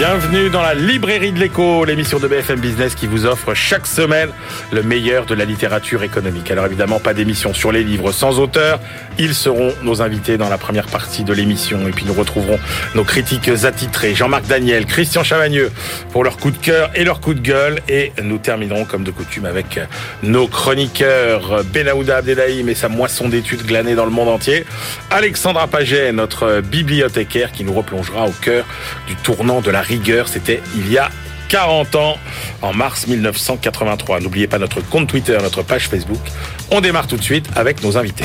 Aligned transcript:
Bienvenue 0.00 0.48
dans 0.48 0.62
la 0.62 0.72
librairie 0.72 1.30
de 1.30 1.38
l'écho, 1.38 1.84
l'émission 1.84 2.18
de 2.18 2.26
BFM 2.26 2.58
Business 2.58 2.94
qui 2.94 3.06
vous 3.06 3.26
offre 3.26 3.52
chaque 3.52 3.86
semaine 3.86 4.30
le 4.72 4.82
meilleur 4.82 5.26
de 5.26 5.34
la 5.34 5.44
littérature 5.44 6.02
économique. 6.02 6.50
Alors 6.50 6.64
évidemment, 6.64 7.00
pas 7.00 7.12
d'émission 7.12 7.52
sur 7.52 7.70
les 7.70 7.84
livres 7.84 8.10
sans 8.10 8.38
auteur. 8.38 8.80
Ils 9.18 9.34
seront 9.34 9.74
nos 9.82 10.00
invités 10.00 10.38
dans 10.38 10.48
la 10.48 10.56
première 10.56 10.86
partie 10.86 11.22
de 11.22 11.34
l'émission. 11.34 11.86
Et 11.86 11.90
puis 11.90 12.06
nous 12.06 12.14
retrouverons 12.14 12.58
nos 12.94 13.04
critiques 13.04 13.50
attitrés, 13.64 14.14
Jean-Marc 14.14 14.46
Daniel, 14.46 14.86
Christian 14.86 15.22
Chavagneux, 15.22 15.70
pour 16.12 16.24
leur 16.24 16.38
coup 16.38 16.50
de 16.50 16.56
cœur 16.56 16.90
et 16.94 17.04
leur 17.04 17.20
coup 17.20 17.34
de 17.34 17.40
gueule. 17.40 17.80
Et 17.86 18.14
nous 18.22 18.38
terminerons 18.38 18.86
comme 18.86 19.04
de 19.04 19.10
coutume 19.10 19.44
avec 19.44 19.80
nos 20.22 20.48
chroniqueurs 20.48 21.62
Benaouda 21.64 22.16
Abdelhaim 22.16 22.68
et 22.68 22.74
sa 22.74 22.88
moisson 22.88 23.28
d'études 23.28 23.66
glanées 23.66 23.96
dans 23.96 24.06
le 24.06 24.12
monde 24.12 24.28
entier. 24.28 24.64
Alexandra 25.10 25.66
Paget, 25.66 26.10
notre 26.12 26.62
bibliothécaire 26.62 27.52
qui 27.52 27.64
nous 27.64 27.74
replongera 27.74 28.24
au 28.24 28.32
cœur 28.40 28.64
du 29.06 29.14
tournant 29.16 29.60
de 29.60 29.70
la 29.70 29.89
rigueur. 29.90 30.28
C'était 30.28 30.62
il 30.76 30.90
y 30.90 30.98
a 30.98 31.10
40 31.48 31.96
ans, 31.96 32.16
en 32.62 32.72
mars 32.72 33.08
1983. 33.08 34.20
N'oubliez 34.20 34.46
pas 34.46 34.58
notre 34.58 34.80
compte 34.80 35.08
Twitter, 35.08 35.36
notre 35.42 35.62
page 35.62 35.88
Facebook. 35.88 36.22
On 36.70 36.80
démarre 36.80 37.08
tout 37.08 37.16
de 37.16 37.22
suite 37.22 37.46
avec 37.56 37.82
nos 37.82 37.98
invités. 37.98 38.24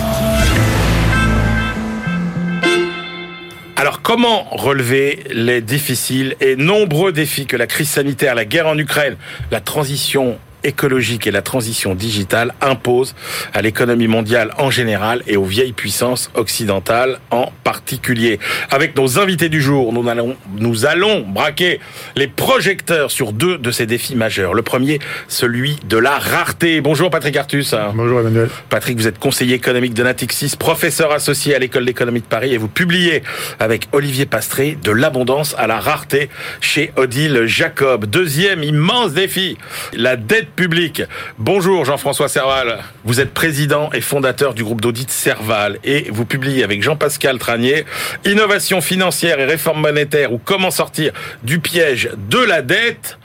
Alors 3.75 4.01
comment 4.01 4.43
relever 4.51 5.23
les 5.31 5.61
difficiles 5.61 6.35
et 6.39 6.55
nombreux 6.55 7.11
défis 7.11 7.45
que 7.45 7.57
la 7.57 7.67
crise 7.67 7.89
sanitaire, 7.89 8.35
la 8.35 8.45
guerre 8.45 8.67
en 8.67 8.77
Ukraine, 8.77 9.17
la 9.51 9.59
transition 9.59 10.37
écologique 10.65 11.27
et 11.27 11.31
la 11.31 11.41
transition 11.41 11.95
digitale 11.95 12.53
imposent 12.59 13.15
à 13.53 13.61
l'économie 13.61 14.07
mondiale 14.07 14.51
en 14.57 14.69
général 14.69 15.21
et 15.27 15.37
aux 15.37 15.45
vieilles 15.45 15.73
puissances 15.73 16.29
occidentales 16.33 17.19
en 17.31 17.51
particulier. 17.63 18.39
Avec 18.71 18.97
nos 18.97 19.19
invités 19.19 19.49
du 19.49 19.61
jour, 19.61 19.93
nous 19.93 20.07
allons, 20.09 20.35
nous 20.57 20.85
allons 20.85 21.21
braquer 21.21 21.79
les 22.15 22.27
projecteurs 22.27 23.11
sur 23.11 23.31
deux 23.31 23.57
de 23.57 23.71
ces 23.71 23.85
défis 23.85 24.15
majeurs. 24.15 24.53
Le 24.53 24.63
premier, 24.63 24.99
celui 25.27 25.77
de 25.87 25.97
la 25.97 26.17
rareté. 26.17 26.81
Bonjour 26.81 27.09
Patrick 27.09 27.37
Artus. 27.37 27.75
Bonjour 27.93 28.19
Emmanuel. 28.19 28.49
Patrick, 28.69 28.97
vous 28.97 29.07
êtes 29.07 29.19
conseiller 29.19 29.55
économique 29.55 29.93
de 29.93 30.03
Natixis, 30.03 30.55
professeur 30.57 31.11
associé 31.11 31.55
à 31.55 31.59
l'école 31.59 31.85
d'économie 31.85 32.21
de 32.21 32.25
Paris 32.25 32.53
et 32.53 32.57
vous 32.57 32.67
publiez 32.67 33.23
avec 33.59 33.87
Olivier 33.91 34.25
Pastré 34.25 34.77
de 34.81 34.91
l'abondance 34.91 35.55
à 35.57 35.67
la 35.67 35.79
rareté 35.79 36.29
chez 36.61 36.91
Odile 36.95 37.43
Jacob. 37.45 38.05
Deuxième 38.05 38.63
immense 38.63 39.13
défi, 39.13 39.57
la 39.93 40.15
dette 40.15 40.54
public. 40.55 41.03
Bonjour 41.37 41.85
Jean-François 41.85 42.29
Serval. 42.29 42.79
Vous 43.03 43.19
êtes 43.19 43.33
président 43.33 43.89
et 43.91 44.01
fondateur 44.01 44.53
du 44.53 44.63
groupe 44.63 44.81
d'audit 44.81 45.11
Serval 45.11 45.79
et 45.83 46.09
vous 46.11 46.25
publiez 46.25 46.63
avec 46.63 46.81
Jean-Pascal 46.81 47.37
Tranier 47.37 47.85
Innovation 48.25 48.81
financière 48.81 49.39
et 49.39 49.45
réforme 49.45 49.81
monétaire 49.81 50.31
ou 50.33 50.37
comment 50.37 50.71
sortir 50.71 51.11
du 51.43 51.59
piège 51.59 52.09
de 52.29 52.39
la 52.39 52.61
dette, 52.61 53.19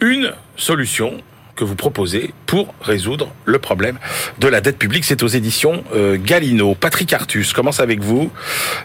une 0.00 0.32
solution 0.56 1.22
que 1.54 1.64
vous 1.64 1.76
proposez 1.76 2.34
pour 2.44 2.74
résoudre 2.82 3.32
le 3.46 3.58
problème 3.58 3.98
de 4.38 4.48
la 4.48 4.60
dette 4.60 4.76
publique. 4.76 5.04
C'est 5.04 5.22
aux 5.22 5.28
éditions 5.28 5.84
euh. 5.94 6.18
Patrick 6.78 7.12
Artus 7.12 7.52
commence 7.52 7.80
avec 7.80 8.00
vous? 8.00 8.30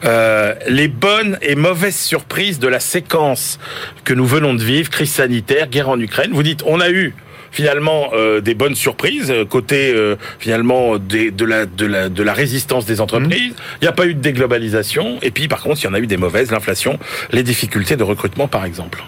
Euh, 0.06 0.56
les 0.68 0.88
bonnes 0.88 1.38
et 1.42 1.56
mauvaises 1.56 2.00
surprises 2.00 2.60
de 2.60 2.68
la 2.68 2.80
séquence 2.80 3.60
que 4.06 4.14
nous 4.14 4.26
venons 4.26 4.54
de 4.54 4.64
vivre, 4.64 4.90
crise 4.90 5.12
sanitaire, 5.12 5.68
guerre 5.68 5.90
en 5.90 6.00
Ukraine. 6.00 6.32
Vous 6.32 6.44
dites, 6.44 6.64
on 6.66 6.80
a 6.80 6.90
eu 6.90 7.14
finalement 7.52 8.10
euh, 8.14 8.42
des 8.42 8.56
bonnes 8.56 8.76
surprises 8.76 9.30
euh, 9.30 9.46
côté 9.46 9.94
euh, 9.94 10.16
finalement 10.40 10.98
des, 10.98 11.32
de 11.32 11.46
la 11.46 11.66
de 11.66 11.86
la 11.86 12.10
de 12.10 12.24
la 12.24 12.34
résistance 12.34 12.86
des 12.86 13.02
entreprises. 13.02 13.54
Il 13.82 13.84
n'y 13.84 13.88
a 13.88 13.92
pas 13.92 14.08
eu 14.08 14.14
de 14.14 14.22
déglobalisation 14.22 15.20
et 15.22 15.32
puis 15.32 15.48
par 15.48 15.62
contre 15.62 15.82
il 15.82 15.86
y 15.86 15.88
en 15.88 15.94
a 15.94 16.00
eu 16.00 16.08
des 16.08 16.18
mauvaises, 16.18 16.52
l'inflation, 16.52 16.98
les 17.32 17.44
difficultés 17.44 17.98
de 17.98 18.04
recrutement 18.04 18.48
par 18.48 18.66
exemple. 18.66 19.04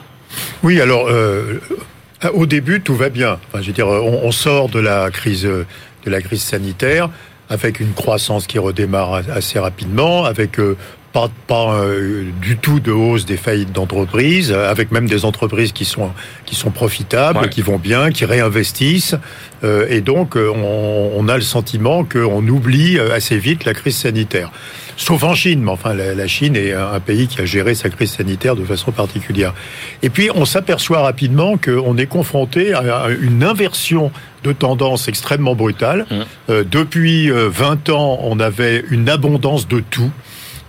Oui, 0.62 0.82
alors 0.82 1.08
euh, 1.08 1.60
au 2.34 2.46
début 2.46 2.82
tout 2.82 2.96
va 2.96 3.10
bien. 3.10 3.40
Enfin, 3.48 3.62
je 3.62 3.68
veux 3.68 3.74
dire, 3.74 3.88
on, 3.88 4.22
on, 4.24 4.32
sort 4.32 4.70
de 4.70 4.80
la 4.80 5.10
crise 5.10 5.44
de 5.44 5.66
la 6.10 6.22
crise 6.22 6.42
sanitaire 6.42 7.10
avec 7.50 7.80
une 7.80 7.94
croissance 7.94 8.48
qui 8.48 8.58
redémarre 8.60 9.22
assez 9.30 9.60
rapidement, 9.60 10.26
avec 10.26 10.58
pas, 11.14 11.30
pas 11.48 11.76
euh, 11.76 12.26
du 12.42 12.58
tout 12.58 12.80
de 12.80 12.92
hausse 12.92 13.26
des 13.26 13.38
faillites 13.38 13.72
d'entreprises, 13.72 14.52
avec 14.52 14.92
même 14.92 15.08
des 15.08 15.26
entreprises 15.26 15.72
qui 15.72 15.86
sont 15.86 16.12
qui 16.46 16.56
sont 16.56 16.72
profitables, 16.72 17.40
ouais. 17.40 17.50
qui 17.50 17.62
vont 17.62 17.78
bien, 17.78 18.12
qui 18.12 18.26
réinvestissent, 18.26 19.16
euh, 19.64 19.86
et 19.90 20.02
donc 20.02 20.36
on, 20.36 21.12
on, 21.16 21.28
a 21.30 21.36
le 21.36 21.42
sentiment 21.42 22.04
qu'on 22.04 22.46
oublie 22.48 23.00
assez 23.00 23.38
vite 23.38 23.64
la 23.64 23.74
crise 23.74 23.96
sanitaire. 23.96 24.52
Sauf 24.98 25.24
en 25.24 25.34
Chine, 25.34 25.62
mais 25.64 25.72
enfin 25.72 25.94
la, 25.94 26.14
la, 26.14 26.28
Chine 26.28 26.56
est 26.56 26.74
un 26.74 27.00
pays 27.00 27.28
qui 27.28 27.42
a 27.42 27.46
géré 27.46 27.74
sa 27.76 27.90
crise 27.90 28.12
sanitaire 28.12 28.56
de 28.56 28.64
façon 28.64 28.92
particulière. 28.92 29.54
Et 30.02 30.10
puis 30.10 30.30
on 30.34 30.46
s'aperçoit 30.46 31.02
rapidement 31.02 31.58
qu'on 31.58 31.98
est 31.98 32.08
confronté 32.08 32.74
à 32.74 33.08
une 33.22 33.44
inversion 33.44 34.12
de 34.44 34.52
tendance 34.52 35.08
extrêmement 35.08 35.56
brutale. 35.56 36.06
Mmh. 36.10 36.16
Euh, 36.50 36.64
depuis 36.70 37.30
20 37.30 37.90
ans, 37.90 38.20
on 38.24 38.40
avait 38.40 38.84
une 38.90 39.10
abondance 39.10 39.68
de 39.68 39.80
tout. 39.80 40.12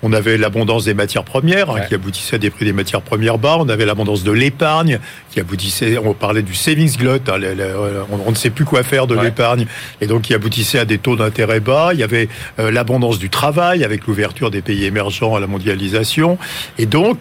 On 0.06 0.12
avait 0.12 0.36
l'abondance 0.36 0.84
des 0.84 0.92
matières 0.92 1.24
premières 1.24 1.70
hein, 1.70 1.76
ouais. 1.76 1.86
qui 1.88 1.94
aboutissait 1.94 2.36
à 2.36 2.38
des 2.38 2.50
prix 2.50 2.66
des 2.66 2.74
matières 2.74 3.00
premières 3.00 3.38
bas. 3.38 3.56
On 3.58 3.70
avait 3.70 3.86
l'abondance 3.86 4.22
de 4.22 4.32
l'épargne 4.32 5.00
qui 5.30 5.40
aboutissait. 5.40 5.96
On 5.96 6.12
parlait 6.12 6.42
du 6.42 6.54
savings 6.54 6.94
glut. 6.98 7.22
Hein, 7.26 7.38
le, 7.38 7.74
on, 8.12 8.20
on, 8.26 8.30
ne 8.30 8.36
sait 8.36 8.50
plus 8.50 8.66
quoi 8.66 8.82
faire 8.82 9.06
de 9.06 9.16
ouais. 9.16 9.24
l'épargne 9.24 9.66
et 10.02 10.06
donc 10.06 10.22
qui 10.22 10.34
aboutissait 10.34 10.78
à 10.78 10.84
des 10.84 10.98
taux 10.98 11.16
d'intérêt 11.16 11.60
bas. 11.60 11.90
Il 11.94 12.00
y 12.00 12.02
avait 12.02 12.28
euh, 12.58 12.70
l'abondance 12.70 13.18
du 13.18 13.30
travail 13.30 13.82
avec 13.82 14.06
l'ouverture 14.06 14.50
des 14.50 14.60
pays 14.60 14.84
émergents 14.84 15.36
à 15.36 15.40
la 15.40 15.46
mondialisation. 15.46 16.36
Et 16.76 16.84
donc, 16.84 17.18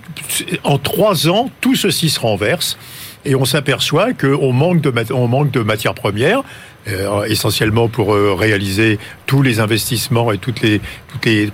en 0.66 0.78
trois 0.78 1.30
ans, 1.30 1.50
tout 1.62 1.76
ceci 1.76 2.10
se 2.10 2.20
renverse 2.20 2.78
et 3.26 3.36
on 3.36 3.46
s'aperçoit 3.46 4.14
qu'on 4.14 4.52
manque 4.52 4.82
de 4.82 4.94
on 5.14 5.28
manque 5.30 5.52
de 5.52 5.62
matières 5.62 5.94
premières 5.94 6.44
euh, 6.88 7.24
essentiellement 7.24 7.88
pour 7.88 8.14
euh, 8.14 8.34
réaliser 8.34 9.00
tous 9.34 9.42
les 9.42 9.60
investissements 9.60 10.32
et 10.32 10.38
toutes 10.38 10.62
les, 10.62 10.80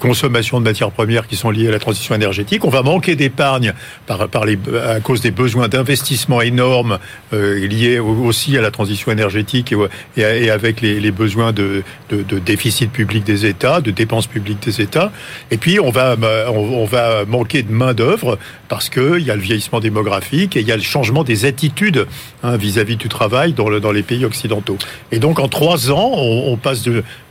consommations 0.01 0.59
de 0.59 0.65
matières 0.65 0.91
premières 0.91 1.27
qui 1.27 1.37
sont 1.37 1.49
liées 1.49 1.69
à 1.69 1.71
la 1.71 1.79
transition 1.79 2.13
énergétique. 2.13 2.65
On 2.65 2.69
va 2.69 2.81
manquer 2.81 3.15
d'épargne 3.15 3.73
par, 4.05 4.19
à 4.21 4.99
cause 4.99 5.21
des 5.21 5.31
besoins 5.31 5.69
d'investissement 5.69 6.41
énormes 6.41 6.99
euh, 7.31 7.65
liés 7.67 7.99
aussi 7.99 8.57
à 8.57 8.61
la 8.61 8.71
transition 8.71 9.13
énergétique 9.13 9.73
et, 10.17 10.49
avec 10.49 10.81
les, 10.81 11.11
besoins 11.11 11.53
de, 11.53 11.83
de, 12.09 12.21
de, 12.23 12.39
déficit 12.39 12.91
public 12.91 13.23
des 13.23 13.45
États, 13.45 13.79
de 13.79 13.91
dépenses 13.91 14.27
publiques 14.27 14.61
des 14.61 14.81
États. 14.81 15.13
Et 15.49 15.57
puis 15.57 15.79
on 15.79 15.91
va, 15.91 16.17
on, 16.49 16.83
va 16.85 17.23
manquer 17.25 17.63
de 17.63 17.71
main 17.71 17.93
d'œuvre 17.93 18.37
parce 18.67 18.89
qu'il 18.89 19.21
y 19.21 19.31
a 19.31 19.35
le 19.35 19.41
vieillissement 19.41 19.79
démographique 19.79 20.57
et 20.57 20.61
il 20.61 20.67
y 20.67 20.71
a 20.73 20.77
le 20.77 20.81
changement 20.81 21.23
des 21.23 21.45
attitudes 21.45 22.07
vis-à-vis 22.43 22.93
hein, 22.93 22.95
-vis 22.95 22.97
du 22.97 23.07
travail 23.07 23.53
dans, 23.53 23.69
le, 23.69 23.79
dans 23.79 23.93
les 23.93 24.03
pays 24.03 24.25
occidentaux. 24.25 24.77
Et 25.11 25.19
donc 25.19 25.39
en 25.39 25.47
trois 25.47 25.91
ans, 25.91 26.11
on, 26.15 26.57
passe 26.57 26.83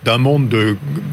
d'un 0.08 0.16
monde 0.16 0.48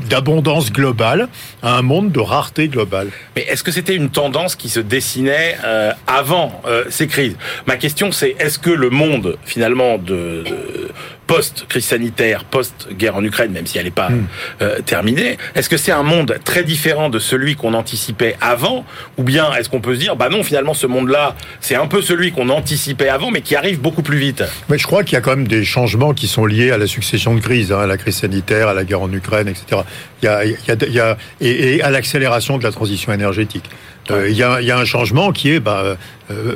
d'abondance 0.09 0.71
globale 0.71 1.27
à 1.61 1.75
un 1.77 1.81
monde 1.81 2.13
de 2.13 2.21
rareté 2.21 2.69
globale. 2.69 3.09
Mais 3.35 3.41
est-ce 3.49 3.61
que 3.61 3.71
c'était 3.71 3.95
une 3.95 4.09
tendance 4.09 4.55
qui 4.55 4.69
se 4.69 4.79
dessinait 4.79 5.57
euh, 5.65 5.91
avant 6.07 6.61
euh, 6.65 6.85
ces 6.89 7.07
crises? 7.07 7.35
Ma 7.67 7.75
question 7.75 8.13
c'est 8.13 8.35
est-ce 8.39 8.57
que 8.57 8.69
le 8.69 8.89
monde 8.89 9.37
finalement 9.43 9.97
de, 9.97 10.43
de 10.45 10.91
post-crise 11.27 11.85
sanitaire, 11.85 12.43
post-guerre 12.45 13.15
en 13.15 13.23
Ukraine, 13.23 13.51
même 13.51 13.65
si 13.65 13.77
elle 13.77 13.85
n'est 13.85 13.91
pas 13.91 14.09
mmh. 14.09 14.27
euh, 14.61 14.79
terminée, 14.85 15.37
est-ce 15.55 15.69
que 15.69 15.77
c'est 15.77 15.91
un 15.91 16.03
monde 16.03 16.37
très 16.43 16.63
différent 16.63 17.09
de 17.09 17.19
celui 17.19 17.55
qu'on 17.55 17.73
anticipait 17.73 18.35
avant? 18.41 18.85
Ou 19.17 19.23
bien 19.23 19.53
est-ce 19.53 19.69
qu'on 19.69 19.81
peut 19.81 19.95
se 19.95 19.99
dire, 19.99 20.15
bah 20.15 20.29
non, 20.29 20.43
finalement, 20.43 20.73
ce 20.73 20.87
monde-là, 20.87 21.35
c'est 21.61 21.75
un 21.75 21.87
peu 21.87 22.01
celui 22.01 22.31
qu'on 22.31 22.49
anticipait 22.49 23.09
avant, 23.09 23.31
mais 23.31 23.41
qui 23.41 23.55
arrive 23.55 23.79
beaucoup 23.79 24.01
plus 24.01 24.17
vite? 24.17 24.43
Mais 24.69 24.77
je 24.77 24.85
crois 24.85 25.03
qu'il 25.03 25.13
y 25.13 25.17
a 25.17 25.21
quand 25.21 25.35
même 25.35 25.47
des 25.47 25.63
changements 25.63 26.13
qui 26.13 26.27
sont 26.27 26.45
liés 26.45 26.71
à 26.71 26.77
la 26.77 26.87
succession 26.87 27.35
de 27.35 27.39
crises, 27.39 27.71
hein, 27.71 27.79
à 27.79 27.87
la 27.87 27.97
crise 27.97 28.17
sanitaire, 28.17 28.67
à 28.67 28.73
la 28.73 28.83
guerre 28.83 29.01
en 29.01 29.11
Ukraine, 29.11 29.47
etc. 29.47 29.81
Il 30.21 30.25
y 30.25 30.27
a, 30.29 30.45
il 30.45 30.51
y 30.51 30.71
a, 30.71 30.75
il 30.87 30.93
y 30.93 30.99
a 30.99 31.17
et, 31.41 31.75
et, 31.75 31.81
à 31.81 31.89
l'accélération 31.91 32.57
de 32.57 32.63
la 32.63 32.71
transition 32.71 33.11
énergétique. 33.11 33.69
Euh, 34.11 34.29
il 34.29 34.37
y, 34.37 34.43
a, 34.43 34.61
y, 34.61 34.71
a, 34.71 34.77
un 34.77 34.85
changement 34.85 35.31
qui 35.31 35.51
est, 35.51 35.59
bah, 35.59 35.97
euh, 36.31 36.55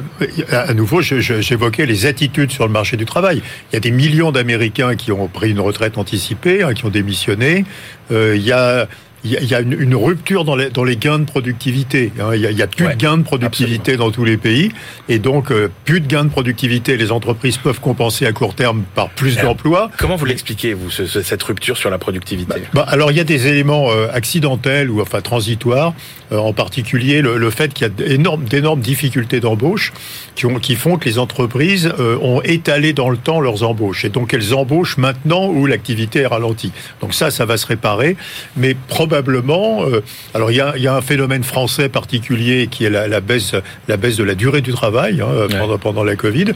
à 0.52 0.74
nouveau, 0.74 1.02
j'évoquais 1.02 1.86
les 1.86 2.06
attitudes 2.06 2.52
sur 2.52 2.66
le 2.66 2.72
marché 2.72 2.96
du 2.96 3.06
travail. 3.06 3.42
Il 3.72 3.74
y 3.74 3.78
a 3.78 3.80
des 3.80 3.92
millions 3.92 4.32
d'Américains 4.32 4.96
qui 4.96 5.12
ont 5.12 5.28
pris 5.28 5.50
une 5.50 5.60
retraite 5.60 5.98
anticipée, 5.98 6.64
hein, 6.64 6.74
qui 6.74 6.86
ont 6.86 6.90
démissionné. 6.90 7.66
Euh, 8.12 8.36
il 8.36 8.44
y 8.44 8.52
a 8.52 8.88
il 9.24 9.32
y 9.32 9.54
a 9.54 9.60
une, 9.60 9.96
rupture 9.96 10.46
dans 10.46 10.56
les, 10.56 10.70
dans 10.70 10.84
les, 10.84 10.96
gains 10.96 11.20
de 11.20 11.26
productivité. 11.26 12.12
Hein. 12.20 12.32
Il 12.36 12.42
y 12.42 12.62
a, 12.62 12.68
plus 12.68 12.88
de 12.88 12.94
gains 12.94 13.18
de 13.18 13.24
productivité 13.24 13.98
dans 13.98 14.12
tous 14.12 14.24
les 14.24 14.38
pays, 14.38 14.72
et 15.10 15.20
donc 15.20 15.52
euh, 15.52 15.70
plus 15.86 16.00
de 16.00 16.08
gains 16.08 16.24
de 16.24 16.30
productivité. 16.30 16.96
Les 16.96 17.12
entreprises 17.12 17.58
peuvent 17.58 17.82
compenser 17.82 18.26
à 18.26 18.32
court 18.32 18.56
terme 18.56 18.84
par 18.96 19.10
plus 19.10 19.36
d'emplois. 19.38 19.92
Comment 19.98 20.16
vous 20.16 20.26
l'expliquez, 20.26 20.74
vous, 20.74 20.90
cette 20.90 21.44
rupture 21.44 21.78
sur 21.78 21.90
la 21.90 21.98
productivité? 21.98 22.54
Bah, 22.74 22.86
bah, 22.86 22.86
Alors, 22.88 23.12
il 23.12 23.18
y 23.18 23.20
a 23.20 23.26
des 23.26 23.48
éléments 23.48 23.92
euh, 23.92 24.08
accidentels 24.14 24.90
ou 24.90 25.02
enfin 25.02 25.22
transitoires, 25.22 25.94
euh, 26.32 26.38
en 26.38 26.54
particulier 26.54 27.22
le, 27.22 27.50
fait 27.50 27.74
qu'il 27.74 27.88
y 27.88 27.90
a 27.90 28.44
d'énormes 28.44 28.80
difficultés 28.80 29.40
d'embauche 29.40 29.92
qui, 30.36 30.48
qui 30.62 30.76
font 30.76 30.98
que 30.98 31.06
les 31.06 31.18
entreprises 31.18 31.92
ont 32.22 32.42
étalé 32.44 32.94
dans 32.94 33.10
le 33.10 33.18
temps 33.18 33.42
leurs 33.42 33.64
embauches, 33.64 34.06
et 34.06 34.10
donc 34.10 34.34
elles 34.34 34.54
embauchent 34.54 34.98
maintenant 34.98 35.48
où 35.48 35.66
l'activité 35.66 36.20
est 36.20 36.28
ralentie. 36.28 36.72
Donc 37.02 37.14
ça, 37.14 37.32
ça 37.32 37.46
va 37.46 37.58
se 37.58 37.66
réparer, 37.66 38.16
mais 38.56 38.76
probablement 38.88 39.09
probablement. 39.10 39.84
Euh, 39.86 40.02
alors 40.36 40.52
il 40.52 40.58
y 40.58 40.62
a, 40.62 40.78
y 40.78 40.88
a, 40.88 40.96
un 40.96 41.02
phénomène 41.02 41.44
français 41.44 41.90
particulier 41.90 42.68
qui 42.68 42.86
est 42.86 42.90
la, 42.90 43.08
la 43.08 43.22
baisse, 43.22 43.56
la 43.88 43.98
baisse 43.98 44.18
de 44.18 44.24
la 44.24 44.36
durée 44.36 44.62
du 44.62 44.72
travail 44.72 45.22
hein, 45.22 45.48
pendant, 45.58 45.78
pendant 45.80 46.04
la 46.04 46.16
Covid, 46.16 46.54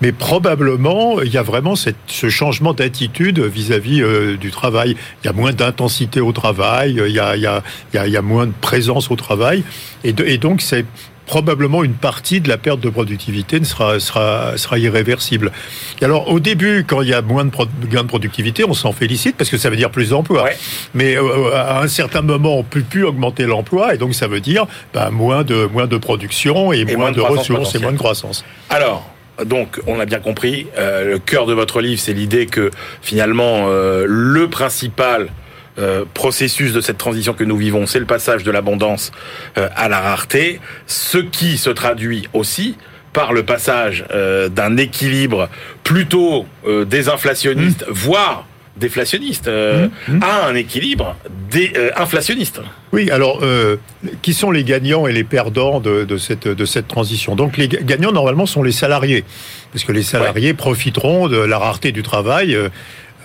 mais 0.00 0.12
probablement 0.12 1.20
il 1.20 1.30
y 1.30 1.36
a 1.36 1.42
vraiment 1.42 1.76
cette, 1.76 1.96
ce 2.06 2.30
changement 2.30 2.72
d'attitude 2.72 3.40
vis-à-vis 3.40 4.02
euh, 4.02 4.36
du 4.38 4.50
travail. 4.50 4.96
Il 5.22 5.26
y 5.26 5.30
a 5.30 5.34
moins 5.34 5.52
d'intensité 5.52 6.20
au 6.20 6.32
travail, 6.32 6.98
il 7.06 7.12
y 7.12 7.20
a, 7.20 7.36
il 7.36 7.42
y, 7.42 7.46
a, 7.46 7.62
il 7.92 8.12
y 8.12 8.16
a 8.16 8.22
moins 8.22 8.46
de 8.46 8.54
présence 8.60 9.10
au 9.10 9.16
travail, 9.16 9.62
et, 10.02 10.12
de, 10.14 10.24
et 10.24 10.38
donc 10.38 10.62
c'est 10.62 10.86
probablement 11.30 11.84
une 11.84 11.94
partie 11.94 12.40
de 12.40 12.48
la 12.48 12.58
perte 12.58 12.80
de 12.80 12.90
productivité 12.90 13.60
ne 13.60 13.64
sera, 13.64 14.00
sera, 14.00 14.58
sera 14.58 14.78
irréversible. 14.80 15.52
Et 16.00 16.04
alors, 16.04 16.28
au 16.28 16.40
début, 16.40 16.84
quand 16.84 17.02
il 17.02 17.08
y 17.08 17.14
a 17.14 17.22
moins 17.22 17.44
de 17.44 17.52
gains 17.86 18.02
de 18.02 18.08
productivité, 18.08 18.64
on 18.64 18.74
s'en 18.74 18.90
félicite 18.90 19.36
parce 19.36 19.48
que 19.48 19.56
ça 19.56 19.70
veut 19.70 19.76
dire 19.76 19.92
plus 19.92 20.10
d'emplois. 20.10 20.50
Mais 20.92 21.16
euh, 21.16 21.54
à 21.54 21.82
un 21.82 21.86
certain 21.86 22.22
moment, 22.22 22.58
on 22.58 22.64
peut 22.64 22.80
plus 22.80 23.04
augmenter 23.04 23.44
l'emploi 23.44 23.94
et 23.94 23.96
donc 23.96 24.12
ça 24.12 24.26
veut 24.26 24.40
dire 24.40 24.66
bah, 24.92 25.10
moins, 25.12 25.44
de, 25.44 25.66
moins 25.72 25.86
de 25.86 25.98
production 25.98 26.72
et, 26.72 26.84
moins, 26.96 27.12
de, 27.12 27.20
ressources 27.20 27.76
et 27.76 27.78
moins 27.78 27.92
de 27.92 27.98
croissance. 27.98 28.44
Alors, 28.68 29.08
donc, 29.44 29.80
on 29.86 30.00
a 30.00 30.06
bien 30.06 30.18
compris, 30.18 30.66
euh, 30.78 31.12
le 31.12 31.18
cœur 31.20 31.46
de 31.46 31.54
votre 31.54 31.80
livre, 31.80 32.00
c'est 32.00 32.12
l'idée 32.12 32.46
que 32.46 32.72
finalement, 33.02 33.68
euh, 33.68 34.04
le 34.04 34.50
principal 34.50 35.28
euh, 35.80 36.04
processus 36.12 36.72
de 36.72 36.80
cette 36.80 36.98
transition 36.98 37.32
que 37.32 37.44
nous 37.44 37.56
vivons, 37.56 37.86
c'est 37.86 38.00
le 38.00 38.04
passage 38.04 38.42
de 38.44 38.50
l'abondance 38.50 39.12
euh, 39.56 39.68
à 39.74 39.88
la 39.88 40.00
rareté, 40.00 40.60
ce 40.86 41.16
qui 41.16 41.56
se 41.56 41.70
traduit 41.70 42.28
aussi 42.34 42.76
par 43.14 43.32
le 43.32 43.44
passage 43.44 44.04
euh, 44.10 44.48
d'un 44.48 44.76
équilibre 44.76 45.48
plutôt 45.82 46.46
désinflationniste, 46.86 47.86
mmh. 47.88 47.92
voire 47.92 48.46
déflationniste, 48.76 49.48
mmh. 49.48 50.12
Mmh. 50.12 50.22
à 50.22 50.46
un 50.48 50.54
équilibre 50.54 51.16
inflationniste. 51.96 52.60
Oui, 52.92 53.10
alors, 53.10 53.42
qui 54.22 54.34
sont 54.34 54.50
les 54.50 54.64
gagnants 54.64 55.06
et 55.06 55.12
les 55.12 55.24
perdants 55.24 55.80
de, 55.80 56.04
de, 56.04 56.16
cette, 56.18 56.46
de 56.46 56.64
cette 56.64 56.88
transition? 56.88 57.34
Donc, 57.36 57.56
les 57.56 57.68
gagnants, 57.68 58.12
normalement, 58.12 58.46
sont 58.46 58.62
les 58.62 58.72
salariés, 58.72 59.24
parce 59.72 59.84
que 59.84 59.92
les 59.92 60.02
salariés 60.02 60.54
profiteront 60.54 61.28
de 61.28 61.38
la 61.38 61.58
rareté 61.58 61.90
du 61.90 62.02
travail 62.02 62.56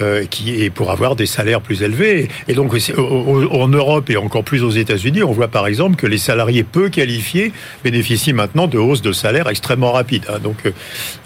euh, 0.01 0.25
qui 0.25 0.61
est 0.61 0.69
pour 0.69 0.91
avoir 0.91 1.15
des 1.15 1.25
salaires 1.25 1.61
plus 1.61 1.81
élevés. 1.83 2.27
Et 2.47 2.53
donc 2.53 2.73
en 2.97 3.67
Europe 3.67 4.09
et 4.09 4.17
encore 4.17 4.43
plus 4.43 4.63
aux 4.63 4.71
États-Unis, 4.71 5.23
on 5.23 5.31
voit 5.31 5.47
par 5.47 5.67
exemple 5.67 5.95
que 5.95 6.07
les 6.07 6.17
salariés 6.17 6.63
peu 6.63 6.89
qualifiés 6.89 7.53
bénéficient 7.83 8.33
maintenant 8.33 8.67
de 8.67 8.77
hausses 8.77 9.01
de 9.01 9.11
salaire 9.11 9.47
extrêmement 9.47 9.91
rapides. 9.91 10.25
Hein. 10.29 10.39
Donc 10.43 10.57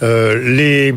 euh, 0.04 0.56
les 0.56 0.94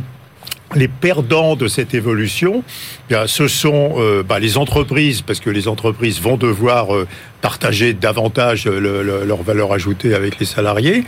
les 0.74 0.88
perdants 0.88 1.56
de 1.56 1.68
cette 1.68 1.94
évolution, 1.94 2.62
bien, 3.08 3.26
ce 3.26 3.48
sont 3.48 3.94
euh, 3.98 4.22
bah, 4.22 4.38
les 4.38 4.56
entreprises, 4.56 5.22
parce 5.22 5.40
que 5.40 5.50
les 5.50 5.68
entreprises 5.68 6.20
vont 6.20 6.36
devoir 6.36 6.94
euh, 6.94 7.06
partager 7.40 7.92
davantage 7.92 8.66
leur 8.66 9.42
valeur 9.42 9.72
ajoutée 9.72 10.14
avec 10.14 10.38
les 10.38 10.46
salariés. 10.46 11.04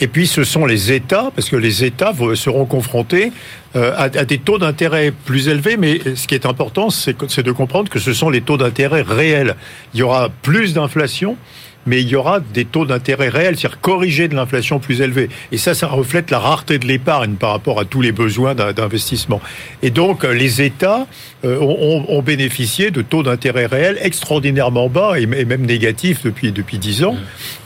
Et 0.00 0.08
puis 0.08 0.26
ce 0.26 0.44
sont 0.44 0.66
les 0.66 0.92
États, 0.92 1.30
parce 1.34 1.48
que 1.48 1.56
les 1.56 1.84
États 1.84 2.12
seront 2.34 2.64
confrontés 2.64 3.32
euh, 3.76 3.92
à, 3.96 4.04
à, 4.04 4.24
des 4.24 4.38
taux 4.38 4.58
d'intérêt 4.58 5.12
plus 5.24 5.48
élevés. 5.48 5.76
Mais 5.76 6.00
ce 6.16 6.26
qui 6.26 6.34
est 6.34 6.46
important, 6.46 6.90
c'est 6.90 7.42
de 7.42 7.52
comprendre 7.52 7.90
que 7.90 8.00
ce 8.00 8.12
sont 8.12 8.30
les 8.30 8.40
taux 8.40 8.56
d'intérêt 8.56 9.02
réels. 9.02 9.54
Il 9.94 10.00
y 10.00 10.02
aura 10.02 10.30
plus 10.42 10.74
d'inflation 10.74 11.36
mais 11.88 12.02
il 12.02 12.08
y 12.08 12.16
aura 12.16 12.40
des 12.40 12.64
taux 12.64 12.84
d'intérêt 12.84 13.28
réels, 13.28 13.56
c'est-à-dire 13.58 13.80
corrigés 13.80 14.28
de 14.28 14.34
l'inflation 14.34 14.78
plus 14.78 15.00
élevée. 15.00 15.30
Et 15.52 15.58
ça, 15.58 15.74
ça 15.74 15.86
reflète 15.86 16.30
la 16.30 16.38
rareté 16.38 16.78
de 16.78 16.86
l'épargne 16.86 17.34
par 17.34 17.50
rapport 17.50 17.80
à 17.80 17.84
tous 17.84 18.02
les 18.02 18.12
besoins 18.12 18.54
d'investissement. 18.54 19.40
Et 19.82 19.90
donc, 19.90 20.24
euh, 20.24 20.32
les 20.32 20.62
États 20.62 21.06
euh, 21.44 21.58
ont, 21.60 22.22
bénéficié 22.22 22.90
de 22.90 23.00
taux 23.00 23.22
d'intérêt 23.22 23.66
réels 23.66 23.96
extraordinairement 24.02 24.88
bas 24.88 25.18
et, 25.18 25.26
même 25.26 25.64
négatifs 25.64 26.24
depuis 26.24 26.52
depuis 26.52 26.78
dix 26.78 27.04
ans. 27.04 27.14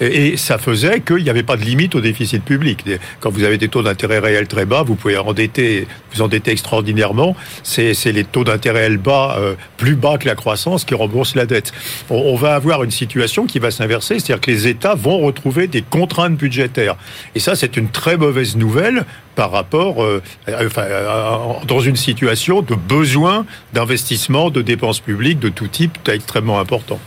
Mmh. 0.01 0.05
Et, 0.05 0.37
ça 0.37 0.59
faisait 0.59 1.01
qu'il 1.01 1.25
n'y 1.25 1.31
avait 1.31 1.43
pas 1.43 1.57
de 1.57 1.65
limite 1.65 1.95
au 1.95 2.01
déficit 2.01 2.45
public. 2.45 2.85
Quand 3.21 3.31
vous 3.31 3.45
avez 3.45 3.59
des 3.59 3.69
taux 3.69 3.83
d'intérêt 3.83 4.19
réels 4.19 4.47
très 4.47 4.67
bas, 4.67 4.83
vous 4.83 4.95
pouvez 4.95 5.17
endetter, 5.17 5.87
vous 6.15 6.23
endetter 6.23 6.53
extraordinairement. 6.53 7.35
C'est 7.63 7.95
les 8.13 8.25
taux 8.25 8.45
d'intérêt 8.45 8.91
bas, 8.97 9.37
euh, 9.39 9.55
plus 9.77 9.97
bas 9.97 10.19
que 10.19 10.27
la 10.27 10.35
croissance, 10.35 10.85
qui 10.85 10.95
remboursent 10.95 11.35
la 11.35 11.47
dette. 11.47 11.73
on 12.11 12.37
va 12.37 12.55
avoir 12.55 12.85
une 12.85 12.91
situation 12.91 13.47
qui 13.47 13.59
va 13.59 13.71
s'inverser 13.71 14.12
c'est-à-dire 14.19 14.41
que 14.41 14.51
les 14.51 14.67
États 14.67 14.95
vont 14.95 15.19
retrouver 15.19 15.67
des 15.67 15.83
contraintes 15.83 16.37
budgétaires. 16.37 16.97
Et 17.35 17.41
ça, 17.41 17.55
c'est 17.55 17.77
une 17.77 17.89
très 17.89 18.17
mauvaise 18.17 18.57
nouvelle 18.57 19.05
par 19.35 19.51
rapport, 19.51 20.03
euh, 20.03 20.23
dans 21.67 21.81
une 21.81 21.97
situation 21.97 22.63
de 22.63 22.75
besoin 22.75 23.47
d'investissement, 23.73 24.51
de 24.51 24.63
dépenses 24.63 25.01
publiques 25.01 25.39
de 25.39 25.49
tout 25.49 25.69
type 25.69 26.09
extrêmement 26.09 26.59
important. 26.59 27.01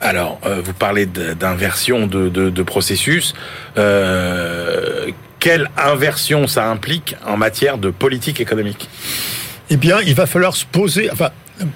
Alors, 0.00 0.40
euh, 0.46 0.62
vous 0.64 0.72
parlez 0.72 1.06
d'inversion 1.06 2.06
de, 2.06 2.62
processus. 2.62 3.34
Euh, 3.76 5.10
quelle 5.38 5.70
inversion 5.76 6.46
ça 6.46 6.70
implique 6.70 7.16
en 7.26 7.36
matière 7.36 7.78
de 7.78 7.90
politique 7.90 8.40
économique? 8.40 8.88
Eh 9.68 9.76
bien, 9.76 10.00
il 10.00 10.14
va 10.14 10.26
falloir 10.26 10.56
se 10.56 10.64
poser. 10.64 11.10
Enfin, 11.10 11.30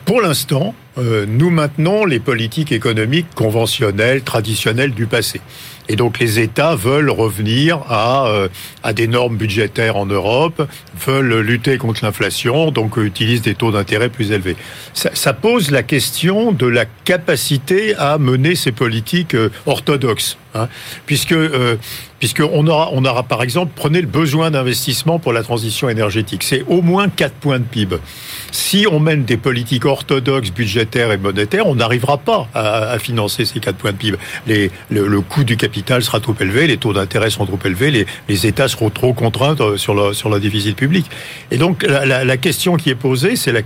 pour 0.05 0.21
l'instant, 0.21 0.75
euh, 0.99 1.27
nous 1.29 1.51
maintenons 1.51 2.05
les 2.05 2.21
politiques 2.21 2.73
économiques 2.73 3.27
conventionnelles, 3.35 4.23
traditionnelles 4.23 4.93
du 4.93 5.07
passé. 5.07 5.41
Et 5.89 5.97
donc 5.97 6.19
les 6.19 6.39
États 6.39 6.75
veulent 6.75 7.11
revenir 7.11 7.81
à, 7.89 8.27
euh, 8.27 8.49
à 8.83 8.93
des 8.93 9.07
normes 9.07 9.37
budgétaires 9.37 9.97
en 9.97 10.07
Europe, 10.07 10.67
veulent 11.07 11.41
lutter 11.41 11.77
contre 11.77 12.05
l'inflation, 12.05 12.71
donc 12.71 12.97
utilisent 12.97 13.43
des 13.43 13.55
taux 13.55 13.71
d'intérêt 13.71 14.09
plus 14.09 14.33
élevés. 14.33 14.57
Ça, 14.95 15.33
pose 15.35 15.71
la 15.71 15.83
question 15.83 16.53
de 16.53 16.67
la 16.67 16.87
capacité 16.87 17.95
à 17.97 18.19
mener 18.19 18.55
ces 18.55 18.73
politiques 18.73 19.35
euh, 19.35 19.51
orthodoxes, 19.67 20.39
hein, 20.55 20.69
puisque 21.05 21.33
euh, 21.33 21.77
aura, 22.49 22.91
on 22.93 23.05
aura 23.05 23.23
par 23.25 23.43
exemple, 23.43 23.73
prenez 23.75 24.01
le 24.01 24.07
besoin 24.07 24.51
d'investissement 24.51 25.19
pour 25.19 25.35
la 25.35 25.43
transition 25.43 25.91
énergétique, 25.91 26.43
c'est 26.45 26.65
au 26.69 26.81
moins 26.81 27.09
4 27.09 27.35
points 27.35 27.59
de 27.59 27.65
PIB. 27.65 27.97
Si 28.53 28.87
on 28.91 29.01
mène 29.01 29.25
des 29.25 29.37
politiques 29.37 29.85
orthodoxes 29.85 30.51
budgétaires 30.51 30.84
et 30.95 31.17
monétaires, 31.17 31.67
on 31.67 31.75
n'arrivera 31.75 32.19
pas 32.19 32.49
à, 32.55 32.99
financer 32.99 33.45
ces 33.45 33.61
4 33.61 33.77
points 33.77 33.93
de 33.93 33.97
PIB. 33.97 34.19
Le, 34.91 35.21
coût 35.21 35.45
du 35.45 35.57
capital 35.57 36.03
sera 36.03 36.21
trop 36.21 36.35
élevé, 36.41 36.67
les 36.67 36.77
taux 36.77 36.93
d'intérêt 36.93 37.31
seront 37.31 37.47
trop 37.47 37.59
élevés, 37.65 38.07
les, 38.29 38.47
États 38.47 38.69
seront 38.69 38.91
trop 38.91 39.15
contraints 39.15 39.57
euh, 39.61 39.77
sur 39.77 39.95
le, 39.95 40.13
sur 40.13 40.29
le 40.29 40.39
déficit 40.39 40.77
public. 40.77 41.07
Et 41.51 41.57
donc 41.57 41.83
la, 41.83 42.37
question 42.37 42.77
qui 42.77 42.91
est 42.91 42.95
posée, 42.95 43.37
c'est 43.37 43.53
la, 43.53 43.61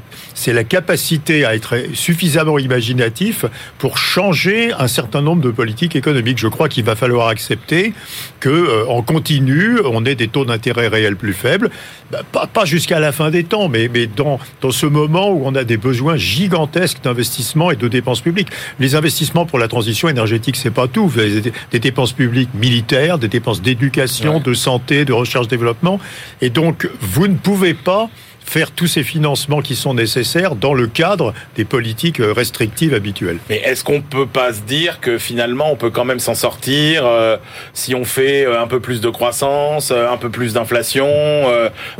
la 0.46 0.64
capacité 0.64 1.44
à 1.44 1.54
être 1.54 1.74
suffisamment 1.94 2.58
imaginatif 2.58 3.44
pour 3.78 3.98
changer 3.98 4.72
un 4.78 4.88
certain 4.88 5.22
nombre 5.22 5.42
de 5.42 5.50
politiques 5.50 5.96
économiques. 5.96 6.38
Je 6.38 6.48
crois 6.48 6.68
qu'il 6.68 6.84
va 6.84 6.94
falloir 6.96 7.28
accepter 7.28 7.92
que 8.40 8.48
euh, 8.48 8.84
continu, 9.08 9.78
on 9.84 10.04
ait 10.04 10.14
des 10.14 10.28
taux 10.28 10.44
d'intérêt 10.44 10.88
réels 10.88 11.16
plus 11.16 11.32
faibles, 11.32 11.70
bah, 12.10 12.20
pas, 12.30 12.46
pas 12.46 12.64
jusqu'à 12.64 13.00
la 13.00 13.10
fin 13.10 13.30
des 13.30 13.44
temps, 13.44 13.68
mais, 13.68 13.88
mais 13.92 14.06
dans, 14.06 14.38
dans 14.60 14.70
ce 14.70 14.86
moment 14.86 15.30
où 15.30 15.42
on 15.44 15.54
a 15.54 15.64
des 15.64 15.76
besoins 15.76 16.16
gigantesques 16.16 17.00
d'investissement 17.08 17.70
et 17.70 17.76
de 17.76 17.88
dépenses 17.88 18.20
publiques. 18.20 18.48
Les 18.78 18.94
investissements 18.94 19.46
pour 19.46 19.58
la 19.58 19.68
transition 19.68 20.08
énergétique, 20.08 20.56
c'est 20.56 20.70
pas 20.70 20.88
tout. 20.88 21.08
Vous 21.08 21.18
avez 21.18 21.40
des, 21.70 21.78
dépenses 21.78 22.12
publiques 22.12 22.50
militaires, 22.54 23.18
des 23.18 23.28
dépenses 23.28 23.62
d'éducation, 23.62 24.40
de 24.40 24.54
santé, 24.54 25.04
de 25.04 25.12
recherche-développement. 25.12 25.98
Et 26.40 26.50
donc, 26.50 26.88
vous 27.00 27.26
ne 27.26 27.34
pouvez 27.34 27.74
pas 27.74 28.10
faire 28.48 28.70
tous 28.70 28.86
ces 28.86 29.02
financements 29.02 29.60
qui 29.60 29.76
sont 29.76 29.94
nécessaires 29.94 30.54
dans 30.54 30.74
le 30.74 30.86
cadre 30.86 31.34
des 31.56 31.64
politiques 31.64 32.20
euh, 32.20 32.32
restrictives 32.32 32.94
habituelles. 32.94 33.38
Mais 33.48 33.58
est-ce 33.58 33.84
qu'on 33.84 34.00
peut 34.00 34.26
pas 34.26 34.52
se 34.52 34.60
dire 34.60 35.00
que 35.00 35.18
finalement 35.18 35.70
on 35.70 35.76
peut 35.76 35.90
quand 35.90 36.04
même 36.04 36.18
s'en 36.18 36.34
sortir 36.34 37.02
euh, 37.04 37.36
si 37.74 37.94
on 37.94 38.04
fait 38.04 38.46
euh, 38.46 38.60
un 38.60 38.66
peu 38.66 38.80
plus 38.80 39.00
de 39.00 39.10
croissance, 39.10 39.90
un 39.90 40.16
peu 40.16 40.30
plus 40.30 40.54
d'inflation, 40.54 41.08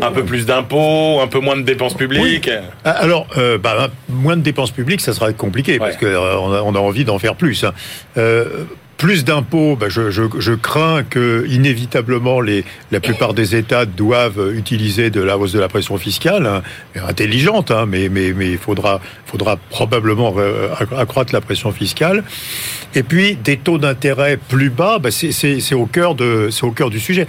un 0.01 0.11
peu 0.13 0.25
plus 0.25 0.47
d'impôts, 0.47 1.21
un 1.21 1.27
peu 1.27 1.41
moins 1.41 1.57
de 1.57 1.63
dépenses 1.63 1.95
publiques 1.95 2.51
ah, 2.85 2.91
Alors, 2.91 3.27
bah, 3.63 3.89
moins 4.09 4.37
de 4.37 4.43
dépenses 4.43 4.71
publiques, 4.71 5.01
ça 5.01 5.13
sera 5.13 5.33
compliqué 5.33 5.79
parce 5.79 5.97
qu'on 5.97 6.07
a, 6.07 6.63
on 6.63 6.75
a 6.75 6.79
envie 6.79 7.05
d'en 7.05 7.19
faire 7.19 7.35
plus. 7.35 7.65
Hein 7.65 7.73
plus 8.99 9.25
d'impôts, 9.25 9.77
ben 9.77 9.89
je, 9.89 10.55
crains 10.55 11.05
que 11.05 11.47
inévitablement 11.49 12.41
les, 12.41 12.65
la 12.91 12.99
plupart 12.99 13.33
des 13.33 13.55
États 13.55 13.87
doivent 13.87 14.53
utiliser 14.55 15.09
de 15.09 15.23
la 15.23 15.39
hausse 15.39 15.53
de 15.53 15.61
la 15.61 15.69
pression 15.69 15.97
fiscale, 15.99 16.47
hein, 16.47 16.63
intelligente, 17.09 17.71
hein, 17.71 17.87
mais 17.87 18.09
mais 18.09 18.33
mais 18.33 18.51
il 18.51 18.59
faudra 18.59 19.01
faudra 19.25 19.57
probablement 19.57 20.35
accroître 20.97 21.33
la 21.33 21.41
pression 21.41 21.71
fiscale. 21.71 22.25
Et 22.95 23.05
puis 23.05 23.37
des 23.37 23.57
taux 23.57 23.79
d'intérêt 23.79 24.37
plus 24.37 24.71
bas, 24.71 24.99
ben 24.99 25.13
c'est 25.13 25.75
au 25.75 25.87
cœur 25.87 26.17
au 26.63 26.71
cœur 26.73 26.91
du 26.91 26.99
sujet. 26.99 27.29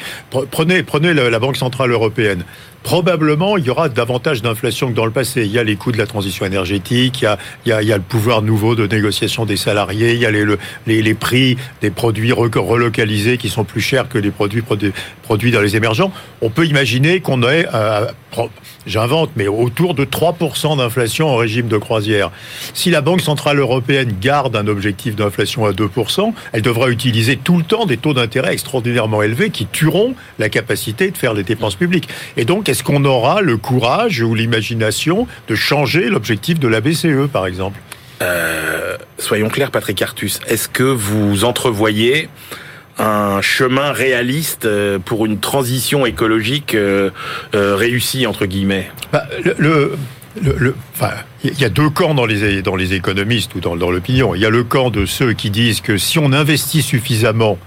Prenez 0.51 0.81
prenez 0.81 1.13
la 1.13 1.39
Banque 1.39 1.57
centrale 1.57 1.91
européenne 1.91 2.43
probablement 2.83 3.57
il 3.57 3.65
y 3.65 3.69
aura 3.69 3.89
davantage 3.89 4.41
d'inflation 4.41 4.89
que 4.89 4.95
dans 4.95 5.05
le 5.05 5.11
passé. 5.11 5.43
Il 5.45 5.51
y 5.51 5.59
a 5.59 5.63
les 5.63 5.75
coûts 5.75 5.91
de 5.91 5.97
la 5.97 6.07
transition 6.07 6.45
énergétique, 6.45 7.25
il 7.65 7.69
y 7.69 7.71
a, 7.71 7.97
le 7.97 8.03
pouvoir 8.03 8.41
nouveau 8.41 8.75
de 8.75 8.87
négociation 8.87 9.45
des 9.45 9.57
salariés, 9.57 10.13
il 10.13 10.19
y 10.19 10.25
a 10.25 10.31
les 10.31 11.13
prix 11.13 11.57
des 11.81 11.89
produits 11.89 12.31
relocalisés 12.31 13.37
qui 13.37 13.49
sont 13.49 13.63
plus 13.63 13.81
chers 13.81 14.07
que 14.09 14.17
les 14.17 14.31
produits 14.31 14.63
produits 15.29 15.51
dans 15.51 15.61
les 15.61 15.75
émergents. 15.75 16.11
On 16.41 16.49
peut 16.49 16.65
imaginer 16.65 17.19
qu'on 17.19 17.43
ait, 17.43 17.67
euh, 17.73 18.07
j'invente, 18.87 19.31
mais 19.35 19.47
autour 19.47 19.93
de 19.93 20.05
3% 20.05 20.77
d'inflation 20.77 21.29
en 21.29 21.35
régime 21.35 21.67
de 21.67 21.77
croisière. 21.77 22.31
Si 22.73 22.89
la 22.89 23.01
Banque 23.01 23.21
Centrale 23.21 23.59
Européenne 23.59 24.15
garde 24.19 24.55
un 24.55 24.67
objectif 24.67 25.15
d'inflation 25.15 25.65
à 25.65 25.71
2%, 25.71 26.33
elle 26.53 26.61
devra 26.61 26.89
utiliser 26.89 27.37
tout 27.37 27.57
le 27.57 27.63
temps 27.63 27.85
des 27.85 27.97
taux 27.97 28.13
d'intérêt 28.13 28.53
extraordinairement 28.53 29.21
élevés 29.21 29.49
qui 29.49 29.65
tueront 29.65 30.15
la 30.39 30.49
capacité 30.49 31.11
de 31.11 31.17
faire 31.17 31.33
les 31.33 31.43
dépenses 31.43 31.75
publiques. 31.75 32.09
Et 32.37 32.45
donc, 32.45 32.68
est-ce 32.69 32.83
qu'on 32.83 33.03
aura 33.03 33.41
le 33.41 33.57
courage 33.57 34.21
ou 34.21 34.35
l'imagination 34.35 35.27
de 35.47 35.55
changer 35.55 36.07
l'objectif 36.09 36.59
de 36.59 36.67
la 36.67 36.81
BCE, 36.81 37.27
par 37.31 37.47
exemple? 37.47 37.79
Euh, 38.21 38.95
Soyons 39.17 39.49
clairs, 39.49 39.71
Patrick 39.71 40.01
Artus, 40.01 40.39
est-ce 40.47 40.69
que 40.69 40.83
vous 40.83 41.45
entrevoyez 41.45 42.29
un 42.97 43.41
chemin 43.41 43.91
réaliste 43.91 44.65
euh, 44.65 44.99
pour 44.99 45.25
une 45.25 45.39
transition 45.39 46.05
écologique 46.05 46.75
euh, 46.75 47.11
réussie 47.53 48.27
entre 48.27 48.45
guillemets? 48.45 48.91
Bah, 49.11 49.23
le, 49.57 49.97
le, 50.41 50.75
enfin, 50.93 51.11
il 51.43 51.59
y 51.59 51.65
a 51.65 51.69
deux 51.69 51.89
camps 51.89 52.13
dans 52.13 52.25
les 52.25 52.61
dans 52.61 52.75
les 52.75 52.93
économistes 52.93 53.55
ou 53.55 53.61
dans, 53.61 53.75
dans 53.75 53.89
l'opinion. 53.89 54.35
Il 54.35 54.41
y 54.41 54.45
a 54.45 54.49
le 54.49 54.63
camp 54.63 54.89
de 54.89 55.05
ceux 55.05 55.33
qui 55.33 55.49
disent 55.49 55.81
que 55.81 55.97
si 55.97 56.19
on 56.19 56.31
investit 56.33 56.81
suffisamment 56.81 57.57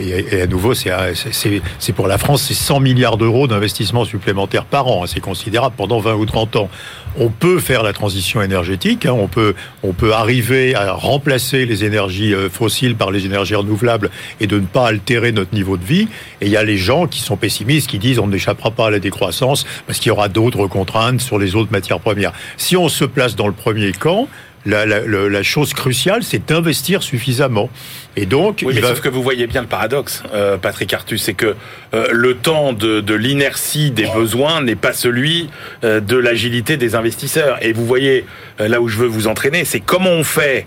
et, 0.00 0.42
à 0.42 0.46
nouveau, 0.46 0.72
c'est 0.74 1.92
pour 1.94 2.08
la 2.08 2.18
France, 2.18 2.42
c'est 2.42 2.54
100 2.54 2.80
milliards 2.80 3.16
d'euros 3.16 3.46
d'investissement 3.46 4.04
supplémentaires 4.04 4.64
par 4.64 4.86
an. 4.86 5.06
C'est 5.06 5.20
considérable 5.20 5.74
pendant 5.76 6.00
20 6.00 6.14
ou 6.14 6.26
30 6.26 6.56
ans. 6.56 6.70
On 7.18 7.28
peut 7.28 7.58
faire 7.58 7.82
la 7.82 7.92
transition 7.92 8.40
énergétique, 8.40 9.04
hein. 9.04 9.12
on, 9.12 9.26
peut, 9.26 9.54
on 9.82 9.92
peut 9.92 10.12
arriver 10.12 10.74
à 10.74 10.92
remplacer 10.92 11.66
les 11.66 11.84
énergies 11.84 12.32
euh, 12.32 12.48
fossiles 12.48 12.94
par 12.94 13.10
les 13.10 13.26
énergies 13.26 13.56
renouvelables 13.56 14.10
et 14.40 14.46
de 14.46 14.60
ne 14.60 14.66
pas 14.66 14.86
altérer 14.86 15.32
notre 15.32 15.52
niveau 15.52 15.76
de 15.76 15.84
vie. 15.84 16.08
Et 16.40 16.46
il 16.46 16.52
y 16.52 16.56
a 16.56 16.62
les 16.62 16.76
gens 16.76 17.06
qui 17.06 17.20
sont 17.20 17.36
pessimistes, 17.36 17.90
qui 17.90 17.98
disent 17.98 18.20
on 18.20 18.28
n'échappera 18.28 18.70
pas 18.70 18.86
à 18.86 18.90
la 18.90 19.00
décroissance 19.00 19.66
parce 19.86 19.98
qu'il 19.98 20.08
y 20.08 20.12
aura 20.12 20.28
d'autres 20.28 20.66
contraintes 20.68 21.20
sur 21.20 21.38
les 21.38 21.56
autres 21.56 21.72
matières 21.72 22.00
premières. 22.00 22.32
Si 22.56 22.76
on 22.76 22.88
se 22.88 23.04
place 23.04 23.34
dans 23.34 23.48
le 23.48 23.52
premier 23.52 23.92
camp, 23.92 24.28
la, 24.66 24.84
la, 24.84 25.00
la, 25.06 25.42
chose 25.42 25.72
cruciale, 25.72 26.22
c'est 26.22 26.46
d'investir 26.46 27.02
suffisamment. 27.02 27.70
Et 28.16 28.26
donc, 28.26 28.62
oui, 28.64 28.74
mais 28.74 28.82
sauf 28.82 29.00
que 29.00 29.08
vous 29.08 29.22
voyez 29.22 29.46
bien 29.46 29.62
le 29.62 29.66
paradoxe, 29.66 30.22
euh, 30.34 30.58
Patrick 30.58 30.92
Artus, 30.92 31.22
c'est 31.22 31.34
que 31.34 31.54
euh, 31.94 32.08
le 32.10 32.34
temps 32.34 32.72
de, 32.72 33.00
de 33.00 33.14
l'inertie 33.14 33.90
des 33.90 34.06
besoins 34.14 34.62
n'est 34.62 34.76
pas 34.76 34.92
celui 34.92 35.48
euh, 35.84 36.00
de 36.00 36.16
l'agilité 36.16 36.76
des 36.76 36.94
investisseurs. 36.94 37.58
Et 37.62 37.72
vous 37.72 37.86
voyez 37.86 38.26
là 38.58 38.80
où 38.80 38.88
je 38.88 38.98
veux 38.98 39.06
vous 39.06 39.26
entraîner, 39.26 39.64
c'est 39.64 39.80
comment 39.80 40.10
on 40.10 40.24
fait 40.24 40.66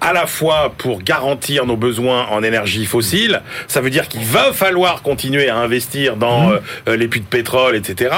à 0.00 0.12
la 0.12 0.26
fois 0.26 0.72
pour 0.76 1.02
garantir 1.02 1.66
nos 1.66 1.76
besoins 1.76 2.26
en 2.30 2.42
énergie 2.42 2.84
fossile, 2.84 3.42
ça 3.68 3.80
veut 3.80 3.90
dire 3.90 4.08
qu'il 4.08 4.24
va 4.24 4.52
falloir 4.52 5.02
continuer 5.02 5.48
à 5.48 5.56
investir 5.56 6.16
dans 6.16 6.48
mmh. 6.48 6.60
euh, 6.88 6.96
les 6.96 7.08
puits 7.08 7.20
de 7.20 7.26
pétrole, 7.26 7.76
etc. 7.76 8.14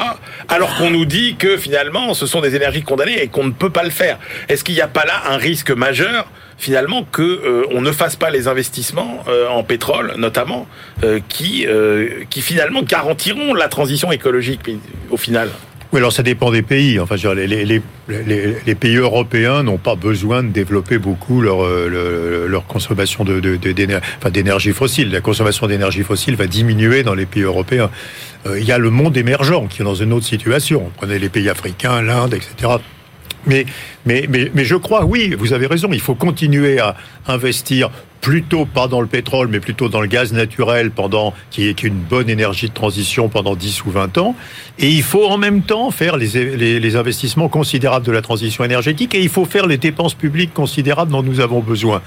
Alors 0.48 0.76
qu'on 0.76 0.90
nous 0.90 1.04
dit 1.04 1.36
que 1.36 1.56
finalement, 1.56 2.14
ce 2.14 2.26
sont 2.26 2.40
des 2.40 2.56
énergies 2.56 2.82
condamnées 2.82 3.22
et 3.22 3.28
qu'on 3.28 3.44
ne 3.44 3.52
peut 3.52 3.70
pas 3.70 3.84
le 3.84 3.90
faire. 3.90 4.18
Est-ce 4.48 4.64
qu'il 4.64 4.74
n'y 4.74 4.80
a 4.80 4.88
pas 4.88 5.04
là 5.04 5.22
un 5.30 5.36
risque 5.36 5.70
majeur 5.70 6.26
finalement 6.58 7.04
que 7.04 7.22
euh, 7.22 7.64
on 7.70 7.82
ne 7.82 7.92
fasse 7.92 8.16
pas 8.16 8.30
les 8.30 8.48
investissements 8.48 9.22
euh, 9.28 9.46
en 9.48 9.62
pétrole 9.62 10.14
notamment 10.16 10.66
qui 11.28 11.66
qui 12.30 12.42
finalement 12.42 12.82
garantiront 12.82 13.54
la 13.54 13.68
transition 13.68 14.10
écologique 14.10 14.60
au 15.10 15.16
final? 15.16 15.50
Oui, 15.92 15.98
alors 15.98 16.12
ça 16.12 16.22
dépend 16.22 16.50
des 16.50 16.62
pays. 16.62 16.98
Enfin, 16.98 17.14
les, 17.34 17.64
les, 17.64 18.74
pays 18.74 18.96
européens 18.96 19.62
n'ont 19.62 19.78
pas 19.78 19.94
besoin 19.94 20.42
de 20.42 20.48
développer 20.48 20.98
beaucoup 20.98 21.40
leur, 21.40 21.64
euh, 21.64 22.60
consommation 22.66 23.24
de, 23.24 23.38
d'énergie 24.28 24.72
fossile. 24.72 25.10
La 25.12 25.20
consommation 25.20 25.66
d'énergie 25.68 26.02
fossile 26.02 26.34
va 26.34 26.46
diminuer 26.46 27.02
dans 27.02 27.14
les 27.14 27.26
pays 27.26 27.42
européens. 27.42 27.90
Euh, 28.46 28.58
il 28.58 28.66
y 28.66 28.72
a 28.72 28.78
le 28.78 28.90
monde 28.90 29.16
émergent 29.16 29.68
qui 29.68 29.82
est 29.82 29.84
dans 29.84 29.94
une 29.94 30.12
autre 30.12 30.26
situation. 30.26 30.90
Prenez 30.96 31.18
les 31.18 31.28
pays 31.28 31.48
africains, 31.48 32.02
l'Inde, 32.02 32.34
etc. 32.34 32.74
Mais 33.46 33.64
je 34.64 34.74
crois, 34.74 35.04
oui, 35.04 35.34
vous 35.38 35.52
avez 35.52 35.66
raison, 35.66 35.88
il 35.92 36.00
faut 36.00 36.16
continuer 36.16 36.80
à 36.80 36.96
investir 37.28 37.90
plutôt 38.20 38.66
pas 38.66 38.88
dans 38.88 39.00
le 39.00 39.06
pétrole, 39.06 39.48
mais 39.48 39.60
plutôt 39.60 39.88
dans 39.88 40.00
le 40.00 40.06
gaz 40.06 40.32
naturel, 40.32 40.90
pendant 40.90 41.34
qui 41.50 41.68
est 41.68 41.82
une 41.82 41.94
bonne 41.94 42.28
énergie 42.28 42.68
de 42.68 42.74
transition 42.74 43.28
pendant 43.28 43.54
10 43.54 43.84
ou 43.84 43.90
20 43.90 44.18
ans. 44.18 44.34
Et 44.78 44.90
il 44.90 45.02
faut 45.02 45.26
en 45.26 45.38
même 45.38 45.62
temps 45.62 45.90
faire 45.90 46.16
les, 46.16 46.56
les, 46.56 46.80
les, 46.80 46.96
investissements 46.96 47.48
considérables 47.48 48.04
de 48.04 48.12
la 48.12 48.22
transition 48.22 48.64
énergétique 48.64 49.14
et 49.14 49.22
il 49.22 49.28
faut 49.28 49.44
faire 49.44 49.66
les 49.66 49.78
dépenses 49.78 50.14
publiques 50.14 50.52
considérables 50.52 51.10
dont 51.12 51.22
nous 51.22 51.40
avons 51.40 51.60
besoin. 51.60 52.02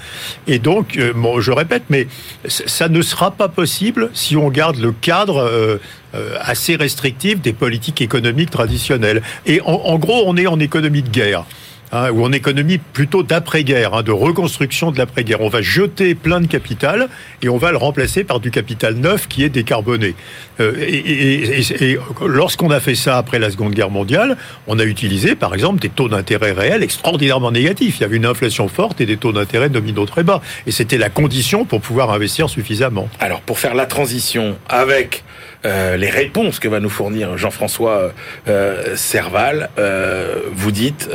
Et 0.46 0.58
donc, 0.58 0.96
euh, 0.96 1.12
bon, 1.14 1.40
je 1.40 1.52
répète, 1.52 1.84
mais 1.90 2.06
ça 2.46 2.88
ne 2.88 3.02
sera 3.02 3.30
pas 3.30 3.48
possible 3.48 4.10
si 4.12 4.36
on 4.36 4.50
garde 4.50 4.76
le 4.76 4.92
cadre 4.92 5.38
euh, 5.38 5.78
euh, 6.14 6.36
assez 6.40 6.76
restrictif 6.76 7.40
des 7.40 7.52
politiques 7.52 8.00
économiques 8.00 8.50
traditionnelles. 8.50 9.22
Et 9.46 9.60
en, 9.62 9.72
en 9.72 9.98
gros, 9.98 10.24
on 10.26 10.36
est 10.36 10.46
en 10.46 10.60
économie 10.60 11.02
de 11.02 11.08
guerre. 11.08 11.44
Hein, 11.92 12.10
ou 12.12 12.24
en 12.24 12.30
économie 12.30 12.78
plutôt 12.78 13.24
d'après-guerre, 13.24 13.94
hein, 13.94 14.02
de 14.04 14.12
reconstruction 14.12 14.92
de 14.92 14.98
l'après-guerre. 14.98 15.40
On 15.40 15.48
va 15.48 15.60
jeter 15.60 16.14
plein 16.14 16.40
de 16.40 16.46
capital 16.46 17.08
et 17.42 17.48
on 17.48 17.56
va 17.56 17.72
le 17.72 17.78
remplacer 17.78 18.22
par 18.22 18.38
du 18.38 18.52
capital 18.52 18.94
neuf 18.94 19.26
qui 19.26 19.42
est 19.42 19.48
décarboné. 19.48 20.14
Euh, 20.60 20.72
et, 20.78 21.98
lorsqu'on 22.24 22.70
a 22.70 22.78
fait 22.78 22.94
ça 22.94 23.18
après 23.18 23.40
la 23.40 23.50
Seconde 23.50 23.74
Guerre 23.74 23.90
mondiale, 23.90 24.36
on 24.68 24.78
a 24.78 24.84
utilisé 24.84 25.34
par 25.34 25.52
exemple 25.52 25.80
des 25.80 25.88
taux 25.88 26.08
d'intérêt 26.08 26.52
réels 26.52 26.84
extraordinairement 26.84 27.50
négatifs. 27.50 27.96
Il 27.98 28.02
y 28.02 28.04
avait 28.04 28.18
une 28.18 28.26
inflation 28.26 28.68
forte 28.68 29.00
et 29.00 29.06
des 29.06 29.16
taux 29.16 29.32
d'intérêt 29.32 29.68
nominaux 29.68 30.06
très 30.06 30.22
bas. 30.22 30.40
Et 30.68 30.70
c'était 30.70 30.98
la 30.98 31.10
condition 31.10 31.64
pour 31.64 31.80
pouvoir 31.80 32.12
investir 32.12 32.48
suffisamment. 32.48 33.08
Alors 33.18 33.40
pour 33.40 33.58
faire 33.58 33.74
la 33.74 33.86
transition 33.86 34.56
avec 34.68 35.24
euh, 35.66 35.98
les 35.98 36.08
réponses 36.08 36.58
que 36.58 36.68
va 36.68 36.80
nous 36.80 36.88
fournir 36.88 37.36
Jean-François 37.36 38.12
euh, 38.48 38.96
Serval. 38.96 39.68
Euh, 39.78 40.40
vous 40.52 40.70
dites 40.70 41.08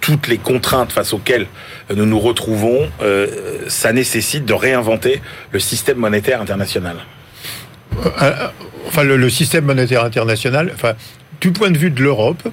toutes 0.00 0.28
les 0.28 0.38
contraintes 0.38 0.92
face 0.92 1.12
auxquelles 1.12 1.46
nous 1.94 2.06
nous 2.06 2.18
retrouvons, 2.18 2.90
ça 3.68 3.92
nécessite 3.92 4.44
de 4.44 4.54
réinventer 4.54 5.20
le 5.52 5.60
système 5.60 5.98
monétaire 5.98 6.40
international. 6.40 6.96
Enfin, 8.86 9.04
le, 9.04 9.30
système 9.30 9.64
monétaire 9.64 10.04
international, 10.04 10.70
enfin, 10.74 10.94
du 11.40 11.52
point 11.52 11.70
de 11.70 11.78
vue 11.78 11.90
de 11.90 12.02
l'Europe, 12.02 12.48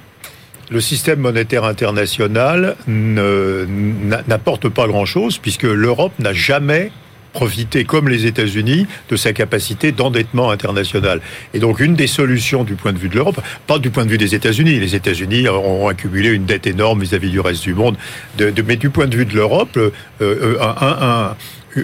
le 0.70 0.82
système 0.82 1.20
monétaire 1.20 1.64
international 1.64 2.76
n'apporte 2.88 4.70
pas 4.70 4.88
grand-chose 4.88 5.38
puisque 5.38 5.64
l'Europe 5.64 6.14
n'a 6.20 6.34
jamais 6.34 6.92
profiter, 7.38 7.86
comme 7.86 8.10
les 8.10 8.26
États-Unis, 8.26 8.88
de 9.12 9.16
sa 9.16 9.32
capacité 9.32 9.92
d'endettement 9.92 10.50
international. 10.50 11.22
Et 11.54 11.60
donc, 11.60 11.80
une 11.80 11.94
des 11.94 12.08
solutions 12.08 12.64
du 12.64 12.74
point 12.74 12.94
de 12.94 12.98
vue 12.98 13.10
de 13.10 13.16
l'Europe, 13.16 13.40
pas 13.68 13.78
du 13.78 13.92
point 13.92 14.06
de 14.06 14.10
vue 14.10 14.18
des 14.18 14.34
États-Unis, 14.34 14.80
les 14.80 14.96
États-Unis 14.96 15.48
ont 15.48 15.88
accumulé 15.88 16.30
une 16.30 16.46
dette 16.46 16.66
énorme 16.66 17.02
vis-à-vis 17.02 17.30
du 17.30 17.40
reste 17.40 17.62
du 17.62 17.76
monde, 17.76 17.96
de, 18.40 18.52
mais 18.68 18.76
du 18.76 18.90
point 18.90 19.06
de 19.06 19.16
vue 19.16 19.26
de 19.26 19.36
l'Europe, 19.36 19.78
euh, 19.78 19.92
euh, 20.22 20.58
un, 20.60 21.36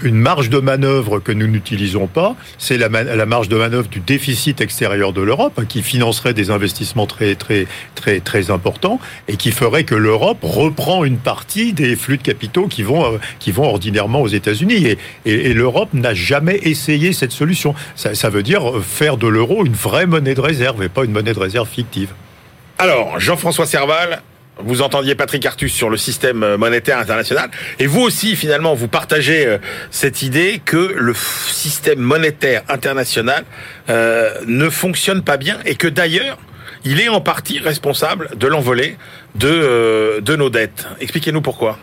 une 0.01 0.15
marge 0.15 0.49
de 0.49 0.59
manœuvre 0.59 1.19
que 1.19 1.31
nous 1.31 1.47
n'utilisons 1.47 2.07
pas, 2.07 2.35
c'est 2.57 2.77
la, 2.77 2.89
marge 3.25 3.49
de 3.49 3.55
manœuvre 3.55 3.87
du 3.87 3.99
déficit 3.99 4.61
extérieur 4.61 5.13
de 5.13 5.21
l'Europe, 5.21 5.53
hein, 5.57 5.65
qui 5.67 5.81
financerait 5.81 6.33
des 6.33 6.49
investissements 6.49 7.07
très, 7.07 7.35
importants 8.49 8.99
et 9.27 9.37
qui 9.37 9.51
ferait 9.51 9.83
que 9.83 9.95
l'Europe 9.95 10.39
reprend 10.41 11.05
une 11.05 11.17
partie 11.17 11.73
des 11.73 11.95
flux 11.95 12.17
de 12.17 12.23
capitaux 12.23 12.67
qui 12.67 12.83
vont, 12.83 13.05
euh, 13.05 13.53
ordinairement 13.57 14.21
aux 14.21 14.27
États-Unis. 14.27 14.85
Et, 14.85 14.97
et, 15.25 15.53
l'Europe 15.53 15.89
n'a 15.93 16.13
jamais 16.13 16.59
essayé 16.63 17.13
cette 17.13 17.31
solution. 17.31 17.75
Ça, 17.95 18.15
ça 18.15 18.29
veut 18.29 18.43
dire 18.43 18.63
faire 18.81 19.17
de 19.17 19.27
l'euro 19.27 19.65
une 19.65 19.73
vraie 19.73 20.05
monnaie 20.05 20.35
de 20.35 20.41
réserve 20.41 20.83
et 20.83 20.89
pas 20.89 21.05
une 21.05 21.11
monnaie 21.11 21.33
de 21.33 21.39
réserve 21.39 21.69
fictive. 21.69 22.09
Alors, 22.79 23.19
Jean-François 23.19 23.65
Serval, 23.65 24.21
vous 24.59 24.81
entendiez 24.81 25.15
Patrick 25.15 25.45
Artus 25.45 25.73
sur 25.73 25.89
le 25.89 25.97
système 25.97 26.43
euh, 26.43 26.57
monétaire 26.57 26.99
international, 26.99 27.49
et 27.79 27.87
vous 27.87 28.01
aussi 28.01 28.35
finalement 28.35 28.73
vous 28.73 28.87
partagez 28.87 29.45
euh, 29.45 29.57
cette 29.91 30.21
idée 30.21 30.61
que 30.63 30.93
le 30.95 31.13
système 31.13 31.99
monétaire 31.99 32.63
international 32.69 33.45
euh, 33.89 34.33
ne 34.45 34.69
fonctionne 34.69 35.23
pas 35.23 35.37
bien 35.37 35.57
et 35.65 35.75
que 35.75 35.87
d'ailleurs 35.87 36.37
il 36.85 36.99
est 36.99 37.09
en 37.09 37.21
partie 37.21 37.59
responsable 37.59 38.29
de 38.35 38.47
l'envolée 38.47 38.97
de, 39.35 40.19
de 40.19 40.35
nos 40.35 40.49
dettes. 40.49 40.85
Expliquez-nous 40.99 41.41
pourquoi. 41.41 41.79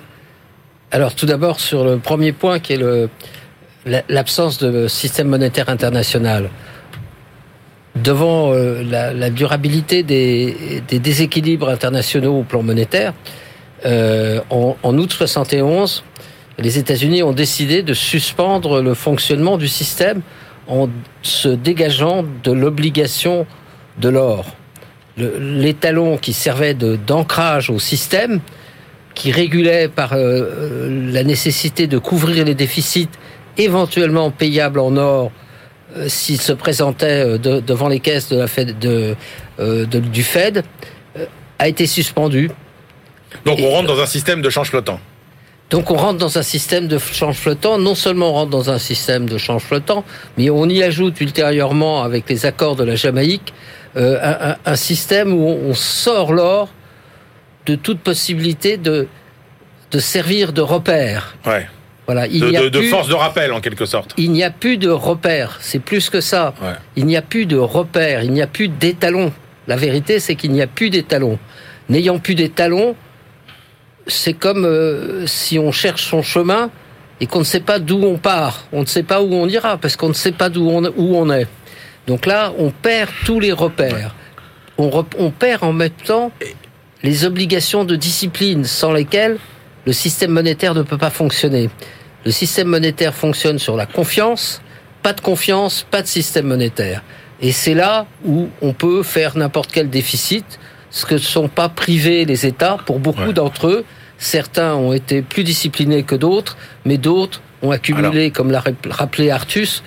Alors 0.90 1.14
tout 1.14 1.26
d'abord 1.26 1.58
sur 1.58 1.84
le 1.84 1.98
premier 1.98 2.32
point 2.32 2.58
qui 2.58 2.74
est 2.74 3.08
l'absence 4.08 4.58
de 4.58 4.88
système 4.88 5.28
monétaire 5.28 5.70
international, 5.70 6.50
devant 8.02 8.52
euh, 8.52 8.82
la, 8.82 9.30
durabilité 9.30 10.02
des, 10.02 10.82
déséquilibres 10.90 11.68
internationaux 11.68 12.40
au 12.40 12.42
plan 12.42 12.62
monétaire, 12.62 13.14
euh, 13.86 14.40
en, 14.50 14.98
août 14.98 15.12
71, 15.12 16.04
les 16.58 16.78
États-Unis 16.78 17.22
ont 17.22 17.32
décidé 17.32 17.82
de 17.82 17.94
suspendre 17.94 18.82
le 18.82 18.94
fonctionnement 18.94 19.56
du 19.56 19.68
système 19.68 20.20
en 20.68 20.88
se 21.22 21.48
dégageant 21.48 22.24
de 22.44 22.52
l'obligation 22.52 23.46
de 23.98 24.08
l'or. 24.08 24.44
L'étalon 25.16 26.16
qui 26.16 26.32
servait 26.32 26.74
d'ancrage 26.74 27.70
au 27.70 27.78
système, 27.78 28.40
qui 29.14 29.32
régulait 29.32 29.88
par 29.88 30.12
euh, 30.12 31.10
la 31.12 31.24
nécessité 31.24 31.86
de 31.86 31.98
couvrir 31.98 32.44
les 32.44 32.54
déficits 32.54 33.08
éventuellement 33.58 34.30
payables 34.30 34.78
en 34.78 34.96
or 34.96 35.32
s'il 36.08 36.40
se 36.40 36.52
présentait 36.52 37.24
euh, 37.24 37.38
devant 37.38 37.88
les 37.88 38.00
caisses 38.00 38.28
de 38.28 38.38
la 38.38 38.46
Fed, 38.46 38.78
de, 38.78 39.16
du 39.58 40.22
Fed, 40.22 40.64
a 41.58 41.68
été 41.68 41.86
suspendu. 41.86 42.50
Donc 43.44 43.58
on 43.60 43.70
rentre 43.70 43.88
dans 43.88 44.00
un 44.00 44.06
système 44.06 44.42
de 44.42 44.50
change 44.50 44.70
flottant. 44.70 45.00
Donc 45.70 45.90
on 45.90 45.96
rentre 45.96 46.18
dans 46.18 46.38
un 46.38 46.42
système 46.42 46.88
de 46.88 46.98
change 46.98 47.36
flottant. 47.36 47.78
Non 47.78 47.94
seulement 47.94 48.30
on 48.30 48.32
rentre 48.32 48.50
dans 48.50 48.70
un 48.70 48.78
système 48.78 49.28
de 49.28 49.38
change 49.38 49.62
flottant, 49.62 50.04
mais 50.36 50.50
on 50.50 50.66
y 50.66 50.82
ajoute 50.82 51.20
ultérieurement, 51.20 52.02
avec 52.02 52.28
les 52.28 52.46
accords 52.46 52.76
de 52.76 52.84
la 52.84 52.96
Jamaïque, 52.96 53.52
un, 53.96 54.56
un, 54.64 54.76
système 54.76 55.32
où 55.32 55.46
on 55.46 55.74
sort 55.74 56.32
l'or 56.32 56.68
de 57.66 57.74
toute 57.74 58.00
possibilité 58.00 58.76
de, 58.76 59.08
de 59.90 59.98
servir 59.98 60.52
de 60.52 60.60
repère. 60.60 61.36
Ouais. 61.46 61.66
Voilà, 62.12 62.26
il 62.26 62.40
de, 62.40 62.68
de, 62.68 62.82
force 62.82 63.06
de 63.06 63.14
rappel 63.14 63.52
en 63.52 63.60
quelque 63.60 63.86
sorte. 63.86 64.14
Il 64.16 64.32
n'y 64.32 64.42
a 64.42 64.50
plus 64.50 64.78
de 64.78 64.88
repère, 64.88 65.58
c'est 65.60 65.78
plus 65.78 66.10
que 66.10 66.20
ça. 66.20 66.54
Il 66.96 67.06
n'y 67.06 67.16
a 67.16 67.22
plus 67.22 67.46
de 67.46 67.56
repère, 67.56 68.24
il 68.24 68.32
n'y 68.32 68.42
a 68.42 68.48
plus 68.48 68.66
d'étalon. 68.66 69.32
La 69.68 69.76
vérité, 69.76 70.18
c'est 70.18 70.34
qu'il 70.34 70.50
n'y 70.50 70.60
a 70.60 70.66
plus 70.66 70.90
d'étalon. 70.90 71.38
N'ayant 71.88 72.18
plus 72.18 72.34
d'étalon, 72.34 72.96
c'est 74.08 74.32
comme 74.32 74.64
euh, 74.64 75.24
si 75.28 75.60
on 75.60 75.70
cherche 75.70 76.02
son 76.02 76.20
chemin 76.20 76.72
et 77.20 77.28
qu'on 77.28 77.38
ne 77.38 77.44
sait 77.44 77.60
pas 77.60 77.78
d'où 77.78 78.02
on 78.02 78.18
part, 78.18 78.64
on 78.72 78.80
ne 78.80 78.86
sait 78.86 79.04
pas 79.04 79.22
où 79.22 79.32
on 79.32 79.46
ira 79.46 79.78
parce 79.78 79.94
qu'on 79.94 80.08
ne 80.08 80.12
sait 80.12 80.32
pas 80.32 80.48
d'où 80.48 80.68
on, 80.68 80.86
où 80.86 81.16
on 81.16 81.30
est. 81.30 81.46
Donc 82.08 82.26
là, 82.26 82.52
on 82.58 82.70
perd 82.70 83.10
tous 83.24 83.38
les 83.38 83.52
repères. 83.52 84.16
On, 84.78 85.06
on 85.16 85.30
perd 85.30 85.62
en 85.62 85.72
même 85.72 85.90
temps 85.90 86.32
les 87.04 87.24
obligations 87.24 87.84
de 87.84 87.94
discipline 87.94 88.64
sans 88.64 88.92
lesquelles 88.92 89.38
le 89.86 89.92
système 89.92 90.32
monétaire 90.32 90.74
ne 90.74 90.82
peut 90.82 90.98
pas 90.98 91.10
fonctionner. 91.10 91.70
Le 92.24 92.30
système 92.30 92.68
monétaire 92.68 93.14
fonctionne 93.14 93.58
sur 93.58 93.76
la 93.76 93.86
confiance, 93.86 94.60
pas 95.02 95.12
de 95.12 95.20
confiance, 95.20 95.86
pas 95.90 96.02
de 96.02 96.06
système 96.06 96.46
monétaire. 96.46 97.02
Et 97.40 97.52
c'est 97.52 97.74
là 97.74 98.06
où 98.24 98.48
on 98.60 98.72
peut 98.74 99.02
faire 99.02 99.36
n'importe 99.36 99.70
quel 99.72 99.88
déficit, 99.88 100.58
ce 100.90 101.06
que 101.06 101.14
ne 101.14 101.20
sont 101.20 101.48
pas 101.48 101.68
privés 101.68 102.24
les 102.24 102.44
États. 102.44 102.76
Pour 102.84 102.98
beaucoup 102.98 103.32
d'entre 103.32 103.68
eux, 103.68 103.84
certains 104.18 104.74
ont 104.74 104.92
été 104.92 105.22
plus 105.22 105.44
disciplinés 105.44 106.02
que 106.02 106.14
d'autres, 106.14 106.58
mais 106.84 106.98
d'autres 106.98 107.40
ont 107.62 107.70
accumulé, 107.70 108.30
comme 108.30 108.50
l'a 108.50 108.62
rappelé 108.90 109.30
Artus, 109.30 109.82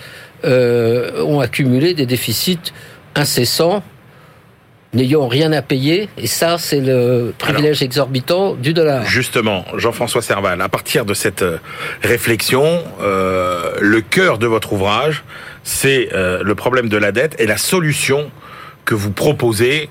euh, 0.45 1.23
ont 1.23 1.39
accumulé 1.39 1.93
des 1.93 2.05
déficits 2.05 2.73
incessants 3.15 3.83
n'ayant 4.93 5.27
rien 5.27 5.51
à 5.51 5.61
payer. 5.61 6.09
Et 6.17 6.27
ça, 6.27 6.57
c'est 6.57 6.79
le 6.79 7.33
privilège 7.37 7.81
exorbitant 7.81 8.53
du 8.53 8.73
dollar. 8.73 9.05
Justement, 9.05 9.65
Jean-François 9.75 10.21
Serval, 10.21 10.61
à 10.61 10.69
partir 10.69 11.05
de 11.05 11.13
cette 11.13 11.41
euh, 11.41 11.57
réflexion, 12.01 12.83
euh, 13.01 13.73
le 13.79 14.01
cœur 14.01 14.37
de 14.37 14.47
votre 14.47 14.73
ouvrage, 14.73 15.23
c'est 15.63 16.09
euh, 16.13 16.43
le 16.43 16.55
problème 16.55 16.89
de 16.89 16.97
la 16.97 17.11
dette 17.11 17.35
et 17.39 17.45
la 17.45 17.57
solution 17.57 18.29
que 18.85 18.95
vous 18.95 19.11
proposez 19.11 19.89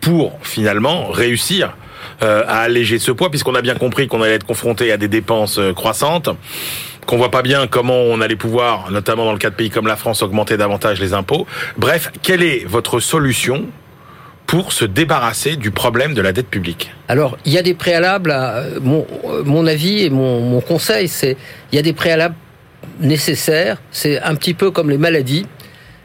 pour 0.00 0.38
finalement 0.42 1.08
réussir 1.08 1.76
à 2.20 2.60
alléger 2.60 2.98
ce 2.98 3.12
poids, 3.12 3.30
puisqu'on 3.30 3.54
a 3.54 3.62
bien 3.62 3.74
compris 3.74 4.06
qu'on 4.06 4.22
allait 4.22 4.34
être 4.34 4.46
confronté 4.46 4.90
à 4.90 4.96
des 4.96 5.08
dépenses 5.08 5.60
croissantes 5.74 6.30
qu'on 7.06 7.16
voit 7.16 7.30
pas 7.30 7.42
bien 7.42 7.66
comment 7.66 8.02
on 8.02 8.20
allait 8.20 8.36
pouvoir, 8.36 8.90
notamment 8.90 9.24
dans 9.24 9.32
le 9.32 9.38
cas 9.38 9.48
de 9.48 9.54
pays 9.54 9.70
comme 9.70 9.86
la 9.86 9.96
France, 9.96 10.22
augmenter 10.22 10.58
davantage 10.58 11.00
les 11.00 11.14
impôts. 11.14 11.46
Bref, 11.78 12.12
quelle 12.22 12.42
est 12.42 12.66
votre 12.66 13.00
solution 13.00 13.66
pour 14.48 14.72
se 14.72 14.86
débarrasser 14.86 15.56
du 15.56 15.70
problème 15.70 16.14
de 16.14 16.22
la 16.22 16.32
dette 16.32 16.48
publique 16.48 16.90
Alors, 17.06 17.36
il 17.44 17.52
y 17.52 17.58
a 17.58 17.62
des 17.62 17.74
préalables. 17.74 18.32
À, 18.32 18.62
mon, 18.80 19.06
mon 19.44 19.66
avis 19.66 20.04
et 20.04 20.10
mon, 20.10 20.40
mon 20.40 20.62
conseil, 20.62 21.06
c'est 21.06 21.36
il 21.70 21.76
y 21.76 21.78
a 21.78 21.82
des 21.82 21.92
préalables 21.92 22.34
nécessaires. 22.98 23.76
C'est 23.90 24.18
un 24.20 24.34
petit 24.34 24.54
peu 24.54 24.70
comme 24.70 24.88
les 24.88 24.96
maladies. 24.96 25.46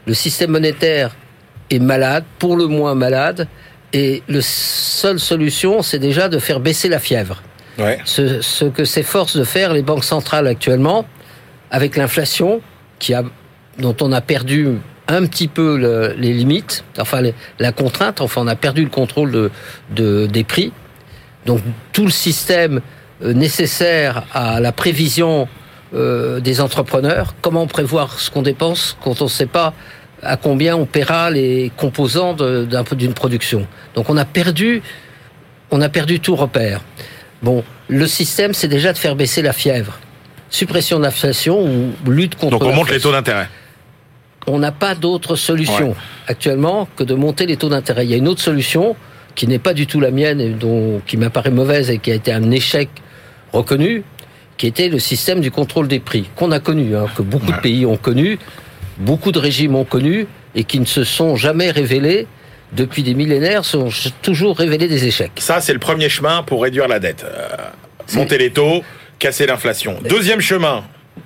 Le 0.06 0.12
système 0.12 0.50
monétaire 0.50 1.16
est 1.70 1.78
malade, 1.78 2.24
pour 2.38 2.58
le 2.58 2.66
moins 2.66 2.94
malade, 2.94 3.48
et 3.94 4.22
la 4.28 4.42
seule 4.42 5.18
solution, 5.18 5.80
c'est 5.80 5.98
déjà 5.98 6.28
de 6.28 6.38
faire 6.38 6.60
baisser 6.60 6.90
la 6.90 6.98
fièvre. 6.98 7.42
Ouais. 7.78 7.98
Ce, 8.04 8.42
ce 8.42 8.66
que 8.66 8.84
s'efforcent 8.84 9.38
de 9.38 9.44
faire 9.44 9.72
les 9.72 9.82
banques 9.82 10.04
centrales 10.04 10.46
actuellement, 10.46 11.06
avec 11.70 11.96
l'inflation, 11.96 12.60
qui 12.98 13.14
a, 13.14 13.22
dont 13.78 13.96
on 14.02 14.12
a 14.12 14.20
perdu 14.20 14.76
un 15.08 15.26
petit 15.26 15.48
peu 15.48 16.14
les 16.16 16.32
limites, 16.32 16.84
enfin 16.98 17.22
la 17.58 17.72
contrainte, 17.72 18.20
enfin 18.20 18.42
on 18.42 18.46
a 18.46 18.56
perdu 18.56 18.82
le 18.82 18.90
contrôle 18.90 19.50
de, 19.90 20.26
des 20.26 20.44
prix. 20.44 20.72
Donc 21.46 21.60
tout 21.92 22.04
le 22.04 22.10
système 22.10 22.80
euh, 23.22 23.34
nécessaire 23.34 24.24
à 24.32 24.60
la 24.60 24.72
prévision 24.72 25.46
euh, 25.94 26.40
des 26.40 26.60
entrepreneurs, 26.60 27.34
comment 27.42 27.66
prévoir 27.66 28.18
ce 28.18 28.30
qu'on 28.30 28.42
dépense 28.42 28.96
quand 29.02 29.20
on 29.20 29.24
ne 29.24 29.30
sait 29.30 29.46
pas 29.46 29.74
à 30.22 30.38
combien 30.38 30.74
on 30.74 30.86
paiera 30.86 31.30
les 31.30 31.70
composants 31.76 32.34
d'une 32.34 33.12
production. 33.12 33.66
Donc 33.94 34.08
on 34.08 34.16
a 34.16 34.24
perdu, 34.24 34.82
on 35.70 35.82
a 35.82 35.90
perdu 35.90 36.18
tout 36.18 36.34
repère. 36.34 36.80
Bon, 37.42 37.62
le 37.88 38.06
système, 38.06 38.54
c'est 38.54 38.68
déjà 38.68 38.94
de 38.94 38.98
faire 38.98 39.16
baisser 39.16 39.42
la 39.42 39.52
fièvre. 39.52 39.98
Suppression 40.48 40.98
de 40.98 41.04
l'inflation 41.04 41.62
ou 41.62 42.10
lutte 42.10 42.36
contre. 42.36 42.58
Donc 42.58 42.62
on 42.62 42.72
monte 42.72 42.90
les 42.90 43.00
taux 43.00 43.12
d'intérêt 43.12 43.48
on 44.46 44.58
n'a 44.58 44.72
pas 44.72 44.94
d'autre 44.94 45.36
solution 45.36 45.94
actuellement 46.26 46.88
que 46.96 47.04
de 47.04 47.14
monter 47.14 47.46
les 47.46 47.56
taux 47.56 47.68
d'intérêt. 47.68 48.04
Il 48.04 48.10
y 48.10 48.14
a 48.14 48.16
une 48.16 48.28
autre 48.28 48.42
solution 48.42 48.96
qui 49.34 49.46
n'est 49.46 49.58
pas 49.58 49.74
du 49.74 49.86
tout 49.86 50.00
la 50.00 50.10
mienne 50.10 50.40
et 50.40 50.50
dont, 50.50 51.00
qui 51.06 51.16
m'apparaît 51.16 51.50
mauvaise 51.50 51.90
et 51.90 51.98
qui 51.98 52.10
a 52.10 52.14
été 52.14 52.32
un 52.32 52.50
échec 52.50 52.88
reconnu, 53.52 54.04
qui 54.56 54.66
était 54.66 54.88
le 54.88 54.98
système 54.98 55.40
du 55.40 55.50
contrôle 55.50 55.88
des 55.88 56.00
prix, 56.00 56.28
qu'on 56.36 56.52
a 56.52 56.60
connu, 56.60 56.96
hein, 56.96 57.06
que 57.16 57.22
beaucoup 57.22 57.50
de 57.50 57.60
pays 57.60 57.86
ont 57.86 57.96
connu, 57.96 58.38
beaucoup 58.98 59.32
de 59.32 59.38
régimes 59.38 59.74
ont 59.74 59.84
connu 59.84 60.26
et 60.54 60.64
qui 60.64 60.78
ne 60.78 60.84
se 60.84 61.04
sont 61.04 61.36
jamais 61.36 61.70
révélés 61.70 62.26
depuis 62.72 63.02
des 63.02 63.14
millénaires, 63.14 63.64
sont 63.64 63.88
toujours 64.22 64.56
révélés 64.56 64.88
des 64.88 65.06
échecs. 65.06 65.32
Ça, 65.36 65.60
c'est 65.60 65.72
le 65.72 65.78
premier 65.78 66.08
chemin 66.08 66.42
pour 66.42 66.62
réduire 66.62 66.88
la 66.88 66.98
dette. 66.98 67.24
Euh, 67.24 67.56
monter 68.14 68.38
les 68.38 68.50
taux, 68.50 68.82
casser 69.18 69.46
l'inflation. 69.46 69.98
Deuxième 70.08 70.40
chemin, 70.40 70.84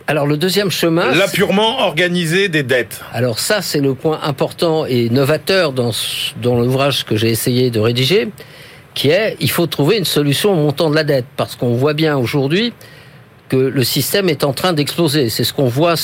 alors 0.09 0.27
le 0.27 0.39
deuxième 0.39 0.71
chemin... 0.71 1.15
L'appurement 1.15 1.81
organisé 1.81 2.49
des 2.49 2.63
dettes. 2.63 3.03
Alors 3.13 3.39
ça, 3.39 3.61
c'est 3.61 3.81
le 3.81 3.93
point 3.93 4.19
important 4.23 4.87
et 4.87 5.11
novateur 5.11 5.73
dans, 5.73 5.91
dans 6.41 6.59
l'ouvrage 6.59 7.05
que 7.05 7.15
j'ai 7.15 7.29
essayé 7.29 7.71
de 7.71 7.79
rédiger, 7.79 8.31
qui 8.95 9.11
est, 9.11 9.37
il 9.39 9.51
faut 9.51 9.67
trouver 9.67 9.99
une 9.99 10.07
solution 10.07 10.53
au 10.53 10.57
montant 10.57 10.89
de 10.89 10.95
la 10.95 11.05
dette, 11.05 11.27
parce 11.37 11.57
qu'on 11.57 11.75
voit 11.75 11.93
bien 11.93 12.17
aujourd'hui 12.17 12.73
que 13.51 13.57
le 13.57 13.85
système 13.85 14.31
est 14.31 14.45
en 14.45 14.55
train 14.55 14.73
d'exploser. 14.73 15.29
C'est 15.29 15.45
ce 15.45 15.53
qu'on 15.53 15.69
voit 15.69 15.97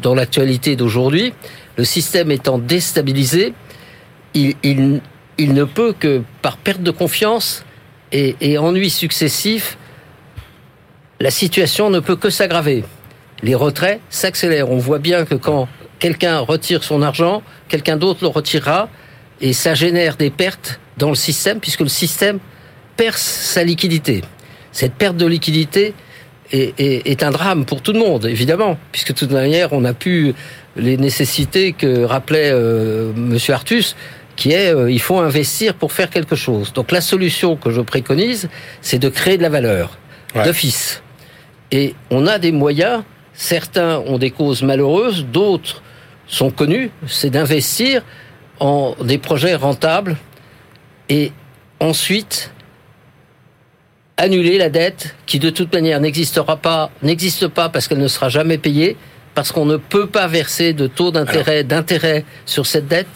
dans 0.00 0.14
l'actualité 0.14 0.76
d'aujourd'hui. 0.76 1.34
Le 1.76 1.84
système 1.84 2.30
étant 2.30 2.58
déstabilisé, 2.58 3.52
il, 4.34 4.54
il, 4.62 5.00
il, 5.38 5.54
ne 5.54 5.64
peut 5.64 5.92
que, 5.92 6.22
par 6.40 6.56
perte 6.56 6.82
de 6.84 6.92
confiance 6.92 7.64
et, 8.12 8.36
et 8.40 8.58
ennuis 8.58 8.90
successifs, 8.90 9.76
la 11.18 11.32
situation 11.32 11.90
ne 11.90 11.98
peut 11.98 12.16
que 12.16 12.30
s'aggraver 12.30 12.84
les 13.42 13.54
retraits 13.54 14.00
s'accélèrent. 14.10 14.70
On 14.70 14.78
voit 14.78 14.98
bien 14.98 15.24
que 15.24 15.34
quand 15.34 15.68
quelqu'un 15.98 16.38
retire 16.38 16.84
son 16.84 17.02
argent, 17.02 17.42
quelqu'un 17.68 17.96
d'autre 17.96 18.20
le 18.22 18.28
retirera, 18.28 18.88
et 19.40 19.52
ça 19.52 19.74
génère 19.74 20.16
des 20.16 20.30
pertes 20.30 20.80
dans 20.98 21.08
le 21.08 21.14
système, 21.14 21.60
puisque 21.60 21.80
le 21.80 21.88
système 21.88 22.38
perce 22.96 23.22
sa 23.22 23.64
liquidité. 23.64 24.22
Cette 24.72 24.94
perte 24.94 25.16
de 25.16 25.26
liquidité 25.26 25.94
est, 26.52 27.22
un 27.22 27.30
drame 27.30 27.64
pour 27.64 27.80
tout 27.80 27.92
le 27.92 27.98
monde, 27.98 28.26
évidemment, 28.26 28.76
puisque 28.92 29.12
de 29.14 29.18
toute 29.18 29.30
manière, 29.30 29.72
on 29.72 29.84
a 29.84 29.94
pu 29.94 30.34
les 30.76 30.96
nécessités 30.96 31.72
que 31.72 32.04
rappelait 32.04 32.50
euh, 32.52 33.12
Monsieur 33.14 33.54
Artus, 33.54 33.96
qui 34.36 34.52
est 34.52 34.74
euh, 34.74 34.90
il 34.90 35.00
faut 35.00 35.18
investir 35.18 35.74
pour 35.74 35.92
faire 35.92 36.10
quelque 36.10 36.36
chose. 36.36 36.72
Donc 36.72 36.92
la 36.92 37.00
solution 37.00 37.56
que 37.56 37.70
je 37.70 37.80
préconise, 37.80 38.48
c'est 38.80 38.98
de 38.98 39.08
créer 39.08 39.36
de 39.36 39.42
la 39.42 39.48
valeur 39.48 39.98
d'office. 40.44 41.02
Et 41.72 41.94
on 42.10 42.26
a 42.26 42.38
des 42.38 42.52
moyens 42.52 43.02
Certains 43.40 44.00
ont 44.00 44.18
des 44.18 44.30
causes 44.30 44.62
malheureuses, 44.62 45.24
d'autres 45.24 45.82
sont 46.26 46.50
connus. 46.50 46.90
C'est 47.06 47.30
d'investir 47.30 48.02
en 48.58 48.94
des 49.02 49.16
projets 49.16 49.54
rentables 49.54 50.18
et 51.08 51.32
ensuite 51.80 52.52
annuler 54.18 54.58
la 54.58 54.68
dette 54.68 55.16
qui 55.24 55.38
de 55.38 55.48
toute 55.48 55.72
manière 55.72 56.00
n'existera 56.00 56.58
pas, 56.58 56.90
n'existe 57.02 57.48
pas 57.48 57.70
parce 57.70 57.88
qu'elle 57.88 57.96
ne 57.96 58.08
sera 58.08 58.28
jamais 58.28 58.58
payée, 58.58 58.98
parce 59.34 59.52
qu'on 59.52 59.64
ne 59.64 59.78
peut 59.78 60.06
pas 60.06 60.26
verser 60.26 60.74
de 60.74 60.86
taux 60.86 61.10
d'intérêt 61.10 61.64
d'intérêt 61.64 62.26
sur 62.44 62.66
cette 62.66 62.88
dette 62.88 63.08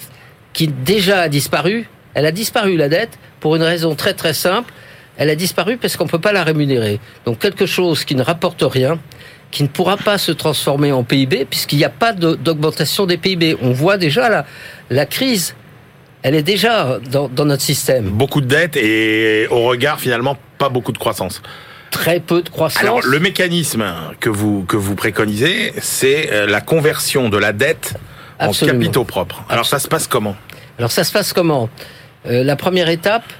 qui 0.54 0.68
déjà 0.68 1.20
a 1.20 1.28
disparu. 1.28 1.86
Elle 2.14 2.24
a 2.24 2.32
disparu 2.32 2.78
la 2.78 2.88
dette 2.88 3.18
pour 3.40 3.56
une 3.56 3.62
raison 3.62 3.94
très 3.94 4.14
très 4.14 4.32
simple. 4.32 4.72
Elle 5.18 5.28
a 5.28 5.36
disparu 5.36 5.76
parce 5.76 5.98
qu'on 5.98 6.04
ne 6.04 6.10
peut 6.10 6.18
pas 6.18 6.32
la 6.32 6.44
rémunérer. 6.44 6.98
Donc 7.26 7.40
quelque 7.40 7.66
chose 7.66 8.06
qui 8.06 8.14
ne 8.14 8.22
rapporte 8.22 8.62
rien, 8.62 8.98
qui 9.54 9.62
ne 9.62 9.68
pourra 9.68 9.96
pas 9.96 10.18
se 10.18 10.32
transformer 10.32 10.90
en 10.90 11.04
PIB 11.04 11.44
puisqu'il 11.44 11.78
n'y 11.78 11.84
a 11.84 11.88
pas 11.88 12.12
d'augmentation 12.12 13.06
des 13.06 13.16
PIB. 13.16 13.56
On 13.62 13.70
voit 13.72 13.96
déjà 13.98 14.28
la, 14.28 14.44
la 14.90 15.06
crise, 15.06 15.54
elle 16.22 16.34
est 16.34 16.42
déjà 16.42 16.98
dans, 17.10 17.28
dans 17.28 17.44
notre 17.44 17.62
système. 17.62 18.06
Beaucoup 18.06 18.40
de 18.40 18.46
dettes 18.46 18.76
et 18.76 19.46
au 19.50 19.62
regard 19.62 20.00
finalement 20.00 20.36
pas 20.58 20.68
beaucoup 20.68 20.92
de 20.92 20.98
croissance 20.98 21.40
très 21.92 22.18
peu 22.18 22.42
de 22.42 22.48
croissance. 22.48 22.82
Alors, 22.82 23.02
le 23.02 23.20
mécanisme 23.20 23.84
que 24.18 24.28
vous, 24.28 24.64
que 24.64 24.76
vous 24.76 24.96
préconisez, 24.96 25.72
c'est 25.80 26.32
euh, 26.32 26.44
la 26.48 26.60
conversion 26.60 27.28
de 27.28 27.38
la 27.38 27.52
dette 27.52 27.94
en 28.40 28.50
capitaux 28.50 29.04
propres. 29.04 29.44
Alors, 29.48 29.64
ça 29.64 29.78
se 29.78 29.86
passe 29.86 30.08
comment? 30.08 30.34
Alors, 30.76 30.90
ça 30.90 31.04
se 31.04 31.12
passe 31.12 31.32
comment? 31.32 31.68
Euh, 32.26 32.42
La 32.42 32.56
première 32.56 32.88
étape, 32.88 33.32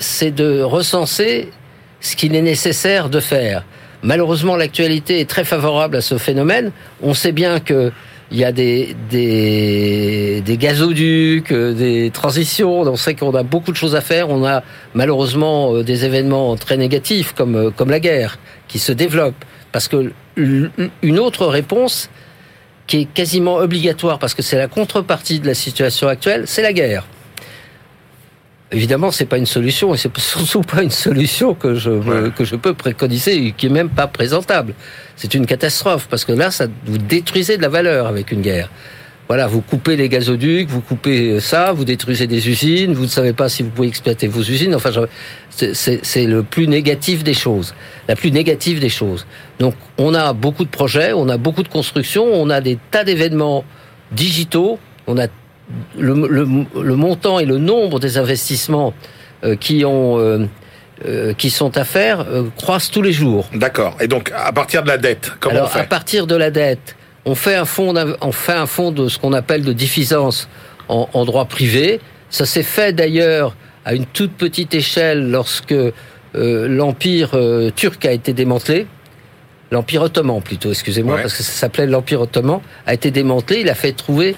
c'est 0.00 0.32
de 0.32 0.62
recenser 0.62 1.52
ce 2.00 2.16
qu'il 2.16 2.34
est 2.34 2.42
nécessaire 2.42 3.08
de 3.08 3.20
faire. 3.20 3.62
Malheureusement, 4.02 4.56
l'actualité 4.56 5.20
est 5.20 5.30
très 5.30 5.44
favorable 5.44 5.96
à 5.96 6.00
ce 6.00 6.18
phénomène. 6.18 6.72
On 7.02 7.14
sait 7.14 7.32
bien 7.32 7.60
que 7.60 7.92
il 8.32 8.38
y 8.38 8.44
a 8.44 8.52
des, 8.52 8.96
gazoducs, 10.58 11.52
euh, 11.52 11.74
des 11.74 12.10
transitions. 12.10 12.80
On 12.80 12.96
sait 12.96 13.14
qu'on 13.14 13.34
a 13.34 13.42
beaucoup 13.42 13.72
de 13.72 13.76
choses 13.76 13.94
à 13.94 14.00
faire. 14.00 14.30
On 14.30 14.44
a 14.44 14.62
malheureusement 14.94 15.74
euh, 15.74 15.84
des 15.84 16.06
événements 16.06 16.56
très 16.56 16.78
négatifs 16.78 17.34
comme, 17.34 17.56
euh, 17.56 17.70
comme 17.70 17.90
la 17.90 18.00
guerre 18.00 18.38
qui 18.68 18.78
se 18.78 18.90
développe. 18.92 19.34
Parce 19.70 19.86
que 19.88 20.12
une 20.36 21.18
autre 21.18 21.46
réponse 21.46 22.08
qui 22.86 23.02
est 23.02 23.04
quasiment 23.04 23.56
obligatoire, 23.56 24.18
parce 24.18 24.34
que 24.34 24.42
c'est 24.42 24.56
la 24.56 24.66
contrepartie 24.66 25.40
de 25.40 25.46
la 25.46 25.54
situation 25.54 26.08
actuelle, 26.08 26.44
c'est 26.46 26.62
la 26.62 26.72
guerre. 26.72 27.04
Évidemment, 28.72 29.10
c'est 29.10 29.26
pas 29.26 29.36
une 29.36 29.46
solution, 29.46 29.94
et 29.94 29.98
c'est 29.98 30.16
surtout 30.18 30.62
pas 30.62 30.82
une 30.82 30.90
solution 30.90 31.54
que 31.54 31.74
je 31.74 32.30
que 32.30 32.44
je 32.44 32.56
peux 32.56 32.74
préconiser, 32.74 33.46
et 33.46 33.52
qui 33.52 33.66
est 33.66 33.70
même 33.70 33.90
pas 33.90 34.06
présentable. 34.06 34.74
C'est 35.16 35.34
une 35.34 35.46
catastrophe 35.46 36.08
parce 36.08 36.24
que 36.24 36.32
là, 36.32 36.50
ça 36.50 36.66
vous 36.86 36.98
détruisez 36.98 37.56
de 37.56 37.62
la 37.62 37.68
valeur 37.68 38.06
avec 38.06 38.32
une 38.32 38.40
guerre. 38.40 38.70
Voilà, 39.28 39.46
vous 39.46 39.62
coupez 39.62 39.96
les 39.96 40.08
gazoducs, 40.08 40.68
vous 40.68 40.80
coupez 40.80 41.40
ça, 41.40 41.72
vous 41.72 41.84
détruisez 41.84 42.26
des 42.26 42.50
usines, 42.50 42.92
vous 42.92 43.04
ne 43.04 43.08
savez 43.08 43.32
pas 43.32 43.48
si 43.48 43.62
vous 43.62 43.70
pouvez 43.70 43.88
exploiter 43.88 44.26
vos 44.26 44.42
usines. 44.42 44.74
Enfin, 44.74 44.90
c'est 45.48 46.26
le 46.26 46.42
plus 46.42 46.66
négatif 46.66 47.24
des 47.24 47.32
choses, 47.32 47.74
la 48.08 48.16
plus 48.16 48.30
négative 48.30 48.78
des 48.78 48.90
choses. 48.90 49.26
Donc, 49.58 49.74
on 49.96 50.14
a 50.14 50.32
beaucoup 50.32 50.64
de 50.64 50.70
projets, 50.70 51.12
on 51.14 51.28
a 51.28 51.38
beaucoup 51.38 51.62
de 51.62 51.68
constructions, 51.68 52.26
on 52.26 52.50
a 52.50 52.60
des 52.60 52.78
tas 52.90 53.04
d'événements 53.04 53.64
digitaux, 54.10 54.78
on 55.06 55.16
a 55.16 55.28
le, 55.98 56.94
montant 56.96 57.38
et 57.38 57.44
le 57.44 57.58
nombre 57.58 58.00
des 58.00 58.18
investissements 58.18 58.94
euh, 59.44 59.56
qui 59.56 59.84
ont 59.84 60.18
euh, 60.18 60.46
euh, 61.04 61.32
qui 61.34 61.50
sont 61.50 61.76
à 61.76 61.84
faire 61.84 62.24
croissent 62.56 62.90
tous 62.90 63.02
les 63.02 63.12
jours. 63.12 63.48
D'accord. 63.54 63.96
Et 64.00 64.08
donc 64.08 64.32
à 64.34 64.52
partir 64.52 64.82
de 64.82 64.88
la 64.88 64.98
dette, 64.98 65.32
comment 65.40 65.62
on 65.62 65.66
fait 65.66 65.80
À 65.80 65.84
partir 65.84 66.26
de 66.26 66.36
la 66.36 66.50
dette, 66.50 66.96
on 67.24 67.34
fait 67.34 67.54
un 67.54 67.64
fonds, 67.64 67.94
on 68.20 68.32
fait 68.32 68.52
un 68.52 68.66
fonds 68.66 68.92
de 68.92 69.08
ce 69.08 69.18
qu'on 69.18 69.32
appelle 69.32 69.62
de 69.62 69.72
diffisance 69.72 70.48
en, 70.88 71.24
droit 71.24 71.46
privé. 71.46 72.00
Ça 72.28 72.44
s'est 72.44 72.62
fait 72.62 72.92
d'ailleurs 72.92 73.56
à 73.84 73.94
une 73.94 74.04
toute 74.04 74.32
petite 74.32 74.74
échelle 74.74 75.30
lorsque 75.30 75.74
l'empire 76.34 77.30
turc 77.74 78.04
a 78.04 78.12
été 78.12 78.32
démantelé. 78.32 78.86
L'empire 79.72 80.02
ottoman 80.02 80.42
plutôt, 80.42 80.70
excusez-moi, 80.70 81.16
parce 81.16 81.34
que 81.34 81.42
ça 81.42 81.52
s'appelait 81.52 81.86
l'empire 81.86 82.20
ottoman, 82.20 82.60
a 82.86 82.92
été 82.92 83.10
démantelé. 83.10 83.60
Il 83.60 83.70
a 83.70 83.74
fait 83.74 83.92
trouver 83.92 84.36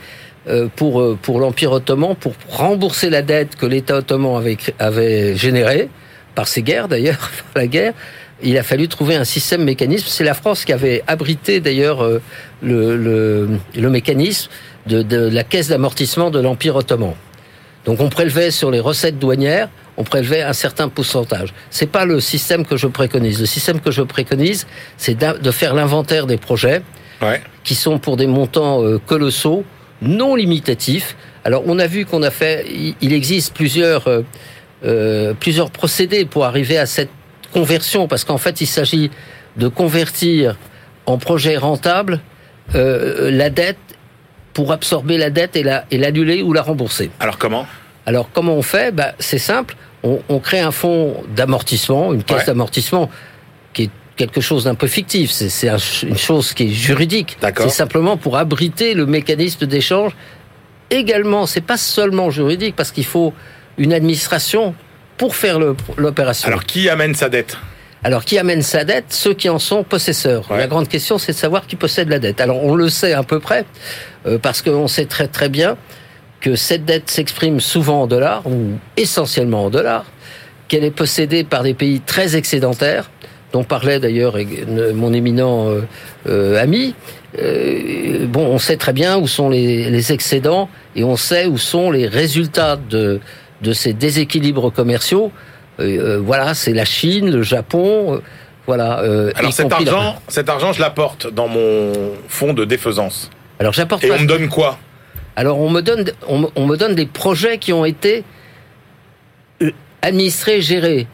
pour, 0.77 1.01
euh, 1.01 1.19
pour 1.21 1.41
l'Empire 1.41 1.73
ottoman, 1.73 2.15
pour 2.15 2.35
rembourser 2.51 3.09
la 3.09 3.23
dette 3.23 3.57
que 3.57 3.65
l'État 3.65 3.97
ottoman 3.97 4.37
avait, 4.37 4.59
avait 4.79 5.37
générée, 5.37 5.89
par 6.35 6.49
ses 6.49 6.63
guerres 6.63 6.89
d'ailleurs, 6.89 7.31
la 7.57 7.67
guerre, 7.67 7.95
il 8.43 8.59
a 8.59 8.63
fallu 8.63 8.89
trouver 8.89 9.15
un 9.15 9.25
système 9.25 9.65
mécanisme. 9.65 10.07
C'est 10.09 10.25
la 10.25 10.35
France 10.35 10.65
qui 10.65 10.73
avait 10.73 11.03
abrité 11.07 11.61
d'ailleurs 11.61 12.03
euh, 12.03 12.21
le, 12.63 12.97
le, 12.97 13.49
le, 13.75 13.91
mécanisme 13.91 14.51
de, 14.87 15.03
de 15.03 15.29
la 15.29 15.45
caisse 15.45 15.69
d'amortissement 15.69 16.31
de 16.31 16.41
l'Empire 16.41 16.77
ottoman. 16.77 17.15
Donc 17.87 18.01
on 18.01 18.11
prélevait 18.11 18.51
sur 18.51 18.71
les 18.71 18.81
recettes 18.81 19.19
douanières, 19.19 19.69
on 19.97 20.05
prélevait 20.05 20.43
un 20.43 20.53
certain 20.53 20.89
pourcentage. 20.89 21.55
C'est 21.71 21.91
pas 21.91 22.05
le 22.05 22.21
système 22.21 22.67
que 22.67 22.77
je 22.77 22.87
préconise. 22.87 23.41
Le 23.41 23.47
système 23.47 23.81
que 23.81 23.91
je 23.91 24.03
préconise, 24.03 24.67
c'est 24.97 25.17
de 25.19 25.51
faire 25.51 25.75
l'inventaire 25.75 26.27
des 26.27 26.39
projets 26.39 26.83
ouais. 27.23 27.43
qui 27.63 27.75
sont 27.75 27.99
pour 27.99 28.17
des 28.17 28.27
montants 28.27 28.83
colossaux 29.07 29.65
non 30.05 30.35
limitatif. 30.35 31.17
Alors 31.45 31.63
on 31.67 31.79
a 31.79 31.87
vu 31.87 32.07
qu'on 32.07 32.23
a 32.23 32.31
fait, 32.31 32.67
il 33.01 33.13
existe 33.13 33.55
plusieurs, 33.55 34.09
euh, 34.09 34.23
euh, 34.85 35.35
plusieurs 35.35 35.71
procédés 35.71 36.25
pour 36.25 36.45
arriver 36.45 36.79
à 36.79 36.87
cette 36.87 37.11
conversion, 37.53 38.09
parce 38.09 38.25
qu'en 38.25 38.39
fait 38.39 38.61
il 38.61 38.67
s'agit 38.67 39.11
de 39.57 39.69
convertir 39.69 40.57
en 41.07 41.19
projet 41.19 41.57
rentable 41.57 42.21
euh, 42.75 43.31
la 43.31 43.51
dette 43.51 43.79
pour 44.53 44.73
absorber 44.73 45.19
la 45.19 45.31
dette 45.31 45.57
et 45.57 45.99
l'annuler 45.99 46.43
ou 46.43 46.53
la 46.53 46.63
rembourser. 46.63 47.11
Alors 47.21 47.39
comment? 47.39 47.67
Alors 48.07 48.31
comment 48.33 48.55
on 48.55 48.63
fait? 48.63 48.95
Bah, 48.95 49.13
C'est 49.19 49.39
simple, 49.39 49.77
on, 50.03 50.39
crée 50.39 50.61
un 50.61 50.71
fonds 50.71 51.23
d'amortissement, 51.35 52.13
une 52.13 52.23
caisse 52.23 52.47
d'amortissement 52.47 53.11
qui 53.73 53.85
est 53.85 53.91
quelque 54.17 54.41
chose 54.41 54.65
d'un 54.65 54.75
peu 54.75 54.87
fictif. 54.87 55.31
C'est 55.31 55.69
une 56.03 56.17
chose 56.17 56.55
qui 56.55 56.65
est 56.65 56.73
juridique. 56.73 57.37
C'est 57.41 57.69
simplement 57.69 58.17
pour 58.17 58.37
abriter 58.37 58.95
le 58.95 59.07
mécanisme 59.07 59.67
d'échange. 59.67 60.13
Également, 60.91 61.47
c'est 61.47 61.61
pas 61.61 61.77
seulement 61.79 62.31
juridique 62.31 62.77
parce 62.77 62.93
qu'il 62.93 63.07
faut 63.07 63.33
une 63.79 63.93
administration 63.93 64.75
pour 65.17 65.35
faire 65.35 65.59
l'opération. 65.97 66.49
Alors 66.49 66.65
qui 66.65 66.89
amène 66.89 67.15
sa 67.15 67.29
dette? 67.29 67.57
Alors, 68.07 68.27
qui 68.27 68.39
amène 68.39 68.61
sa 68.61 68.85
dette? 68.85 69.07
Ceux 69.09 69.33
qui 69.33 69.49
en 69.49 69.59
sont 69.59 69.83
possesseurs. 69.83 70.45
La 70.51 70.67
grande 70.67 70.89
question, 70.89 71.17
c'est 71.17 71.33
de 71.33 71.39
savoir 71.39 71.67
qui 71.67 71.75
possède 71.75 72.11
la 72.11 72.19
dette. 72.19 72.39
Alors, 72.43 72.63
on 72.63 72.75
le 72.75 72.91
sait 72.91 73.15
à 73.15 73.23
peu 73.23 73.41
près, 73.41 73.65
euh, 74.27 74.39
parce 74.39 74.61
qu'on 74.61 74.89
sait 74.89 75.07
très 75.07 75.27
très 75.27 75.49
bien 75.49 75.79
que 76.43 76.55
cette 76.55 76.85
dette 76.85 77.09
s'exprime 77.09 77.61
souvent 77.61 78.03
en 78.03 78.07
dollars, 78.07 78.47
ou 78.47 78.73
essentiellement 78.99 79.65
en 79.65 79.71
dollars, 79.71 80.05
qu'elle 80.69 80.85
est 80.85 80.91
possédée 80.91 81.45
par 81.45 81.63
des 81.63 81.73
pays 81.73 82.01
très 82.01 82.37
excédentaires, 82.37 83.11
dont 83.55 83.63
parlait 83.63 84.01
d'ailleurs 84.01 84.37
mon 84.95 85.13
éminent 85.13 85.69
euh, 85.69 85.83
euh, 86.27 86.61
ami. 86.61 86.97
Euh, 87.39 88.27
bon, 88.27 88.45
on 88.47 88.59
sait 88.59 88.77
très 88.77 88.93
bien 88.93 89.17
où 89.17 89.29
sont 89.29 89.49
les, 89.49 90.13
excédents 90.13 90.69
et 90.97 91.05
on 91.05 91.17
sait 91.17 91.47
où 91.47 91.57
sont 91.57 91.93
les 91.93 92.09
résultats 92.09 92.77
de, 92.77 93.21
de 93.63 93.73
ces 93.73 93.93
déséquilibres 93.93 94.73
commerciaux. 94.73 95.31
voilà, 95.79 96.55
c'est 96.55 96.73
la 96.73 96.85
Chine, 96.85 97.31
le 97.31 97.45
Japon. 97.45 98.21
voilà. 98.67 99.03
Alors 99.37 99.53
cet 99.53 99.73
argent, 99.73 100.17
cet 100.27 100.49
argent, 100.49 100.73
je 100.73 100.81
l'apporte 100.81 101.33
dans 101.33 101.47
mon 101.47 101.93
fonds 102.29 102.55
de 102.55 102.65
défaisance. 102.65 103.31
Alors 103.61 103.73
j'apporte. 103.73 104.03
Et 104.03 104.11
on 104.11 104.19
me 104.19 104.27
donne 104.27 104.49
quoi? 104.49 104.79
Alors 105.37 105.61
on 105.61 105.71
me 105.71 105.81
donne, 105.81 106.05
on, 106.29 106.51
on 106.57 106.67
me 106.67 106.77
donne 106.77 106.97
des 106.97 107.07
projets 107.07 107.59
qui 107.59 107.73
ont 107.73 107.85
été 107.85 108.25
administrés, 110.03 110.61
gérés. 110.61 111.07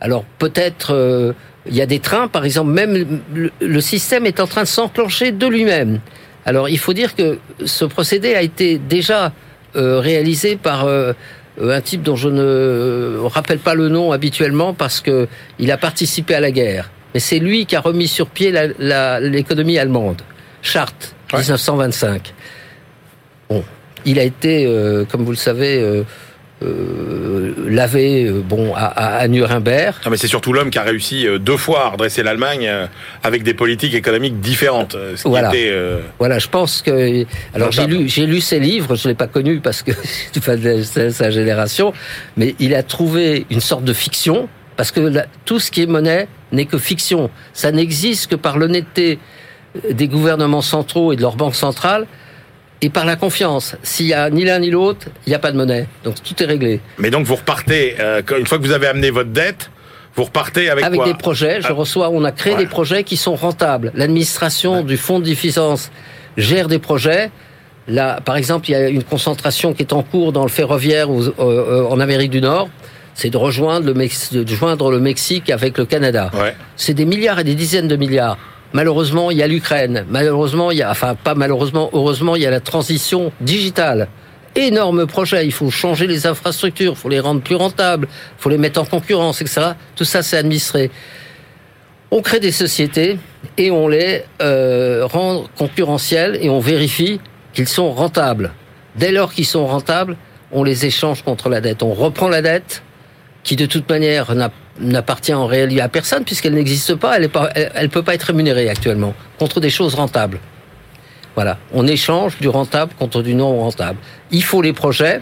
Alors 0.00 0.24
peut-être 0.38 1.34
il 1.66 1.74
y 1.74 1.82
a 1.82 1.86
des 1.86 1.98
trains, 1.98 2.28
par 2.28 2.44
exemple, 2.44 2.70
même 2.70 3.20
le, 3.60 3.80
système 3.80 4.26
est 4.26 4.40
en 4.40 4.46
train 4.46 4.62
de 4.62 4.68
s'enclencher 4.68 5.32
de 5.32 5.46
lui-même. 5.46 6.00
Alors 6.46 6.68
il 6.68 6.78
faut 6.78 6.94
dire 6.94 7.14
que 7.14 7.38
ce 7.64 7.84
procédé 7.84 8.34
a 8.34 8.42
été 8.42 8.78
déjà 8.78 9.32
euh, 9.76 10.00
réalisé 10.00 10.56
par 10.56 10.86
euh, 10.86 11.12
un 11.62 11.80
type 11.82 12.02
dont 12.02 12.16
je 12.16 12.28
ne 12.28 13.18
rappelle 13.24 13.58
pas 13.58 13.74
le 13.74 13.88
nom 13.88 14.12
habituellement 14.12 14.72
parce 14.72 15.00
que 15.00 15.28
il 15.58 15.70
a 15.70 15.76
participé 15.76 16.34
à 16.34 16.40
la 16.40 16.50
guerre. 16.50 16.90
Mais 17.12 17.20
c'est 17.20 17.38
lui 17.38 17.66
qui 17.66 17.76
a 17.76 17.80
remis 17.80 18.08
sur 18.08 18.28
pied 18.28 18.52
l'économie 18.78 19.78
allemande. 19.78 20.22
Chartres, 20.62 21.14
1925. 21.32 22.32
Bon, 23.50 23.64
il 24.06 24.18
a 24.18 24.22
été, 24.22 24.64
euh, 24.66 25.04
comme 25.04 25.24
vous 25.24 25.32
le 25.32 25.36
savez, 25.36 26.04
euh, 26.62 27.54
lavé 27.68 28.26
euh, 28.26 28.42
bon 28.44 28.74
à, 28.74 28.86
à 28.86 29.28
Nuremberg. 29.28 29.94
mais 30.10 30.16
c'est 30.16 30.28
surtout 30.28 30.52
l'homme 30.52 30.70
qui 30.70 30.78
a 30.78 30.82
réussi 30.82 31.26
euh, 31.26 31.38
deux 31.38 31.56
fois 31.56 31.86
à 31.86 31.88
redresser 31.88 32.22
l'Allemagne 32.22 32.66
euh, 32.68 32.86
avec 33.22 33.42
des 33.42 33.54
politiques 33.54 33.94
économiques 33.94 34.40
différentes. 34.40 34.96
Ce 35.16 35.22
qui 35.22 35.28
voilà. 35.28 35.48
Était, 35.48 35.72
voilà, 36.18 36.38
je 36.38 36.48
pense 36.48 36.82
que 36.82 37.24
alors 37.54 37.72
j'ai 37.72 37.86
lu 37.86 38.08
j'ai 38.08 38.26
lu 38.26 38.40
ses 38.40 38.60
livres, 38.60 38.94
je 38.94 39.08
l'ai 39.08 39.14
pas 39.14 39.26
connu 39.26 39.60
parce 39.60 39.82
que 39.82 39.92
c'est 40.32 40.60
de 40.60 41.10
sa 41.10 41.30
génération, 41.30 41.92
mais 42.36 42.54
il 42.58 42.74
a 42.74 42.82
trouvé 42.82 43.46
une 43.50 43.60
sorte 43.60 43.84
de 43.84 43.92
fiction 43.92 44.48
parce 44.76 44.92
que 44.92 45.12
tout 45.44 45.60
ce 45.60 45.70
qui 45.70 45.82
est 45.82 45.86
monnaie 45.86 46.28
n'est 46.52 46.66
que 46.66 46.78
fiction. 46.78 47.30
Ça 47.52 47.72
n'existe 47.72 48.30
que 48.30 48.36
par 48.36 48.58
l'honnêteté 48.58 49.18
des 49.90 50.08
gouvernements 50.08 50.62
centraux 50.62 51.12
et 51.12 51.16
de 51.16 51.22
leurs 51.22 51.36
banques 51.36 51.54
centrales 51.54 52.06
et 52.82 52.88
par 52.90 53.04
la 53.04 53.16
confiance. 53.16 53.76
S'il 53.82 54.06
y 54.06 54.14
a 54.14 54.30
ni 54.30 54.44
l'un 54.44 54.58
ni 54.58 54.70
l'autre, 54.70 55.06
il 55.26 55.30
n'y 55.30 55.34
a 55.34 55.38
pas 55.38 55.52
de 55.52 55.56
monnaie. 55.56 55.86
Donc 56.04 56.22
tout 56.22 56.42
est 56.42 56.46
réglé. 56.46 56.80
Mais 56.98 57.10
donc 57.10 57.26
vous 57.26 57.36
repartez, 57.36 57.96
euh, 58.00 58.22
une 58.38 58.46
fois 58.46 58.58
que 58.58 58.64
vous 58.64 58.72
avez 58.72 58.86
amené 58.86 59.10
votre 59.10 59.30
dette, 59.30 59.70
Vous 60.16 60.24
repartez 60.24 60.68
avec, 60.68 60.84
avec 60.84 60.98
quoi 60.98 61.06
des 61.06 61.14
projets. 61.14 61.60
Je 61.60 61.68
Ah. 61.68 61.72
reçois, 61.72 62.10
on 62.10 62.24
a 62.24 62.32
créé 62.32 62.54
Ouais. 62.54 62.58
des 62.58 62.66
projets 62.66 63.04
qui 63.04 63.16
sont 63.16 63.36
rentables. 63.36 63.92
L'administration 63.94 64.82
du 64.82 64.96
fonds 64.96 65.20
de 65.20 65.24
diffusance 65.24 65.92
gère 66.36 66.66
des 66.66 66.80
projets. 66.80 67.30
Là, 67.86 68.20
par 68.20 68.36
exemple, 68.36 68.68
il 68.68 68.72
y 68.72 68.74
a 68.74 68.88
une 68.88 69.04
concentration 69.04 69.72
qui 69.72 69.82
est 69.84 69.92
en 69.92 70.02
cours 70.02 70.32
dans 70.32 70.42
le 70.42 70.48
ferroviaire 70.50 71.08
ou, 71.10 71.22
euh, 71.22 71.32
euh, 71.38 71.84
en 71.88 72.00
Amérique 72.00 72.32
du 72.32 72.40
Nord. 72.40 72.68
C'est 73.14 73.30
de 73.30 73.36
rejoindre 73.36 73.86
le, 73.86 73.94
Mex- 73.94 74.32
de 74.32 74.44
joindre 74.52 74.90
le 74.90 74.98
Mexique 74.98 75.48
avec 75.48 75.78
le 75.78 75.86
Canada. 75.86 76.28
Ouais. 76.34 76.56
C'est 76.74 76.94
des 76.94 77.04
milliards 77.04 77.38
et 77.38 77.44
des 77.44 77.54
dizaines 77.54 77.86
de 77.88 77.96
milliards. 77.96 78.36
Malheureusement, 78.72 79.30
il 79.30 79.38
y 79.38 79.42
a 79.42 79.46
l'Ukraine. 79.48 80.04
Malheureusement, 80.08 80.70
il 80.70 80.78
y 80.78 80.82
a, 80.82 80.90
enfin, 80.90 81.14
pas 81.14 81.34
malheureusement, 81.34 81.90
heureusement, 81.92 82.36
il 82.36 82.42
y 82.42 82.46
a 82.46 82.50
la 82.50 82.60
transition 82.60 83.32
digitale. 83.40 84.08
Énorme 84.54 85.06
projet. 85.06 85.44
Il 85.46 85.52
faut 85.52 85.70
changer 85.70 86.06
les 86.06 86.26
infrastructures, 86.26 86.92
il 86.92 86.98
faut 86.98 87.08
les 87.08 87.20
rendre 87.20 87.40
plus 87.40 87.56
rentables, 87.56 88.08
il 88.10 88.42
faut 88.42 88.48
les 88.50 88.58
mettre 88.58 88.80
en 88.80 88.84
concurrence, 88.84 89.40
etc. 89.40 89.72
Tout 89.96 90.04
ça, 90.04 90.22
c'est 90.22 90.36
administré. 90.36 90.90
On 92.12 92.22
crée 92.22 92.40
des 92.40 92.50
sociétés 92.52 93.18
et 93.56 93.70
on 93.70 93.86
les 93.86 94.22
euh, 94.42 95.06
rend 95.06 95.44
concurrentielles 95.56 96.38
et 96.42 96.50
on 96.50 96.58
vérifie 96.58 97.20
qu'ils 97.52 97.68
sont 97.68 97.92
rentables. 97.92 98.52
Dès 98.96 99.12
lors 99.12 99.32
qu'ils 99.32 99.46
sont 99.46 99.66
rentables, 99.66 100.16
on 100.50 100.64
les 100.64 100.86
échange 100.86 101.22
contre 101.22 101.48
la 101.48 101.60
dette. 101.60 101.84
On 101.84 101.92
reprend 101.92 102.28
la 102.28 102.42
dette, 102.42 102.82
qui 103.44 103.54
de 103.54 103.66
toute 103.66 103.88
manière 103.88 104.34
n'a- 104.34 104.50
n'appartient 104.80 105.34
en 105.34 105.46
réalité 105.46 105.80
à 105.80 105.88
personne 105.88 106.24
puisqu'elle 106.24 106.54
n'existe 106.54 106.94
pas, 106.94 107.16
elle 107.16 107.22
ne 107.82 107.86
peut 107.88 108.02
pas 108.02 108.14
être 108.14 108.24
rémunérée 108.24 108.68
actuellement, 108.68 109.14
contre 109.38 109.60
des 109.60 109.70
choses 109.70 109.94
rentables. 109.94 110.38
Voilà, 111.34 111.58
on 111.72 111.86
échange 111.86 112.38
du 112.38 112.48
rentable 112.48 112.92
contre 112.98 113.22
du 113.22 113.34
non 113.34 113.60
rentable. 113.60 113.98
Il 114.30 114.42
faut 114.42 114.62
les 114.62 114.72
projets, 114.72 115.20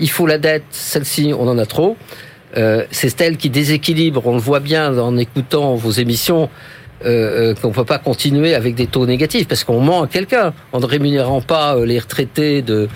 il 0.00 0.10
faut 0.10 0.26
la 0.26 0.38
dette, 0.38 0.64
celle-ci 0.70 1.32
on 1.38 1.48
en 1.48 1.58
a 1.58 1.66
trop. 1.66 1.96
Euh, 2.56 2.84
c'est 2.90 3.20
elle 3.20 3.36
qui 3.36 3.50
déséquilibre, 3.50 4.26
on 4.26 4.34
le 4.34 4.40
voit 4.40 4.60
bien 4.60 4.96
en 4.98 5.16
écoutant 5.16 5.74
vos 5.74 5.90
émissions, 5.90 6.48
euh, 7.04 7.50
euh, 7.50 7.54
qu'on 7.54 7.70
peut 7.70 7.84
pas 7.84 7.98
continuer 7.98 8.54
avec 8.54 8.74
des 8.74 8.86
taux 8.86 9.04
négatifs 9.04 9.46
parce 9.46 9.64
qu'on 9.64 9.80
ment 9.80 10.04
à 10.04 10.06
quelqu'un 10.06 10.54
en 10.72 10.80
ne 10.80 10.86
rémunérant 10.86 11.40
pas 11.40 11.76
euh, 11.76 11.84
les 11.84 11.98
retraités 11.98 12.62
de 12.62 12.88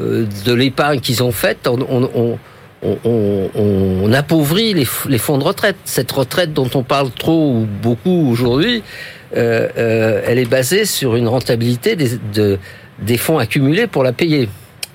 euh, 0.00 0.26
de 0.46 0.52
l'épargne 0.54 1.00
qu'ils 1.00 1.22
ont 1.22 1.32
faite. 1.32 1.68
On, 1.68 1.78
on, 1.82 2.10
on, 2.14 2.38
on, 2.82 4.12
appauvrit 4.12 4.74
les, 4.74 4.84
fonds 5.18 5.38
de 5.38 5.44
retraite. 5.44 5.76
Cette 5.84 6.12
retraite 6.12 6.52
dont 6.52 6.68
on 6.74 6.82
parle 6.82 7.10
trop 7.10 7.52
ou 7.54 7.66
beaucoup 7.82 8.28
aujourd'hui, 8.30 8.82
euh, 9.36 9.68
euh, 9.78 10.22
elle 10.26 10.38
est 10.38 10.50
basée 10.50 10.84
sur 10.84 11.16
une 11.16 11.28
rentabilité 11.28 11.96
des, 11.96 12.18
de, 12.34 12.58
des 12.98 13.16
fonds 13.16 13.38
accumulés 13.38 13.86
pour 13.86 14.02
la 14.02 14.12
payer. 14.12 14.48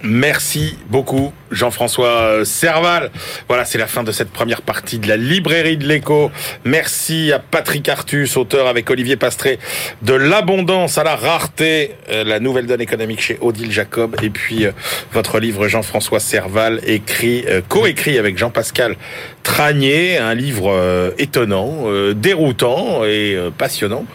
Merci 0.03 0.77
beaucoup, 0.89 1.33
Jean-François 1.51 2.45
Serval. 2.45 3.11
Voilà, 3.47 3.65
c'est 3.65 3.77
la 3.77 3.87
fin 3.87 4.03
de 4.03 4.11
cette 4.11 4.29
première 4.29 4.61
partie 4.61 4.99
de 4.99 5.07
la 5.07 5.17
librairie 5.17 5.77
de 5.77 5.87
l'écho. 5.87 6.31
Merci 6.65 7.31
à 7.31 7.39
Patrick 7.39 7.87
Artus, 7.89 8.37
auteur 8.37 8.67
avec 8.67 8.89
Olivier 8.89 9.15
Pastré 9.15 9.59
de 10.01 10.13
L'abondance 10.13 10.97
à 10.97 11.03
la 11.03 11.15
rareté, 11.15 11.91
euh, 12.09 12.23
la 12.23 12.39
nouvelle 12.39 12.65
donne 12.65 12.81
économique 12.81 13.21
chez 13.21 13.37
Odile 13.41 13.71
Jacob. 13.71 14.15
Et 14.21 14.29
puis, 14.29 14.65
euh, 14.65 14.71
votre 15.13 15.39
livre, 15.39 15.67
Jean-François 15.67 16.19
Serval, 16.19 16.81
écrit, 16.85 17.45
euh, 17.47 17.61
co-écrit 17.67 18.17
avec 18.17 18.37
Jean-Pascal 18.37 18.95
Tranier, 19.43 20.17
un 20.17 20.35
livre 20.35 20.71
euh, 20.71 21.11
étonnant, 21.17 21.83
euh, 21.85 22.13
déroutant 22.13 23.05
et 23.05 23.35
euh, 23.35 23.49
passionnant 23.49 24.05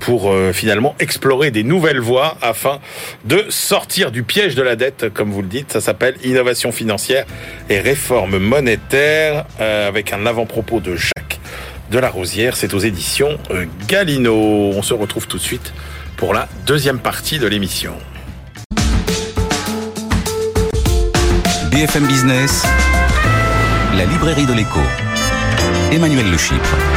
pour 0.00 0.30
euh, 0.30 0.52
finalement 0.52 0.94
explorer 0.98 1.50
des 1.50 1.62
nouvelles 1.62 2.00
voies 2.00 2.36
afin 2.42 2.80
de 3.24 3.46
sortir 3.48 4.10
du 4.10 4.22
piège 4.22 4.54
de 4.54 4.62
la 4.62 4.76
dette, 4.76 5.12
comme 5.14 5.30
vous 5.30 5.42
le 5.42 5.48
dites. 5.48 5.72
Ça 5.72 5.80
s'appelle 5.80 6.16
Innovation 6.24 6.72
financière 6.82 7.26
et 7.70 7.78
réforme 7.78 8.38
monétaire 8.38 9.44
euh, 9.60 9.86
avec 9.86 10.12
un 10.12 10.26
avant-propos 10.26 10.80
de 10.80 10.96
Jacques 10.96 11.38
de 11.92 11.98
la 12.00 12.10
Rosière. 12.10 12.56
C'est 12.56 12.74
aux 12.74 12.80
éditions 12.80 13.38
euh, 13.52 13.66
Galino. 13.86 14.34
On 14.34 14.82
se 14.82 14.92
retrouve 14.92 15.28
tout 15.28 15.36
de 15.36 15.42
suite 15.42 15.72
pour 16.16 16.34
la 16.34 16.48
deuxième 16.66 16.98
partie 16.98 17.38
de 17.38 17.46
l'émission. 17.46 17.94
BFM 21.70 22.06
Business, 22.06 22.64
la 23.96 24.04
librairie 24.04 24.46
de 24.46 24.54
l'écho. 24.54 24.80
Emmanuel 25.92 26.30
Le 26.30 26.36
Chypre. 26.36 26.91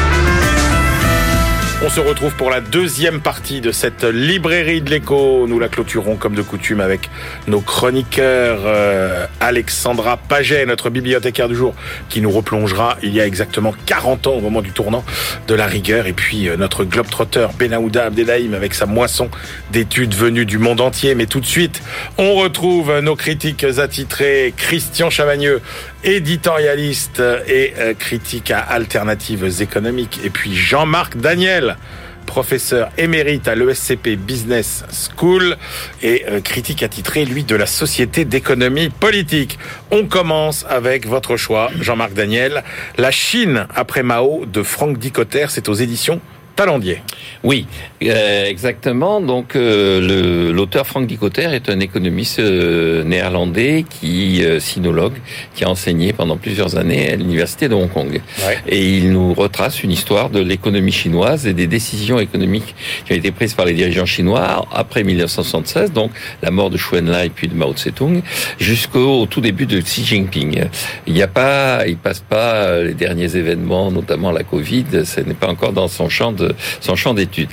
On 1.86 1.90
se 1.90 2.00
retrouve 2.00 2.34
pour 2.34 2.50
la 2.50 2.62
deuxième 2.62 3.22
partie 3.22 3.62
de 3.62 3.72
cette 3.72 4.04
librairie 4.06 4.82
de 4.82 4.90
l'écho. 4.90 5.46
Nous 5.48 5.60
la 5.60 5.68
clôturons 5.68 6.16
comme 6.16 6.34
de 6.34 6.42
coutume 6.42 6.82
avec 6.82 7.12
nos 7.48 7.62
chroniqueurs 7.62 8.62
euh, 8.66 9.28
Alexandra 9.40 10.18
Paget, 10.18 10.66
notre 10.66 10.90
bibliothécaire 10.90 11.48
du 11.48 11.54
jour, 11.54 11.76
qui 12.10 12.22
nous 12.22 12.32
replongera 12.32 12.98
il 13.04 13.14
y 13.14 13.22
a 13.22 13.28
exactement 13.28 13.72
40 13.86 14.26
ans 14.26 14.32
au 14.34 14.42
moment 14.42 14.64
du 14.64 14.72
tournant 14.72 15.04
de 15.48 15.54
la 15.54 15.68
rigueur. 15.68 16.08
Et 16.08 16.14
puis 16.14 16.50
euh, 16.50 16.58
notre 16.58 16.86
globetrotter 16.86 17.50
Benahouda 17.60 18.06
Abdelhaim 18.06 18.54
avec 18.56 18.74
sa 18.74 18.88
moisson 18.88 19.30
d'études 19.72 20.16
venues 20.16 20.48
du 20.48 20.58
monde 20.58 20.82
entier. 20.82 21.14
Mais 21.14 21.28
tout 21.28 21.40
de 21.40 21.46
suite, 21.46 21.84
on 22.18 22.34
retrouve 22.34 23.00
nos 23.02 23.16
critiques 23.16 23.64
attitrés 23.64 24.56
Christian 24.58 25.12
Chavagneux, 25.12 25.62
éditorialiste 26.06 27.22
et 27.48 27.74
euh, 27.78 27.94
critique 27.94 28.52
à 28.52 28.60
alternatives 28.60 29.62
économiques. 29.62 30.20
Et 30.24 30.30
puis 30.30 30.56
Jean-Marc 30.56 31.18
Daniel, 31.18 31.78
professeur 32.26 32.90
émérite 32.98 33.48
à 33.48 33.56
l'ESCP 33.56 34.16
Business 34.16 34.84
School 34.92 35.58
et 36.02 36.26
euh, 36.30 36.42
critique 36.42 36.84
attitré, 36.84 37.26
lui, 37.26 37.44
de 37.44 37.56
la 37.56 37.66
Société 37.66 38.24
d'économie 38.24 38.90
politique. 38.90 39.58
On 39.92 40.06
commence 40.06 40.66
avec 40.70 41.08
votre 41.08 41.38
choix, 41.38 41.70
Jean-Marc 41.80 42.14
Daniel. 42.14 42.64
La 42.98 43.12
Chine 43.12 43.68
après 43.76 44.04
Mao 44.04 44.46
de 44.46 44.64
Franck 44.64 44.98
Dicotter, 44.98 45.48
c'est 45.50 45.70
aux 45.70 45.74
éditions 45.74 46.22
Talendier. 46.56 47.02
Oui, 47.44 47.68
euh, 48.04 48.46
exactement. 48.46 49.20
Donc, 49.20 49.56
euh, 49.56 50.52
l'auteur 50.54 50.88
Franck 50.88 51.06
Dicotter 51.06 51.54
est 51.54 51.70
un 51.70 51.82
économiste 51.82 52.40
euh, 52.40 53.04
néerlandais 53.04 53.84
qui 53.90 54.44
euh, 54.44 54.60
sinologue, 54.60 55.16
qui 55.54 55.66
a 55.66 55.70
enseigné 55.70 56.14
pendant 56.14 56.38
plusieurs 56.38 56.78
années 56.78 57.12
à 57.12 57.18
l'université 57.18 57.68
de 57.68 57.76
Hong 57.76 57.92
Kong. 57.92 58.22
Ouais. 58.48 58.58
Et 58.70 58.98
il 58.98 59.12
nous 59.12 59.34
retrace 59.34 59.84
une 59.84 59.92
histoire 59.92 60.30
de 60.30 60.40
l'économie 60.40 60.94
chinoise 60.94 61.46
et 61.46 61.54
des 61.54 61.68
décisions 61.68 62.20
économiques 62.20 62.74
qui 63.06 63.12
ont 63.12 63.18
été 63.18 63.32
prises 63.32 63.54
par 63.54 63.66
les 63.66 63.74
dirigeants 63.74 64.06
chinois 64.06 64.66
après 64.72 65.04
1976, 65.04 65.92
donc 65.92 66.12
la 66.42 66.52
mort 66.52 66.70
de 66.70 66.78
Xu 66.78 66.98
Enlai 66.98 67.32
puis 67.36 67.50
de 67.50 67.54
Mao 67.54 67.74
Tse-tung, 67.74 68.22
jusqu'au 68.60 69.26
tout 69.26 69.42
début 69.42 69.66
de 69.66 69.82
Xi 69.82 70.06
Jinping. 70.06 70.64
Il 71.06 71.14
n'y 71.14 71.22
a 71.22 71.28
pas, 71.28 71.86
il 71.86 71.98
passe 71.98 72.22
pas 72.22 72.82
les 72.82 72.94
derniers 72.94 73.36
événements, 73.36 73.92
notamment 73.92 74.32
la 74.32 74.44
Covid, 74.44 74.86
ce 75.04 75.20
n'est 75.20 75.34
pas 75.34 75.48
encore 75.48 75.74
dans 75.74 75.90
son 75.90 76.08
champ 76.08 76.32
de 76.32 76.45
son 76.82 76.96
champ 76.96 77.14
d'études. 77.14 77.50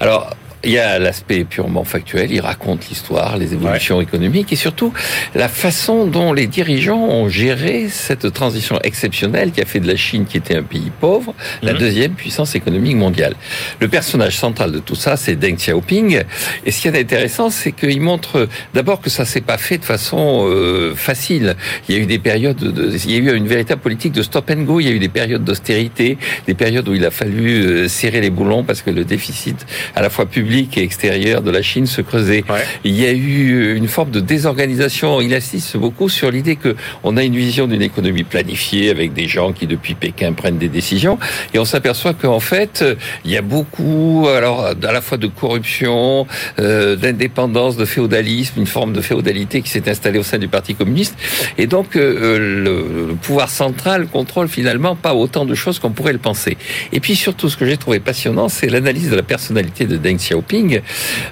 Alors 0.00 0.30
il 0.66 0.72
y 0.72 0.78
a 0.78 0.98
l'aspect 0.98 1.44
purement 1.44 1.84
factuel, 1.84 2.32
il 2.32 2.40
raconte 2.40 2.88
l'histoire, 2.88 3.36
les 3.38 3.54
évolutions 3.54 4.00
économiques 4.00 4.52
et 4.52 4.56
surtout 4.56 4.92
la 5.34 5.48
façon 5.48 6.06
dont 6.06 6.32
les 6.32 6.46
dirigeants 6.46 6.98
ont 7.08 7.28
géré 7.28 7.86
cette 7.88 8.32
transition 8.32 8.78
exceptionnelle 8.82 9.52
qui 9.52 9.60
a 9.62 9.64
fait 9.64 9.80
de 9.80 9.86
la 9.86 9.96
Chine, 9.96 10.24
qui 10.26 10.36
était 10.36 10.56
un 10.56 10.62
pays 10.64 10.90
pauvre, 11.00 11.34
la 11.62 11.72
Mhm. 11.72 11.78
deuxième 11.78 12.12
puissance 12.14 12.54
économique 12.56 12.96
mondiale. 12.96 13.34
Le 13.80 13.88
personnage 13.88 14.36
central 14.36 14.72
de 14.72 14.80
tout 14.80 14.96
ça, 14.96 15.16
c'est 15.16 15.36
Deng 15.36 15.54
Xiaoping. 15.56 16.22
Et 16.64 16.70
ce 16.72 16.80
qui 16.82 16.88
est 16.88 16.98
intéressant, 17.00 17.48
c'est 17.50 17.72
qu'il 17.72 18.00
montre 18.00 18.48
d'abord 18.74 19.00
que 19.00 19.08
ça 19.10 19.24
s'est 19.24 19.40
pas 19.52 19.58
fait 19.58 19.78
de 19.78 19.84
façon 19.84 20.46
euh, 20.48 20.94
facile. 20.96 21.54
Il 21.88 21.94
y 21.94 21.98
a 21.98 22.02
eu 22.02 22.06
des 22.06 22.18
périodes, 22.18 22.56
de, 22.56 22.90
il 23.06 23.10
y 23.12 23.14
a 23.14 23.32
eu 23.32 23.36
une 23.36 23.46
véritable 23.46 23.80
politique 23.80 24.12
de 24.12 24.22
stop 24.22 24.50
and 24.50 24.62
go. 24.62 24.80
Il 24.80 24.86
y 24.88 24.90
a 24.90 24.92
eu 24.92 24.98
des 24.98 25.08
périodes 25.08 25.44
d'austérité, 25.44 26.18
des 26.48 26.54
périodes 26.54 26.88
où 26.88 26.94
il 26.94 27.04
a 27.04 27.10
fallu 27.12 27.50
euh, 27.64 27.88
serrer 27.88 28.20
les 28.20 28.30
boulons 28.30 28.64
parce 28.64 28.82
que 28.82 28.90
le 28.90 29.04
déficit, 29.04 29.64
à 29.94 30.02
la 30.02 30.10
fois 30.10 30.26
public 30.26 30.55
et 30.56 30.82
extérieur 30.82 31.42
de 31.42 31.50
la 31.50 31.62
Chine, 31.62 31.86
se 31.86 32.00
creusait. 32.00 32.44
Ouais. 32.48 32.64
Il 32.84 32.98
y 32.98 33.06
a 33.06 33.12
eu 33.12 33.76
une 33.76 33.88
forme 33.88 34.10
de 34.10 34.20
désorganisation. 34.20 35.20
Il 35.20 35.34
insiste 35.34 35.76
beaucoup 35.76 36.08
sur 36.08 36.30
l'idée 36.30 36.56
que 36.56 36.74
on 37.02 37.16
a 37.16 37.22
une 37.22 37.36
vision 37.36 37.66
d'une 37.66 37.82
économie 37.82 38.24
planifiée 38.24 38.90
avec 38.90 39.12
des 39.12 39.28
gens 39.28 39.52
qui 39.52 39.66
depuis 39.66 39.94
Pékin 39.94 40.32
prennent 40.32 40.58
des 40.58 40.68
décisions 40.68 41.18
et 41.52 41.58
on 41.58 41.64
s'aperçoit 41.64 42.14
qu'en 42.14 42.40
fait 42.40 42.84
il 43.24 43.30
y 43.30 43.36
a 43.36 43.42
beaucoup 43.42 44.26
alors 44.28 44.66
à 44.66 44.92
la 44.92 45.00
fois 45.00 45.18
de 45.18 45.26
corruption, 45.26 46.26
euh, 46.58 46.96
d'indépendance, 46.96 47.76
de 47.76 47.84
féodalisme, 47.84 48.60
une 48.60 48.66
forme 48.66 48.92
de 48.92 49.00
féodalité 49.00 49.62
qui 49.62 49.70
s'est 49.70 49.88
installée 49.88 50.18
au 50.18 50.22
sein 50.22 50.38
du 50.38 50.48
Parti 50.48 50.74
communiste 50.74 51.16
et 51.58 51.66
donc 51.66 51.96
euh, 51.96 52.38
le, 52.38 53.08
le 53.08 53.14
pouvoir 53.14 53.50
central 53.50 54.06
contrôle 54.06 54.48
finalement 54.48 54.96
pas 54.96 55.14
autant 55.14 55.44
de 55.44 55.54
choses 55.54 55.78
qu'on 55.78 55.90
pourrait 55.90 56.12
le 56.12 56.18
penser. 56.18 56.56
Et 56.92 57.00
puis 57.00 57.16
surtout 57.16 57.48
ce 57.48 57.56
que 57.56 57.66
j'ai 57.66 57.76
trouvé 57.76 58.00
passionnant, 58.00 58.48
c'est 58.48 58.68
l'analyse 58.68 59.10
de 59.10 59.16
la 59.16 59.22
personnalité 59.22 59.84
de 59.84 59.96
Deng 59.96 60.16
Xiaoping 60.16 60.45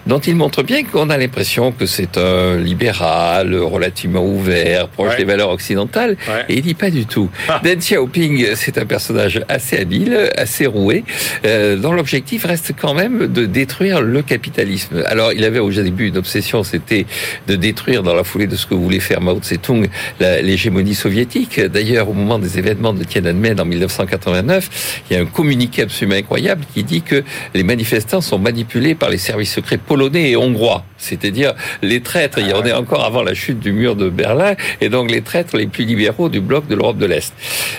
Dont 0.07 0.19
il 0.19 0.37
montre 0.37 0.63
bien 0.63 0.85
qu'on 0.85 1.11
a 1.11 1.17
l'impression 1.17 1.73
que 1.73 1.87
c'est 1.87 2.19
un 2.19 2.57
libéral 2.57 3.55
relativement 3.55 4.25
ouvert, 4.25 4.89
proche 4.89 5.17
des 5.17 5.25
valeurs 5.25 5.51
occidentales, 5.51 6.17
et 6.49 6.55
il 6.55 6.63
dit 6.63 6.75
pas 6.75 6.91
du 6.91 7.07
tout. 7.07 7.31
Ah. 7.49 7.61
Deng 7.63 7.79
Xiaoping, 7.79 8.55
c'est 8.55 8.79
un 8.79 8.87
personnage 8.87 9.41
assez 9.49 9.79
habile, 9.79 10.31
assez 10.37 10.67
roué, 10.67 11.05
euh, 11.45 11.77
dont 11.77 11.93
l'objectif 11.93 12.45
reste 12.45 12.73
quand 12.81 12.95
même 12.95 13.27
de 13.27 13.47
détruire 13.47 14.01
le 14.01 14.23
capitalisme. 14.23 15.03
Alors, 15.07 15.33
il 15.33 15.45
avait 15.45 15.59
au 15.59 15.71
début 15.71 16.09
une 16.09 16.17
obsession, 16.17 16.65
c'était 16.65 17.07
de 17.47 17.57
détruire 17.57 18.03
dans 18.03 18.15
la 18.15 18.25
foulée 18.25 18.47
de 18.47 18.57
ce 18.57 18.67
que 18.67 18.75
voulait 18.75 19.01
faire 19.01 19.21
Mao 19.21 19.39
Tse-tung 19.39 19.89
l'hégémonie 20.21 20.95
soviétique. 20.95 21.61
D'ailleurs, 21.61 22.09
au 22.09 22.13
moment 22.13 22.39
des 22.39 22.59
événements 22.59 22.93
de 22.93 23.05
Tiananmen 23.05 23.61
en 23.61 23.65
1989, 23.65 25.03
il 25.11 25.17
y 25.17 25.19
a 25.19 25.23
un 25.23 25.27
communiqué 25.27 25.83
absolument 25.83 26.17
incroyable 26.17 26.65
qui 26.75 26.85
dit 26.85 27.03
que 27.03 27.23
les 27.55 27.63
manifestants 27.63 28.21
sont 28.21 28.39
manipulés 28.39 28.94
par 28.95 29.11
les 29.11 29.19
services 29.19 29.53
secrets 29.53 29.79
polonais 29.79 30.31
et 30.31 30.37
hongrois. 30.37 30.85
C'est-à-dire 30.99 31.55
les 31.83 32.01
traîtres, 32.01 32.39
il 32.39 32.49
y 32.49 32.53
en 32.53 32.65
est 32.65 32.73
encore 32.73 33.05
avant 33.05 33.23
la 33.23 33.35
chute 33.35 33.61
du 33.61 33.73
mur 33.73 33.97
de 33.97 34.09
Berlin, 34.09 34.55
et 34.81 34.89
donc 34.89 35.11
les 35.11 35.23
traîtres 35.23 35.57
les 35.57 35.67
plus 35.67 35.85
libéraux 35.85 36.29
du 36.29 36.41
bloc 36.41 36.67
de 36.67 36.75
l'Europe 36.75 36.99
de 36.99 37.07
l'Est. 37.07 37.33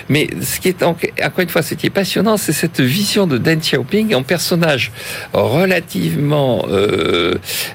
Mais 0.08 0.28
ce 0.40 0.60
qui 0.60 0.68
est, 0.68 0.82
encore 0.82 1.40
une 1.40 1.48
fois, 1.48 1.62
ce 1.62 1.74
qui 1.74 1.86
est 1.86 1.90
passionnant, 1.90 2.36
c'est 2.36 2.52
cette 2.52 2.80
vision 2.80 3.26
de 3.26 3.38
Deng 3.38 3.58
Xiaoping 3.58 4.14
en 4.14 4.22
personnage 4.22 4.92
relativement 5.32 6.66
euh, 6.70 7.34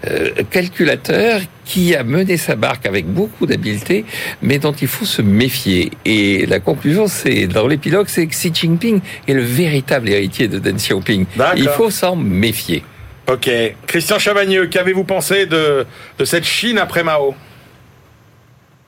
euh, 0.09 0.29
calculateur 0.49 1.41
qui 1.65 1.95
a 1.95 2.03
mené 2.03 2.37
sa 2.37 2.55
barque 2.55 2.85
avec 2.85 3.05
beaucoup 3.07 3.45
d'habileté, 3.45 4.03
mais 4.41 4.59
dont 4.59 4.73
il 4.73 4.87
faut 4.87 5.05
se 5.05 5.21
méfier. 5.21 5.91
Et 6.05 6.45
la 6.45 6.59
conclusion, 6.59 7.07
c'est 7.07 7.47
dans 7.47 7.67
l'épilogue, 7.67 8.07
c'est 8.09 8.25
que 8.27 8.31
Xi 8.31 8.51
Jinping 8.53 8.99
est 9.27 9.33
le 9.33 9.43
véritable 9.43 10.09
héritier 10.09 10.47
de 10.47 10.59
Deng 10.59 10.75
Xiaoping. 10.75 11.25
Il 11.55 11.69
faut 11.69 11.89
s'en 11.89 12.15
méfier. 12.15 12.83
Ok. 13.31 13.49
Christian 13.87 14.19
Chavagneux, 14.19 14.67
qu'avez-vous 14.67 15.05
pensé 15.05 15.45
de, 15.45 15.85
cette 16.25 16.43
Chine 16.43 16.77
après 16.77 17.01
Mao? 17.03 17.33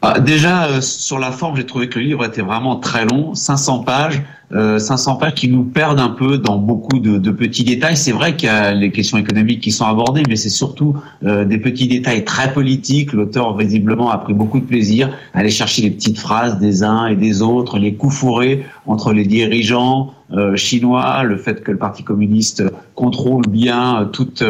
Ah, 0.02 0.20
déjà, 0.20 0.66
euh, 0.66 0.82
sur 0.82 1.18
la 1.18 1.32
forme, 1.32 1.56
j'ai 1.56 1.66
trouvé 1.66 1.88
que 1.88 1.98
le 1.98 2.06
livre 2.06 2.26
était 2.26 2.42
vraiment 2.42 2.76
très 2.76 3.06
long, 3.06 3.36
500 3.36 3.84
pages, 3.84 4.22
500 4.54 5.16
euh, 5.16 5.20
pages 5.20 5.34
qui 5.34 5.50
nous 5.50 5.64
perdent 5.64 6.00
un 6.00 6.10
peu 6.10 6.38
dans 6.38 6.58
beaucoup 6.58 7.00
de, 7.00 7.18
de 7.18 7.32
petits 7.32 7.64
détails. 7.64 7.98
C'est 7.98 8.12
vrai 8.12 8.36
qu'il 8.36 8.48
y 8.48 8.52
a 8.52 8.74
les 8.74 8.92
questions 8.92 9.18
économiques 9.18 9.62
qui 9.62 9.72
sont 9.72 9.86
abordées, 9.86 10.24
mais 10.28 10.36
c'est 10.36 10.50
surtout 10.50 10.96
euh, 11.24 11.46
des 11.46 11.58
petits 11.58 11.88
détails 11.88 12.24
très 12.24 12.54
politiques. 12.54 13.14
L'auteur, 13.14 13.58
visiblement, 13.58 14.12
a 14.12 14.18
pris 14.18 14.34
beaucoup 14.34 14.60
de 14.60 14.66
plaisir 14.66 15.10
à 15.34 15.40
aller 15.40 15.50
chercher 15.50 15.82
les 15.82 15.92
petites 15.92 16.20
phrases 16.20 16.60
des 16.60 16.84
uns 16.84 17.08
et 17.08 17.16
des 17.16 17.42
autres, 17.42 17.80
les 17.80 17.96
coups 17.96 18.16
fourrés 18.16 18.64
entre 18.86 19.14
les 19.14 19.26
dirigeants 19.26 20.14
chinois, 20.56 21.22
le 21.24 21.38
fait 21.38 21.64
que 21.64 21.70
le 21.70 21.78
Parti 21.78 22.04
communiste 22.04 22.64
contrôle 22.96 23.44
bien 23.48 24.10
toute 24.12 24.44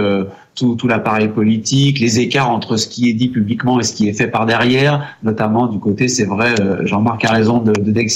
tout, 0.56 0.76
tout 0.76 0.88
l'appareil 0.88 1.30
politique, 1.30 2.00
les 2.00 2.20
écarts 2.20 2.50
entre 2.50 2.78
ce 2.78 2.88
qui 2.88 3.10
est 3.10 3.14
dit 3.14 3.30
publiquement 3.30 3.80
et 3.80 3.84
ce 3.84 3.94
qui 3.94 4.08
est 4.08 4.14
fait 4.14 4.28
par 4.28 4.46
derrière, 4.46 5.18
notamment 5.24 5.68
du 5.68 5.80
côté, 5.80 6.08
c'est 6.08 6.26
vrai, 6.26 6.54
euh, 6.60 6.86
Jean-Marc 6.86 7.26
a 7.26 7.32
raison, 7.32 7.60
de, 7.60 7.72
de 7.72 7.92
Deng. 7.92 8.08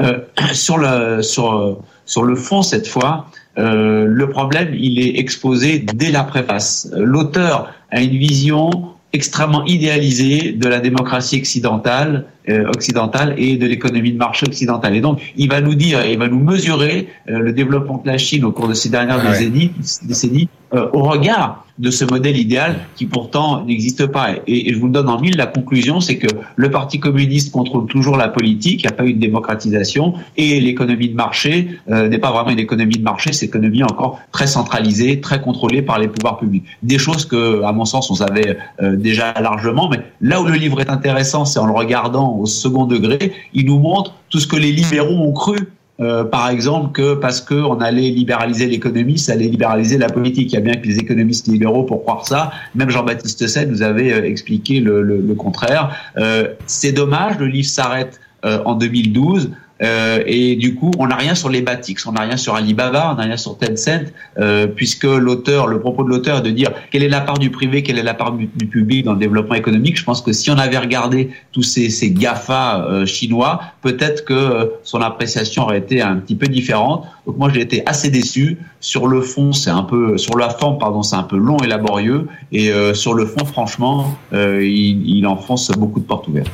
Euh, 0.00 0.18
sur, 0.52 0.78
le, 0.78 1.22
sur, 1.22 1.78
sur 2.04 2.22
le 2.22 2.36
fond, 2.36 2.62
cette 2.62 2.86
fois, 2.86 3.26
euh, 3.58 4.04
le 4.06 4.28
problème, 4.28 4.74
il 4.74 4.98
est 5.00 5.18
exposé 5.18 5.78
dès 5.78 6.10
la 6.10 6.24
préface. 6.24 6.90
L'auteur 6.94 7.72
a 7.90 8.00
une 8.00 8.16
vision 8.16 8.70
extrêmement 9.12 9.64
idéalisée 9.64 10.52
de 10.52 10.68
la 10.68 10.80
démocratie 10.80 11.38
occidentale, 11.40 12.26
occidentale 12.48 13.34
et 13.38 13.56
de 13.56 13.66
l'économie 13.66 14.12
de 14.12 14.18
marché 14.18 14.46
occidentale. 14.46 14.96
Et 14.96 15.00
donc, 15.00 15.20
il 15.36 15.48
va 15.48 15.60
nous 15.60 15.74
dire, 15.74 16.04
il 16.04 16.18
va 16.18 16.28
nous 16.28 16.38
mesurer 16.38 17.08
euh, 17.28 17.38
le 17.38 17.52
développement 17.52 18.00
de 18.04 18.10
la 18.10 18.18
Chine 18.18 18.44
au 18.44 18.52
cours 18.52 18.68
de 18.68 18.74
ces 18.74 18.88
dernières 18.88 19.22
décennies, 19.22 19.72
décennies 20.02 20.48
euh, 20.74 20.88
au 20.92 21.02
regard 21.02 21.64
de 21.78 21.90
ce 21.90 22.04
modèle 22.06 22.38
idéal 22.38 22.76
qui 22.96 23.04
pourtant 23.04 23.64
n'existe 23.64 24.06
pas. 24.06 24.30
Et, 24.46 24.72
je 24.72 24.78
vous 24.78 24.86
le 24.86 24.92
donne 24.92 25.08
en 25.10 25.20
mille, 25.20 25.36
la 25.36 25.46
conclusion, 25.46 26.00
c'est 26.00 26.16
que 26.16 26.26
le 26.56 26.70
Parti 26.70 26.98
communiste 26.98 27.52
contrôle 27.52 27.86
toujours 27.86 28.16
la 28.16 28.28
politique, 28.28 28.82
il 28.82 28.86
n'y 28.86 28.92
a 28.92 28.96
pas 28.96 29.04
eu 29.04 29.12
de 29.12 29.20
démocratisation, 29.20 30.14
et 30.38 30.58
l'économie 30.60 31.10
de 31.10 31.14
marché 31.14 31.68
n'est 31.86 32.18
pas 32.18 32.32
vraiment 32.32 32.48
une 32.48 32.58
économie 32.58 32.96
de 32.96 33.02
marché, 33.02 33.34
c'est 33.34 33.44
une 33.44 33.50
économie 33.50 33.82
encore 33.82 34.18
très 34.32 34.46
centralisée, 34.46 35.20
très 35.20 35.42
contrôlée 35.42 35.82
par 35.82 35.98
les 35.98 36.08
pouvoirs 36.08 36.38
publics. 36.38 36.64
Des 36.82 36.96
choses 36.96 37.26
que, 37.26 37.62
à 37.62 37.72
mon 37.72 37.84
sens, 37.84 38.10
on 38.10 38.14
savait 38.14 38.56
déjà 38.80 39.34
largement, 39.38 39.90
mais 39.90 40.00
là 40.22 40.40
où 40.40 40.46
le 40.46 40.54
livre 40.54 40.80
est 40.80 40.88
intéressant, 40.88 41.44
c'est 41.44 41.58
en 41.58 41.66
le 41.66 41.74
regardant 41.74 42.35
au 42.40 42.46
second 42.46 42.86
degré, 42.86 43.32
il 43.54 43.66
nous 43.66 43.78
montre 43.78 44.14
tout 44.30 44.38
ce 44.38 44.46
que 44.46 44.56
les 44.56 44.72
libéraux 44.72 45.14
ont 45.14 45.32
cru 45.32 45.56
euh, 45.98 46.24
par 46.24 46.50
exemple, 46.50 46.92
que 46.92 47.14
parce 47.14 47.40
qu'on 47.40 47.80
allait 47.80 48.10
libéraliser 48.10 48.66
l'économie, 48.66 49.18
ça 49.18 49.32
allait 49.32 49.48
libéraliser 49.48 49.96
la 49.96 50.08
politique. 50.08 50.52
Il 50.52 50.54
y 50.54 50.58
a 50.58 50.60
bien 50.60 50.76
que 50.76 50.86
les 50.86 50.98
économistes 50.98 51.48
libéraux 51.48 51.84
pour 51.84 52.02
croire 52.02 52.26
ça. 52.26 52.50
Même 52.74 52.90
Jean-Baptiste 52.90 53.46
Say 53.46 53.66
nous 53.66 53.82
avait 53.82 54.12
euh, 54.12 54.24
expliqué 54.24 54.80
le, 54.80 55.34
contraire. 55.38 55.94
Euh, 56.18 56.48
c'est 56.66 56.92
dommage, 56.92 57.38
le 57.38 57.46
livre 57.46 57.68
s'arrête 57.68 58.20
en 58.42 58.74
2012. 58.74 59.50
Euh, 59.82 60.22
et 60.26 60.56
du 60.56 60.74
coup, 60.74 60.90
on 60.98 61.06
n'a 61.06 61.16
rien 61.16 61.34
sur 61.34 61.50
les 61.50 61.60
Batix, 61.60 62.06
on 62.06 62.12
n'a 62.12 62.22
rien 62.22 62.36
sur 62.36 62.54
Alibaba, 62.54 63.10
on 63.12 63.16
n'a 63.16 63.24
rien 63.24 63.36
sur 63.36 63.58
Tencent, 63.58 64.12
euh, 64.38 64.66
puisque 64.66 65.04
l'auteur, 65.04 65.66
le 65.66 65.80
propos 65.80 66.02
de 66.02 66.08
l'auteur 66.08 66.38
est 66.38 66.42
de 66.42 66.50
dire 66.50 66.70
quelle 66.90 67.02
est 67.02 67.08
la 67.08 67.20
part 67.20 67.38
du 67.38 67.50
privé, 67.50 67.82
quelle 67.82 67.98
est 67.98 68.02
la 68.02 68.14
part 68.14 68.32
du, 68.32 68.46
public 68.46 69.04
dans 69.04 69.12
le 69.12 69.18
développement 69.18 69.54
économique. 69.54 69.98
Je 69.98 70.04
pense 70.04 70.22
que 70.22 70.32
si 70.32 70.50
on 70.50 70.58
avait 70.58 70.78
regardé 70.78 71.30
tous 71.52 71.62
ces, 71.62 71.90
ces 71.90 72.10
GAFA 72.10 72.86
euh, 72.86 73.06
chinois, 73.06 73.60
peut-être 73.82 74.24
que 74.24 74.34
euh, 74.34 74.64
son 74.82 75.00
appréciation 75.02 75.64
aurait 75.64 75.78
été 75.78 76.00
un 76.00 76.16
petit 76.16 76.36
peu 76.36 76.46
différente. 76.46 77.04
Donc 77.26 77.36
moi, 77.36 77.50
j'ai 77.52 77.60
été 77.60 77.82
assez 77.86 78.10
déçu. 78.10 78.58
Sur 78.80 79.06
le 79.08 79.20
fond, 79.20 79.52
c'est 79.52 79.70
un 79.70 79.82
peu, 79.82 80.16
sur 80.16 80.38
la 80.38 80.48
forme, 80.48 80.78
pardon, 80.78 81.02
c'est 81.02 81.16
un 81.16 81.22
peu 81.22 81.36
long 81.36 81.58
et 81.58 81.66
laborieux, 81.66 82.28
et 82.52 82.70
euh, 82.70 82.94
sur 82.94 83.14
le 83.14 83.26
fond, 83.26 83.44
franchement, 83.44 84.16
il, 84.32 85.08
il 85.08 85.26
enfonce 85.26 85.70
beaucoup 85.72 86.00
de 86.00 86.04
portes 86.04 86.28
ouvertes. 86.28 86.50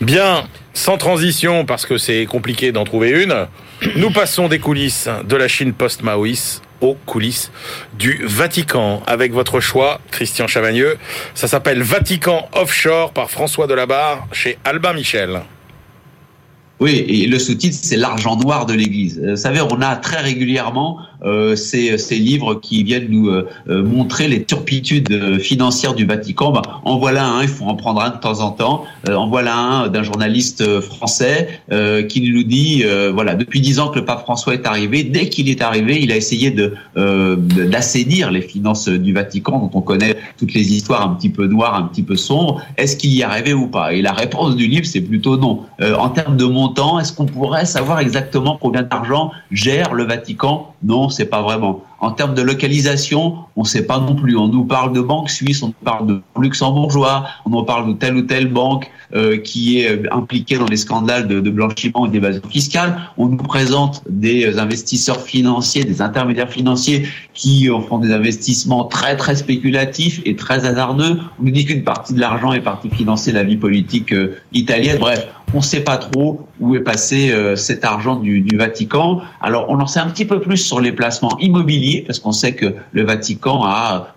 Bien, 0.00 0.44
sans 0.78 0.96
transition, 0.96 1.64
parce 1.64 1.86
que 1.86 1.98
c'est 1.98 2.24
compliqué 2.26 2.70
d'en 2.70 2.84
trouver 2.84 3.10
une, 3.10 3.46
nous 3.96 4.10
passons 4.10 4.48
des 4.48 4.60
coulisses 4.60 5.08
de 5.28 5.34
la 5.34 5.48
Chine 5.48 5.72
post-maoïste 5.72 6.62
aux 6.80 6.96
coulisses 7.04 7.50
du 7.98 8.20
Vatican. 8.24 9.02
Avec 9.08 9.32
votre 9.32 9.58
choix, 9.58 10.00
Christian 10.12 10.46
Chavagneux, 10.46 10.96
ça 11.34 11.48
s'appelle 11.48 11.82
Vatican 11.82 12.48
Offshore 12.52 13.12
par 13.12 13.28
François 13.28 13.66
Delabarre 13.66 14.28
chez 14.30 14.56
Albin 14.64 14.92
Michel. 14.92 15.40
Oui, 16.78 17.04
et 17.08 17.26
le 17.26 17.40
sous-titre, 17.40 17.76
c'est 17.82 17.96
l'argent 17.96 18.36
noir 18.36 18.64
de 18.64 18.74
l'Église. 18.74 19.20
Euh, 19.20 19.30
vous 19.30 19.36
savez, 19.36 19.60
on 19.60 19.82
a 19.82 19.96
très 19.96 20.20
régulièrement 20.20 21.00
euh, 21.24 21.56
ces, 21.56 21.98
ces, 21.98 22.16
livres 22.16 22.54
qui 22.54 22.84
viennent 22.84 23.08
nous 23.08 23.28
euh, 23.28 23.48
euh, 23.68 23.82
montrer 23.82 24.28
les 24.28 24.44
turpitudes 24.44 25.38
financières 25.40 25.94
du 25.94 26.06
Vatican. 26.06 26.52
Ben, 26.52 26.62
en 26.84 26.98
voilà 26.98 27.26
un, 27.26 27.42
il 27.42 27.48
faut 27.48 27.64
en 27.64 27.74
prendre 27.74 28.00
un 28.00 28.10
de 28.10 28.18
temps 28.18 28.40
en 28.40 28.50
temps. 28.50 28.84
en 29.08 29.28
voilà 29.28 29.56
un 29.56 29.88
d'un 29.88 30.02
journaliste 30.02 30.80
français 30.80 31.60
qui 32.08 32.20
nous 32.20 32.42
dit, 32.42 32.84
voilà, 33.12 33.34
depuis 33.34 33.60
dix 33.60 33.78
ans 33.80 33.88
que 33.88 33.98
le 33.98 34.04
pape 34.04 34.22
François 34.22 34.54
est 34.54 34.66
arrivé, 34.66 35.02
dès 35.02 35.28
qu'il 35.28 35.48
est 35.48 35.62
arrivé, 35.62 36.00
il 36.00 36.12
a 36.12 36.16
essayé 36.16 36.50
de 36.50 36.74
d'assainir 37.66 38.30
les 38.30 38.42
finances 38.42 38.88
du 38.88 39.12
Vatican, 39.12 39.58
dont 39.58 39.70
on 39.74 39.80
connaît 39.80 40.16
toutes 40.38 40.54
les 40.54 40.72
histoires 40.72 41.02
un 41.02 41.14
petit 41.14 41.30
peu 41.30 41.46
noires, 41.46 41.74
un 41.74 41.84
petit 41.84 42.02
peu 42.02 42.16
sombres. 42.16 42.62
Est-ce 42.76 42.96
qu'il 42.96 43.14
y 43.14 43.22
arrivait 43.22 43.52
ou 43.52 43.66
pas? 43.66 43.92
Et 43.92 44.02
la 44.02 44.12
réponse 44.12 44.56
du 44.56 44.66
livre, 44.66 44.86
c'est 44.86 45.00
plutôt 45.00 45.36
non. 45.36 45.64
en 45.80 46.08
termes 46.10 46.36
de 46.36 46.44
montant, 46.44 46.98
est-ce 46.98 47.12
qu'on 47.12 47.26
pourrait 47.26 47.66
savoir 47.66 48.00
exactement 48.00 48.58
combien 48.60 48.82
d'argent 48.82 49.32
gère 49.50 49.94
le 49.94 50.04
Vatican? 50.04 50.74
Non, 50.82 51.07
sait 51.10 51.26
pas 51.26 51.42
vraiment. 51.42 51.82
En 52.00 52.12
termes 52.12 52.34
de 52.34 52.42
localisation, 52.42 53.38
on 53.56 53.62
ne 53.62 53.66
sait 53.66 53.84
pas 53.84 53.98
non 53.98 54.14
plus. 54.14 54.36
On 54.36 54.46
nous 54.46 54.64
parle 54.64 54.92
de 54.92 55.00
banques 55.00 55.30
suisses, 55.30 55.64
on 55.64 55.68
nous 55.68 55.74
parle 55.84 56.06
de 56.06 56.20
luxembourgeois, 56.40 57.26
on 57.44 57.50
nous 57.50 57.64
parle 57.64 57.88
de 57.88 57.92
telle 57.94 58.16
ou 58.16 58.22
telle 58.22 58.46
banque 58.46 58.88
euh, 59.14 59.38
qui 59.38 59.80
est 59.80 59.90
euh, 59.90 60.02
impliquée 60.12 60.58
dans 60.58 60.66
les 60.66 60.76
scandales 60.76 61.26
de, 61.26 61.40
blanchiment 61.50 62.06
et 62.06 62.10
d'évasion 62.10 62.42
fiscale. 62.48 63.00
On 63.16 63.26
nous 63.26 63.36
présente 63.36 64.02
des 64.08 64.60
investisseurs 64.60 65.22
financiers, 65.22 65.82
des 65.82 66.00
intermédiaires 66.00 66.50
financiers 66.50 67.08
qui 67.34 67.68
font 67.88 67.98
des 67.98 68.12
investissements 68.12 68.84
très 68.84 69.16
très 69.16 69.34
spéculatifs 69.34 70.20
et 70.24 70.36
très 70.36 70.66
hasardeux. 70.66 71.18
On 71.40 71.44
nous 71.44 71.50
dit 71.50 71.64
qu'une 71.64 71.82
partie 71.82 72.14
de 72.14 72.20
l'argent 72.20 72.52
est 72.52 72.60
partie 72.60 72.90
financer 72.90 73.32
la 73.32 73.42
vie 73.42 73.56
politique 73.56 74.12
euh, 74.12 74.36
italienne. 74.52 74.98
Bref, 75.00 75.26
on 75.52 75.58
ne 75.58 75.62
sait 75.62 75.80
pas 75.80 75.96
trop 75.96 76.46
où 76.60 76.76
est 76.76 76.80
passé 76.80 77.32
cet 77.56 77.84
argent 77.84 78.16
du 78.16 78.44
Vatican. 78.56 79.22
Alors 79.40 79.66
on 79.70 79.80
en 79.80 79.86
sait 79.86 80.00
un 80.00 80.08
petit 80.08 80.26
peu 80.26 80.40
plus 80.40 80.58
sur 80.58 80.80
les 80.80 80.92
placements 80.92 81.38
immobiliers 81.38 81.87
parce 82.06 82.18
qu'on 82.18 82.32
sait 82.32 82.54
que 82.54 82.74
le 82.92 83.04
Vatican 83.04 83.64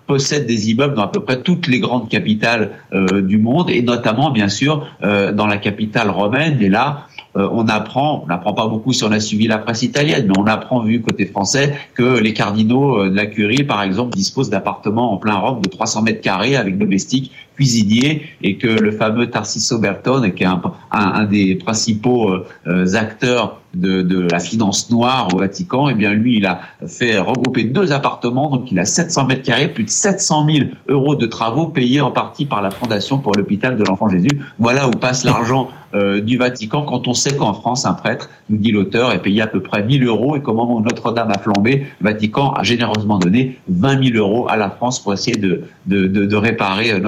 possède 0.06 0.46
des 0.46 0.70
immeubles 0.70 0.94
dans 0.94 1.02
à 1.02 1.08
peu 1.08 1.20
près 1.20 1.40
toutes 1.40 1.66
les 1.66 1.80
grandes 1.80 2.08
capitales 2.08 2.72
euh, 2.92 3.22
du 3.22 3.38
monde, 3.38 3.70
et 3.70 3.82
notamment, 3.82 4.30
bien 4.30 4.48
sûr, 4.48 4.86
euh, 5.02 5.32
dans 5.32 5.46
la 5.46 5.56
capitale 5.56 6.10
romaine. 6.10 6.58
Et 6.60 6.68
là, 6.68 7.06
euh, 7.36 7.48
on 7.52 7.66
apprend, 7.68 8.22
on 8.24 8.26
n'apprend 8.26 8.52
pas 8.52 8.66
beaucoup 8.66 8.92
si 8.92 9.04
on 9.04 9.12
a 9.12 9.20
suivi 9.20 9.46
la 9.46 9.58
presse 9.58 9.82
italienne, 9.82 10.26
mais 10.26 10.38
on 10.38 10.46
apprend, 10.46 10.82
vu 10.82 11.00
côté 11.00 11.26
français, 11.26 11.74
que 11.94 12.18
les 12.18 12.32
cardinaux 12.32 13.08
de 13.08 13.14
la 13.14 13.26
curie, 13.26 13.64
par 13.64 13.82
exemple, 13.82 14.14
disposent 14.14 14.50
d'appartements 14.50 15.12
en 15.12 15.16
plein 15.16 15.36
Rome 15.36 15.62
de 15.62 15.68
300 15.68 16.02
mètres 16.02 16.20
carrés 16.20 16.56
avec 16.56 16.78
domestiques 16.78 17.32
cuisinier 17.62 18.22
et 18.42 18.56
que 18.56 18.66
le 18.66 18.90
fameux 18.90 19.30
Tarciso 19.30 19.78
Bertone, 19.78 20.32
qui 20.34 20.42
est 20.42 20.46
un, 20.46 21.24
des 21.24 21.54
principaux 21.54 22.32
euh, 22.66 22.94
acteurs 22.94 23.60
de, 23.74 24.26
la 24.30 24.40
finance 24.40 24.90
noire 24.90 25.28
au 25.32 25.38
Vatican, 25.38 25.88
eh 25.88 25.94
bien 25.94 26.12
lui, 26.12 26.36
il 26.38 26.46
a 26.46 26.60
fait 26.86 27.18
regrouper 27.18 27.64
deux 27.64 27.92
appartements, 27.92 28.50
donc 28.50 28.70
il 28.70 28.78
a 28.78 28.84
700 28.84 29.26
mètres 29.26 29.42
carrés, 29.42 29.68
plus 29.68 29.84
de 29.84 29.90
700 29.90 30.46
000 30.46 30.66
euros 30.88 31.14
de 31.14 31.26
travaux 31.26 31.68
payés 31.68 32.00
en 32.00 32.10
partie 32.10 32.44
par 32.44 32.62
la 32.62 32.70
Fondation 32.70 33.18
pour 33.18 33.32
l'hôpital 33.34 33.76
de 33.76 33.84
l'Enfant 33.84 34.08
Jésus. 34.08 34.40
Voilà 34.58 34.88
où 34.88 34.90
passe 34.90 35.24
l'argent 35.24 35.68
euh, 35.94 36.20
du 36.22 36.38
Vatican 36.38 36.82
quand 36.82 37.06
on 37.06 37.12
sait 37.12 37.36
qu'en 37.36 37.52
France, 37.52 37.84
un 37.84 37.92
prêtre, 37.92 38.30
nous 38.48 38.56
dit 38.56 38.72
l'auteur, 38.72 39.12
est 39.12 39.20
payé 39.20 39.42
à 39.42 39.46
peu 39.46 39.60
près 39.60 39.84
1000 39.84 40.04
euros. 40.04 40.36
Et 40.36 40.40
qu'au 40.40 40.54
moment 40.54 40.80
Notre-Dame 40.80 41.30
a 41.30 41.38
flambé, 41.38 41.86
le 42.00 42.04
Vatican 42.10 42.52
a 42.52 42.62
généreusement 42.62 43.18
donné 43.18 43.58
20 43.68 44.12
000 44.12 44.16
euros 44.16 44.46
à 44.48 44.56
la 44.56 44.70
France 44.70 45.02
pour 45.02 45.12
essayer 45.12 45.36
de, 45.36 46.34
réparer 46.34 46.92
euh, 46.92 46.98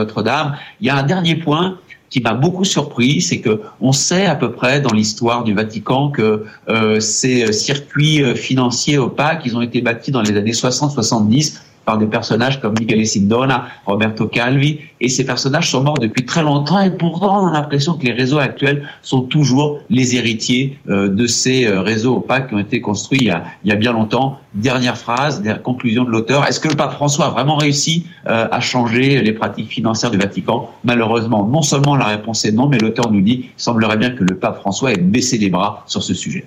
Il 0.81 0.87
y 0.87 0.91
a 0.91 0.97
un 0.97 1.03
dernier 1.03 1.37
point 1.37 1.79
qui 2.11 2.21
m'a 2.21 2.35
beaucoup 2.35 2.65
surpris, 2.65 3.21
c'est 3.21 3.41
que 3.41 3.61
on 3.81 3.93
sait 3.93 4.27
à 4.27 4.37
peu 4.37 4.53
près 4.53 4.81
dans 4.81 4.93
l'histoire 4.93 5.43
du 5.43 5.53
Vatican 5.53 6.11
que 6.11 6.45
euh, 6.69 7.01
ces 7.01 7.53
circuits 7.53 8.23
euh, 8.23 8.35
financiers 8.37 8.99
opaques, 8.99 9.43
ils 9.45 9.57
ont 9.57 9.63
été 9.63 9.81
bâtis 9.81 10.13
dans 10.13 10.23
les 10.23 10.37
années 10.37 10.53
60-70 10.53 11.61
par 11.85 11.99
des 11.99 12.07
personnages 12.07 12.61
comme 12.61 12.74
Michele 12.78 13.07
Sindona, 13.07 13.66
Roberto 13.87 14.26
Calvi, 14.26 14.78
et 15.01 15.09
ces 15.09 15.24
personnages 15.24 15.70
sont 15.70 15.82
morts 15.82 15.99
depuis 15.99 16.24
très 16.24 16.43
longtemps, 16.43 16.80
et 16.80 16.91
pourtant 16.91 17.43
on 17.43 17.47
a 17.49 17.53
l'impression 17.53 17.95
que 17.95 18.05
les 18.05 18.12
réseaux 18.12 18.39
actuels 18.39 18.89
sont 19.03 19.22
toujours 19.22 19.80
les 19.91 20.16
héritiers 20.16 20.78
euh, 20.89 21.09
de 21.09 21.26
ces 21.26 21.66
euh, 21.66 21.80
réseaux 21.80 22.16
opaques 22.16 22.49
qui 22.49 22.55
ont 22.55 22.59
été 22.59 22.80
construits 22.80 23.18
il 23.20 23.26
y 23.26 23.30
a, 23.30 23.45
il 23.64 23.70
y 23.70 23.72
a 23.72 23.76
bien 23.76 23.93
longtemps. 23.93 24.39
Dernière 24.55 24.97
phrase, 24.97 25.43
dernière 25.43 25.62
conclusion 25.62 26.05
de 26.05 26.11
l'auteur. 26.11 26.47
Est-ce 26.47 26.61
que 26.61 26.68
le 26.68 26.76
pape 26.76 26.93
François 26.93 27.26
a 27.26 27.30
vraiment 27.30 27.57
réussi 27.57 28.07
euh, 28.26 28.47
à 28.51 28.61
changer 28.61 29.20
les 29.20 29.32
pratiques 29.32 29.68
financières 29.68 30.11
du 30.11 30.18
Vatican? 30.18 30.70
Malheureusement, 30.85 31.47
non 31.47 31.62
seulement 31.62 31.97
la 31.97 32.07
réponse 32.07 32.45
est 32.45 32.53
non, 32.53 32.68
mais 32.68 32.78
l'auteur 32.78 33.11
nous 33.11 33.20
dit, 33.20 33.47
il 33.57 33.62
semblerait 33.62 33.97
bien 33.97 34.11
que 34.11 34.24
le 34.24 34.37
pape 34.37 34.61
François 34.61 34.93
ait 34.93 34.97
baissé 34.97 35.39
les 35.39 35.51
bras 35.51 35.82
sur 35.87 36.03
ce 36.03 36.14
sujet. 36.14 36.47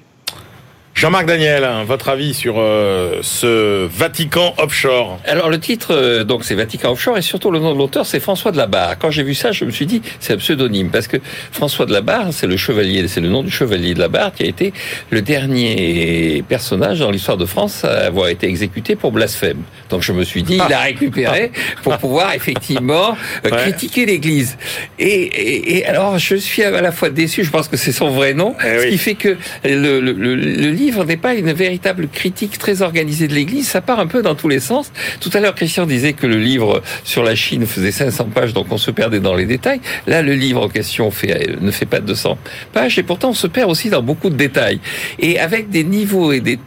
Jean-Marc 0.98 1.28
Daniel, 1.28 1.64
votre 1.86 2.10
avis 2.10 2.34
sur 2.34 2.56
euh, 2.58 3.20
ce 3.22 3.86
Vatican 3.86 4.56
offshore? 4.58 5.20
Alors 5.28 5.48
le 5.48 5.60
titre, 5.60 5.90
euh, 5.94 6.24
donc 6.24 6.44
c'est 6.44 6.56
Vatican 6.56 6.94
offshore 6.94 7.20
et 7.20 7.22
surtout 7.22 7.52
le 7.52 7.60
nom 7.60 7.72
de 7.74 7.78
l'auteur, 7.78 8.04
c'est 8.08 8.20
François 8.20 8.52
de 8.52 8.58
la 8.58 8.66
Barre. 8.66 8.98
Quand 8.98 9.12
j'ai 9.12 9.22
vu 9.22 9.36
ça, 9.36 9.52
je 9.52 9.64
me 9.64 9.70
suis 9.70 9.86
dit 9.86 10.02
c'est 10.20 10.34
un 10.34 10.38
pseudonyme 10.38 10.90
parce 10.90 11.06
que 11.06 11.18
François 11.52 11.86
de 11.86 11.94
la 11.94 12.02
Barre, 12.02 12.30
c'est 12.32 12.48
le 12.48 12.58
chevalier, 12.58 13.08
c'est 13.08 13.22
le 13.22 13.30
nom 13.30 13.44
du 13.44 13.52
chevalier 13.52 13.94
de 13.94 14.00
la 14.00 14.08
Barre 14.08 14.34
qui 14.34 14.42
a 14.42 14.48
été 14.48 14.74
le 15.12 15.22
dernier 15.22 16.44
personnage 16.50 16.98
dans 17.00 17.12
l'histoire 17.12 17.38
de 17.38 17.46
France 17.46 17.86
à 17.86 18.08
avoir 18.08 18.30
été 18.30 18.48
exécuté 18.48 18.96
pour 18.96 19.12
blasphème. 19.12 19.62
Donc 19.92 20.02
je 20.02 20.14
me 20.14 20.24
suis 20.24 20.42
dit, 20.42 20.56
il 20.56 20.74
a 20.74 20.80
récupéré 20.80 21.52
pour 21.84 21.96
pouvoir 22.00 22.34
effectivement 22.34 23.16
euh, 23.46 23.50
Ouais. 23.52 23.52
critiquer 23.72 24.08
l'Église. 24.08 24.58
Et, 24.98 25.06
et, 25.06 25.78
et 25.78 25.86
alors 25.86 26.18
je 26.18 26.36
suis 26.36 26.64
à 26.64 26.82
la 26.82 26.92
fois 26.92 27.12
déçu, 27.12 27.44
je 27.44 27.52
pense 27.52 27.68
que 27.68 27.78
c'est 27.78 27.92
son 27.92 28.10
vrai 28.10 28.34
nom, 28.34 28.56
Eh 28.66 28.80
ce 28.80 28.84
oui. 28.86 28.90
qui 28.90 28.98
fait 28.98 29.14
que 29.16 29.38
le, 29.64 30.02
le, 30.02 30.12
le, 30.12 30.34
le 30.36 30.70
livre 30.72 30.87
n'est 31.06 31.18
pas 31.18 31.36
une 31.36 31.52
véritable 31.52 32.08
critique 32.08 32.58
très 32.58 32.82
organisée 32.82 33.28
de 33.28 33.34
l'Église, 33.34 33.68
ça 33.68 33.82
part 33.82 34.00
un 34.00 34.08
peu 34.08 34.22
dans 34.22 34.36
tous 34.36 34.48
les 34.48 34.60
sens. 34.60 34.92
Tout 35.20 35.30
à 35.34 35.40
l'heure, 35.40 35.56
Christian 35.56 35.86
disait 35.86 36.14
que 36.14 36.28
le 36.28 36.38
livre 36.38 36.82
sur 37.04 37.24
la 37.24 37.36
Chine 37.36 37.66
faisait 37.66 37.92
500 37.92 38.30
pages, 38.34 38.54
donc 38.54 38.68
on 38.72 38.78
se 38.78 38.92
perdait 38.92 39.20
dans 39.20 39.36
les 39.36 39.46
détails. 39.46 39.82
Là, 40.06 40.22
le 40.22 40.34
livre 40.34 40.64
en 40.66 40.70
question 40.70 41.12
ne 41.62 41.72
fait 41.72 41.86
pas 41.86 42.00
200 42.00 42.38
pages, 42.74 42.98
et 43.00 43.04
pourtant 43.04 43.30
on 43.30 43.34
se 43.34 43.48
perd 43.48 43.70
aussi 43.70 43.90
dans 43.90 44.02
beaucoup 44.02 44.30
de 44.30 44.36
détails. 44.36 44.80
Et 45.20 45.40
avec 45.40 45.70
des 45.70 45.84
niveaux 45.84 46.32
et 46.32 46.42
des 46.42 46.60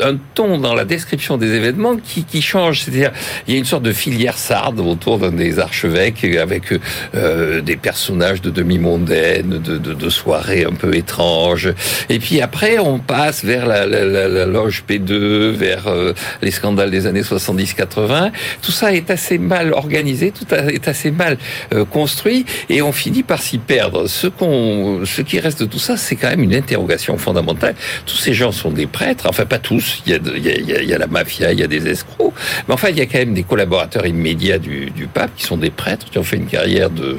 un 0.00 0.16
ton 0.34 0.58
dans 0.58 0.74
la 0.74 0.84
description 0.84 1.36
des 1.36 1.54
événements 1.54 1.96
qui, 1.96 2.24
qui 2.24 2.42
change. 2.42 2.82
C'est-à-dire, 2.82 3.12
il 3.46 3.54
y 3.54 3.56
a 3.56 3.58
une 3.58 3.64
sorte 3.64 3.82
de 3.82 3.92
filière 3.92 4.38
sarde 4.38 4.80
autour 4.80 5.18
d'un 5.18 5.30
des 5.30 5.58
archevêques 5.58 6.24
avec 6.24 6.72
euh, 7.14 7.60
des 7.60 7.76
personnages 7.76 8.40
de 8.40 8.50
demi-mondaines, 8.50 9.48
de, 9.48 9.78
de, 9.78 9.94
de 9.94 10.10
soirées 10.10 10.64
un 10.64 10.72
peu 10.72 10.94
étranges. 10.94 11.72
Et 12.08 12.18
puis 12.18 12.40
après, 12.40 12.78
on 12.78 12.98
passe 12.98 13.44
vers 13.44 13.66
la, 13.66 13.86
la, 13.86 14.04
la, 14.04 14.46
loge 14.46 14.84
P2, 14.88 15.50
vers 15.50 15.86
euh, 15.86 16.12
les 16.42 16.50
scandales 16.50 16.90
des 16.90 17.06
années 17.06 17.22
70-80. 17.22 18.32
Tout 18.62 18.72
ça 18.72 18.92
est 18.92 19.10
assez 19.10 19.38
mal 19.38 19.72
organisé, 19.72 20.32
tout 20.32 20.52
est 20.54 20.88
assez 20.88 21.10
mal 21.10 21.38
euh, 21.72 21.84
construit, 21.84 22.44
et 22.68 22.82
on 22.82 22.92
finit 22.92 23.22
par 23.22 23.42
s'y 23.42 23.58
perdre. 23.58 24.06
Ce 24.06 24.26
qu'on, 24.26 25.02
ce 25.04 25.22
qui 25.22 25.38
reste 25.40 25.60
de 25.60 25.66
tout 25.66 25.78
ça, 25.78 25.96
c'est 25.96 26.16
quand 26.16 26.28
même 26.28 26.42
une 26.42 26.54
interrogation 26.54 27.16
fondamentale. 27.18 27.74
Tous 28.06 28.16
ces 28.16 28.34
gens 28.34 28.52
sont 28.52 28.70
des 28.70 28.86
prêtres, 28.86 29.26
enfin 29.28 29.44
tous. 29.58 30.02
Il 30.06 30.12
y 30.12 30.14
a, 30.14 30.18
il 30.36 30.44
y 30.44 30.72
a, 30.72 30.82
il 30.82 30.90
y 30.90 30.98
la 30.98 31.06
mafia, 31.06 31.52
il 31.52 31.60
y 31.60 31.62
a 31.62 31.66
des 31.66 31.86
escrocs, 31.88 32.32
mais 32.66 32.74
enfin 32.74 32.88
il 32.90 32.98
y 32.98 33.00
a 33.00 33.06
quand 33.06 33.18
même 33.18 33.34
des 33.34 33.42
collaborateurs 33.42 34.06
immédiats 34.06 34.58
du, 34.58 34.90
du 34.90 35.06
pape 35.06 35.30
qui 35.36 35.44
sont 35.44 35.56
des 35.56 35.70
prêtres, 35.70 36.10
qui 36.10 36.18
ont 36.18 36.24
fait 36.24 36.36
une 36.36 36.46
carrière 36.46 36.90
de, 36.90 37.18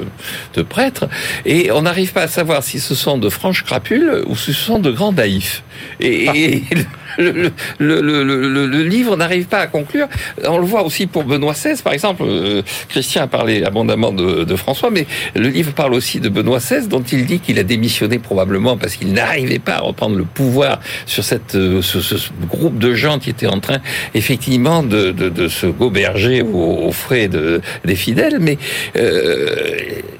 de 0.54 0.62
prêtres, 0.62 1.08
et 1.44 1.70
on 1.72 1.82
n'arrive 1.82 2.12
pas 2.12 2.22
à 2.22 2.28
savoir 2.28 2.62
si 2.62 2.80
ce 2.80 2.94
sont 2.94 3.18
de 3.18 3.28
franches 3.28 3.64
crapules 3.64 4.22
ou 4.26 4.36
si 4.36 4.52
ce 4.52 4.60
sont 4.60 4.78
de 4.78 4.90
grands 4.90 5.12
naïfs. 5.12 5.62
Et, 6.00 6.24
et 6.24 6.74
le, 6.74 6.84
le, 7.20 7.50
le, 7.78 8.00
le, 8.00 8.66
le- 8.66 8.82
livre 8.82 9.16
n'arrive 9.16 9.46
pas 9.46 9.58
à 9.60 9.66
conclure. 9.66 10.08
On 10.46 10.58
le 10.58 10.64
voit 10.66 10.82
aussi 10.82 11.06
pour 11.06 11.24
Benoît 11.24 11.52
XVI, 11.52 11.80
par 11.82 11.92
exemple. 11.92 12.22
Euh, 12.26 12.62
Christian 12.88 13.22
a 13.22 13.26
parlé 13.26 13.62
abondamment 13.64 14.12
de, 14.12 14.44
de 14.44 14.56
François, 14.56 14.90
mais 14.90 15.06
le 15.34 15.48
livre 15.48 15.72
parle 15.72 15.94
aussi 15.94 16.18
de 16.20 16.28
Benoît 16.28 16.58
XVI, 16.58 16.88
dont 16.88 17.02
il 17.02 17.26
dit 17.26 17.38
qu'il 17.40 17.58
a 17.58 17.62
démissionné 17.62 18.18
probablement 18.18 18.76
parce 18.76 18.96
qu'il 18.96 19.12
n'arrivait 19.12 19.58
pas 19.58 19.74
à 19.76 19.80
reprendre 19.80 20.16
le 20.16 20.24
pouvoir 20.24 20.80
sur 21.06 21.22
cette, 21.24 21.54
euh, 21.54 21.82
ce, 21.82 22.00
ce- 22.00 22.16
groupe 22.48 22.78
de 22.78 22.94
gens 22.94 23.18
qui 23.18 23.30
étaient 23.30 23.46
en 23.46 23.60
train, 23.60 23.78
effectivement, 24.14 24.82
de, 24.82 25.12
de, 25.12 25.28
de 25.28 25.48
se 25.48 25.66
goberger 25.66 26.42
aux, 26.42 26.86
aux 26.88 26.92
frais 26.92 27.28
de, 27.28 27.60
des 27.84 27.94
fidèles. 27.96 28.38
Mais 28.40 28.58
euh, 28.96 29.46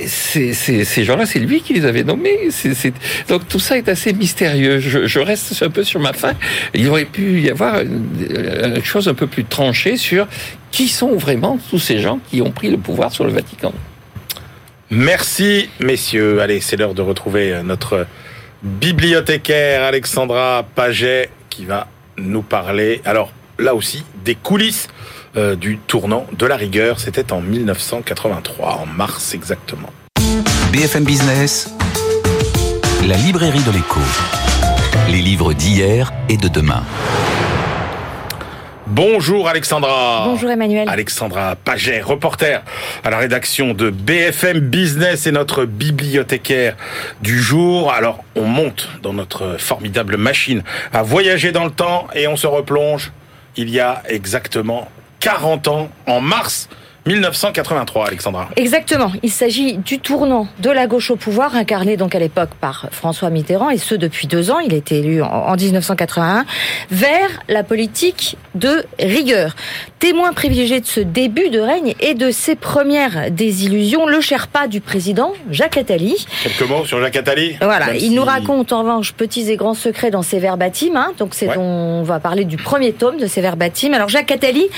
c'est- 0.07 0.53
c'est- 0.53 0.85
ces 0.85 1.05
gens-là, 1.05 1.27
c'est 1.27 1.39
lui 1.39 1.61
qui 1.61 1.75
les 1.75 1.85
avait 1.85 2.05
nommés. 2.05 2.49
C'est- 2.51 2.75
c'est- 2.75 2.95
Donc 3.29 3.49
tout 3.49 3.59
ça 3.61 3.77
est 3.79 3.89
assez 3.89 4.13
mystérieux. 4.13 4.79
Je, 4.81 5.07
je 5.07 5.19
reste 5.19 5.63
un 5.63 5.71
peu 5.71 5.85
sur 5.85 6.01
ma 6.01 6.13
faim. 6.13 6.35
Aurait 6.91 7.05
pu 7.05 7.41
y 7.41 7.51
avoir 7.51 7.81
une, 7.81 8.11
une 8.77 8.85
chose 8.85 9.09
un 9.09 9.15
peu 9.15 9.27
plus 9.27 9.45
tranchée 9.45 9.97
sur 9.97 10.27
qui 10.71 10.89
sont 10.89 11.17
vraiment 11.17 11.59
tous 11.71 11.79
ces 11.79 11.99
gens 11.99 12.21
qui 12.31 12.43
ont 12.43 12.51
pris 12.51 12.71
le 12.71 12.77
pouvoir 12.77 13.13
sur 13.13 13.25
le 13.25 13.31
Vatican. 13.31 13.73
Merci, 14.91 15.71
messieurs. 15.81 16.41
Allez, 16.41 16.61
c'est 16.61 16.77
l'heure 16.77 16.95
de 16.95 17.03
retrouver 17.03 17.61
notre 17.65 18.07
bibliothécaire 18.63 19.85
Alexandra 19.85 20.65
Paget 20.75 21.31
qui 21.49 21.65
va 21.65 21.87
nous 22.19 22.43
parler, 22.43 23.01
alors 23.05 23.33
là 23.59 23.75
aussi, 23.75 24.05
des 24.25 24.35
coulisses 24.35 24.89
euh, 25.37 25.55
du 25.57 25.79
tournant 25.79 26.27
de 26.37 26.47
la 26.47 26.57
rigueur. 26.57 27.01
C'était 27.01 27.33
en 27.33 27.41
1983, 27.41 28.81
en 28.83 28.87
mars 28.87 29.35
exactement. 29.35 29.93
BFM 30.73 31.05
Business, 31.05 31.73
la 33.07 33.17
librairie 33.17 33.63
de 33.63 33.73
l'écho. 33.73 34.01
Les 35.09 35.21
livres 35.21 35.53
d'hier 35.53 36.13
et 36.29 36.37
de 36.37 36.49
demain. 36.49 36.83
Bonjour 38.87 39.49
Alexandra. 39.49 40.25
Bonjour 40.27 40.51
Emmanuel. 40.51 40.89
Alexandra 40.89 41.55
Paget, 41.57 42.01
reporter 42.01 42.63
à 43.05 43.11
la 43.11 43.19
rédaction 43.19 43.73
de 43.73 43.91
BFM 43.91 44.59
Business 44.59 45.27
et 45.27 45.33
notre 45.33 45.65
bibliothécaire 45.65 46.77
du 47.23 47.41
jour. 47.41 47.93
Alors, 47.93 48.25
on 48.35 48.47
monte 48.47 48.89
dans 49.03 49.13
notre 49.13 49.57
formidable 49.59 50.17
machine 50.17 50.63
à 50.93 51.03
voyager 51.03 51.53
dans 51.53 51.65
le 51.65 51.71
temps 51.71 52.09
et 52.15 52.27
on 52.27 52.37
se 52.37 52.47
replonge 52.47 53.13
il 53.57 53.71
y 53.71 53.81
a 53.81 54.03
exactement 54.09 54.89
40 55.21 55.69
ans, 55.69 55.91
en 56.07 56.21
mars 56.21 56.69
1983, 57.15 58.07
Alexandra. 58.07 58.49
Exactement. 58.57 59.11
Il 59.25 59.31
s'agit 59.33 59.77
du 59.79 59.99
tournant 59.99 60.47
de 60.61 60.71
la 60.71 60.87
gauche 60.87 61.11
au 61.11 61.17
pouvoir, 61.17 61.57
incarné 61.57 61.97
donc 61.97 62.15
à 62.15 62.19
l'époque 62.21 62.51
par 62.61 62.87
François 62.93 63.31
Mitterrand, 63.31 63.71
et 63.71 63.79
ce 63.79 63.95
depuis 63.97 64.29
deux 64.29 64.51
ans. 64.53 64.61
Il 64.61 64.73
a 64.73 64.77
été 64.77 64.99
élu 65.01 65.21
en, 65.23 65.27
en 65.27 65.57
1981, 65.57 66.45
vers 66.91 67.29
la 67.49 67.65
politique 67.65 68.37
de 68.55 68.85
rigueur. 69.01 69.57
Témoin 69.99 70.33
privilégié 70.33 70.81
de 70.81 70.87
ce 70.87 71.01
début 71.01 71.51
de 71.51 71.59
règne 71.61 71.95
et 72.01 72.15
de 72.15 72.31
ses 72.31 72.55
premières 72.55 73.31
désillusions, 73.31 74.07
le 74.07 74.21
Sherpa 74.21 74.67
du 74.69 74.81
président, 74.81 75.33
Jacques 75.51 75.77
Attali. 75.77 76.25
Quelques 76.43 76.69
mots 76.71 76.85
sur 76.87 77.01
Jacques 77.01 77.17
Attali 77.17 77.57
Voilà, 77.61 77.87
Même 77.87 77.97
il 77.97 78.01
si- 78.03 78.11
nous 78.11 78.25
raconte 78.25 78.73
en 78.73 78.81
revanche 78.81 79.13
petits 79.13 79.51
et 79.51 79.57
grands 79.57 79.75
secrets 79.75 80.11
dans 80.11 80.23
ses 80.23 80.39
verbatims. 80.39 80.97
Hein, 80.97 81.13
donc 81.19 81.35
c'est 81.35 81.49
Ouais. 81.49 81.55
dont 81.57 81.61
on 81.61 82.03
va 82.03 82.21
parler 82.21 82.45
du 82.45 82.57
premier 82.57 82.93
tome 82.93 83.17
de 83.19 83.27
ses 83.27 83.41
verbatims. 83.41 83.93
Alors 83.95 84.09
Jacques 84.09 84.31
Attali, 84.31 84.69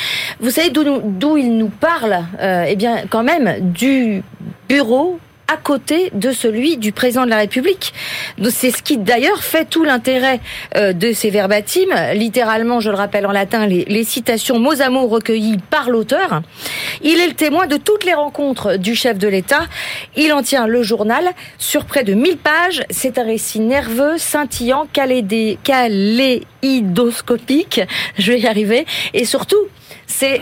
vous 0.41 0.51
savez 0.51 0.71
d'où 0.71 1.37
il 1.37 1.57
nous 1.57 1.69
parle? 1.69 2.22
Euh, 2.41 2.67
Eh 2.69 2.77
bien, 2.77 3.05
quand 3.09 3.23
même 3.23 3.73
du 3.73 4.23
bureau 4.69 5.19
à 5.53 5.57
côté 5.57 6.11
de 6.15 6.31
celui 6.33 6.79
du 6.79 6.93
président 6.93 7.25
de 7.25 7.31
la 7.31 7.39
République. 7.39 7.93
C'est 8.51 8.71
ce 8.71 8.83
qui 8.83 8.97
d'ailleurs 8.97 9.43
fait 9.43 9.67
tout 9.67 9.85
l'intérêt 9.85 10.41
euh, 10.77 10.95
de 10.95 11.13
ces 11.13 11.29
verbatims. 11.31 12.13
Littéralement, 12.15 12.81
je 12.81 12.91
le 12.91 12.97
rappelle 12.97 13.27
en 13.27 13.33
latin, 13.33 13.67
les, 13.67 13.85
les 13.85 14.05
citations 14.05 14.59
mots 14.59 14.81
à 14.81 14.89
mots 14.89 15.09
recueillies 15.09 15.59
par 15.71 15.91
l'auteur. 15.91 16.41
Il 17.03 17.21
est 17.21 17.27
le 17.27 17.35
témoin 17.35 17.67
de 17.67 17.77
toutes 17.77 18.05
les 18.05 18.15
rencontres 18.15 18.77
du 18.77 18.95
chef 18.95 19.19
de 19.19 19.29
l'État. 19.29 19.67
Il 20.17 20.33
en 20.33 20.43
tient 20.43 20.67
le 20.67 20.83
journal 20.83 21.25
sur 21.59 21.85
près 21.85 22.05
de 22.05 22.15
1000 22.15 22.39
pages. 22.39 22.83
C'est 22.89 23.19
un 23.19 23.25
récit 23.25 23.61
nerveux, 23.61 24.17
scintillant, 24.17 24.87
kaléidoscopique. 24.93 27.83
Je 28.17 28.33
vais 28.33 28.41
y 28.41 28.47
arriver. 28.47 28.87
Et 29.13 29.27
surtout, 29.27 29.61
c'est 30.07 30.41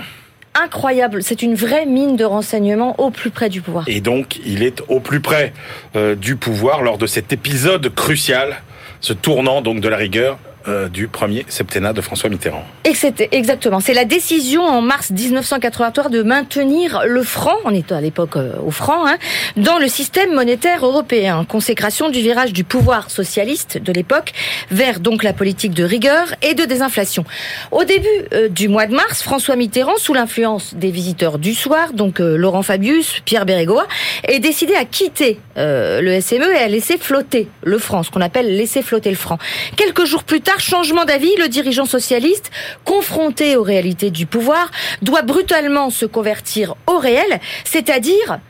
incroyable. 0.54 1.22
C'est 1.22 1.42
une 1.42 1.54
vraie 1.54 1.86
mine 1.86 2.16
de 2.16 2.24
renseignements 2.24 2.98
au 2.98 3.10
plus 3.10 3.30
près 3.30 3.48
du 3.48 3.60
pouvoir. 3.62 3.84
Et 3.88 4.00
donc, 4.00 4.40
il 4.44 4.62
est 4.62 4.82
au 4.88 5.00
plus 5.00 5.20
près 5.20 5.52
euh, 5.96 6.14
du 6.14 6.36
pouvoir 6.36 6.82
lors 6.82 6.98
de 6.98 7.06
cet 7.06 7.32
épisode 7.32 7.94
crucial, 7.94 8.62
ce 9.00 9.12
tournant 9.12 9.62
donc 9.62 9.80
de 9.80 9.88
la 9.88 9.96
rigueur 9.96 10.38
euh, 10.68 10.90
du 10.90 11.08
premier 11.08 11.46
septennat 11.48 11.94
de 11.94 12.02
François 12.02 12.28
Mitterrand. 12.28 12.64
Exactement. 12.84 13.80
C'est 13.80 13.94
la 13.94 14.04
décision 14.04 14.62
en 14.62 14.82
mars 14.82 15.10
1983 15.10 16.10
de 16.10 16.22
maintenir 16.22 17.02
le 17.06 17.22
franc, 17.22 17.56
on 17.64 17.72
est 17.72 17.90
à 17.92 18.00
l'époque 18.02 18.36
euh, 18.36 18.52
au 18.62 18.70
franc, 18.70 19.06
hein, 19.06 19.16
dans 19.56 19.78
le 19.78 19.88
système 19.88 20.34
monétaire 20.34 20.84
européen. 20.84 21.46
Consécration 21.48 22.10
du 22.10 22.20
virage 22.20 22.52
du 22.52 22.64
pouvoir 22.64 23.10
socialiste 23.10 23.78
de 23.78 23.90
l'époque 23.90 24.32
vers 24.70 25.00
donc 25.00 25.22
la 25.22 25.32
politique 25.32 25.72
de 25.72 25.82
rigueur 25.82 26.34
et 26.42 26.52
de 26.52 26.64
désinflation. 26.66 27.24
Au 27.70 27.84
début 27.84 28.06
euh, 28.34 28.48
du 28.48 28.68
mois 28.68 28.84
de 28.84 28.94
mars, 28.94 29.22
François 29.22 29.56
Mitterrand, 29.56 29.96
sous 29.96 30.12
l'influence 30.12 30.74
des 30.74 30.90
visiteurs 30.90 31.38
du 31.38 31.54
soir, 31.54 31.94
donc 31.94 32.18
Laurent 32.18 32.62
Fabius, 32.62 33.20
Pierre 33.24 33.46
Bérégoa, 33.46 33.86
est 34.24 34.40
décidé 34.40 34.74
à 34.74 34.84
quitter 34.84 35.38
le 35.56 36.20
SME 36.20 36.54
et 36.54 36.58
à 36.58 36.68
laisser 36.68 36.98
flotter 36.98 37.48
le 37.62 37.78
franc, 37.78 38.02
ce 38.02 38.10
qu'on 38.10 38.20
appelle 38.20 38.56
laisser 38.56 38.82
flotter 38.82 39.10
le 39.10 39.16
franc. 39.16 39.38
Quelques 39.76 40.04
jours 40.04 40.24
plus 40.24 40.40
tard, 40.40 40.49
changement 40.58 41.04
d'avis, 41.04 41.34
le 41.36 41.48
dirigeant 41.48 41.86
socialiste, 41.86 42.50
confronté 42.84 43.56
aux 43.56 43.62
réalités 43.62 44.10
du 44.10 44.26
pouvoir, 44.26 44.70
doit 45.02 45.22
brutalement 45.22 45.90
se 45.90 46.06
convertir 46.06 46.74
au 46.86 46.98
réel, 46.98 47.40
c'est-à-dire 47.64 48.40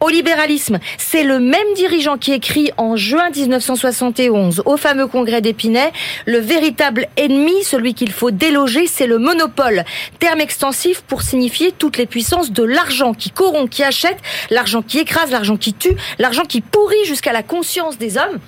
au 0.00 0.08
libéralisme. 0.08 0.78
C'est 0.96 1.24
le 1.24 1.40
même 1.40 1.74
dirigeant 1.74 2.18
qui 2.18 2.32
écrit 2.32 2.70
en 2.76 2.96
juin 2.96 3.30
1971 3.30 4.62
au 4.64 4.76
fameux 4.76 5.06
congrès 5.06 5.40
d'Épinay, 5.40 5.92
le 6.26 6.38
véritable 6.38 7.08
ennemi, 7.16 7.64
celui 7.64 7.94
qu'il 7.94 8.12
faut 8.12 8.30
déloger, 8.30 8.86
c'est 8.86 9.06
le 9.06 9.18
monopole. 9.18 9.84
Terme 10.18 10.40
extensif 10.40 11.02
pour 11.02 11.22
signifier 11.22 11.72
toutes 11.72 11.96
les 11.96 12.06
puissances 12.06 12.52
de 12.52 12.62
l'argent 12.62 13.12
qui 13.14 13.30
corrompt, 13.30 13.70
qui 13.70 13.82
achète, 13.82 14.18
l'argent 14.50 14.82
qui 14.82 14.98
écrase, 14.98 15.30
l'argent 15.30 15.56
qui 15.56 15.74
tue, 15.74 15.96
l'argent 16.18 16.44
qui 16.44 16.60
pourrit 16.60 17.04
jusqu'à 17.04 17.32
la 17.32 17.42
conscience 17.42 17.98
des 17.98 18.16
hommes 18.16 18.38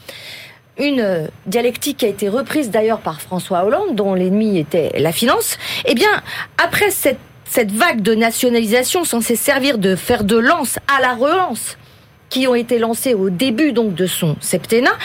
une 0.81 1.29
dialectique 1.47 1.99
qui 1.99 2.07
a 2.07 2.09
été 2.09 2.29
reprise 2.29 2.71
d'ailleurs 2.71 3.01
par 3.01 3.21
François 3.21 3.65
Hollande, 3.65 3.95
dont 3.95 4.15
l'ennemi 4.15 4.59
était 4.59 4.93
la 4.99 5.13
finance, 5.13 5.59
eh 5.85 5.95
bien, 5.95 6.23
après 6.63 6.91
cette, 6.91 7.19
vague 7.73 8.01
de 8.01 8.15
nationalisation 8.15 9.05
censée 9.05 9.37
servir 9.37 9.79
de 9.79 9.97
fer 9.97 10.25
de 10.25 10.37
lance 10.37 10.79
à 10.89 11.01
la 11.01 11.15
relance, 11.15 11.77
qui 12.29 12.47
ont 12.47 12.55
été 12.55 12.79
lancées 12.79 13.13
au 13.13 13.29
début 13.29 13.73
de 13.73 14.07
son 14.07 14.37
septennat. 14.41 14.97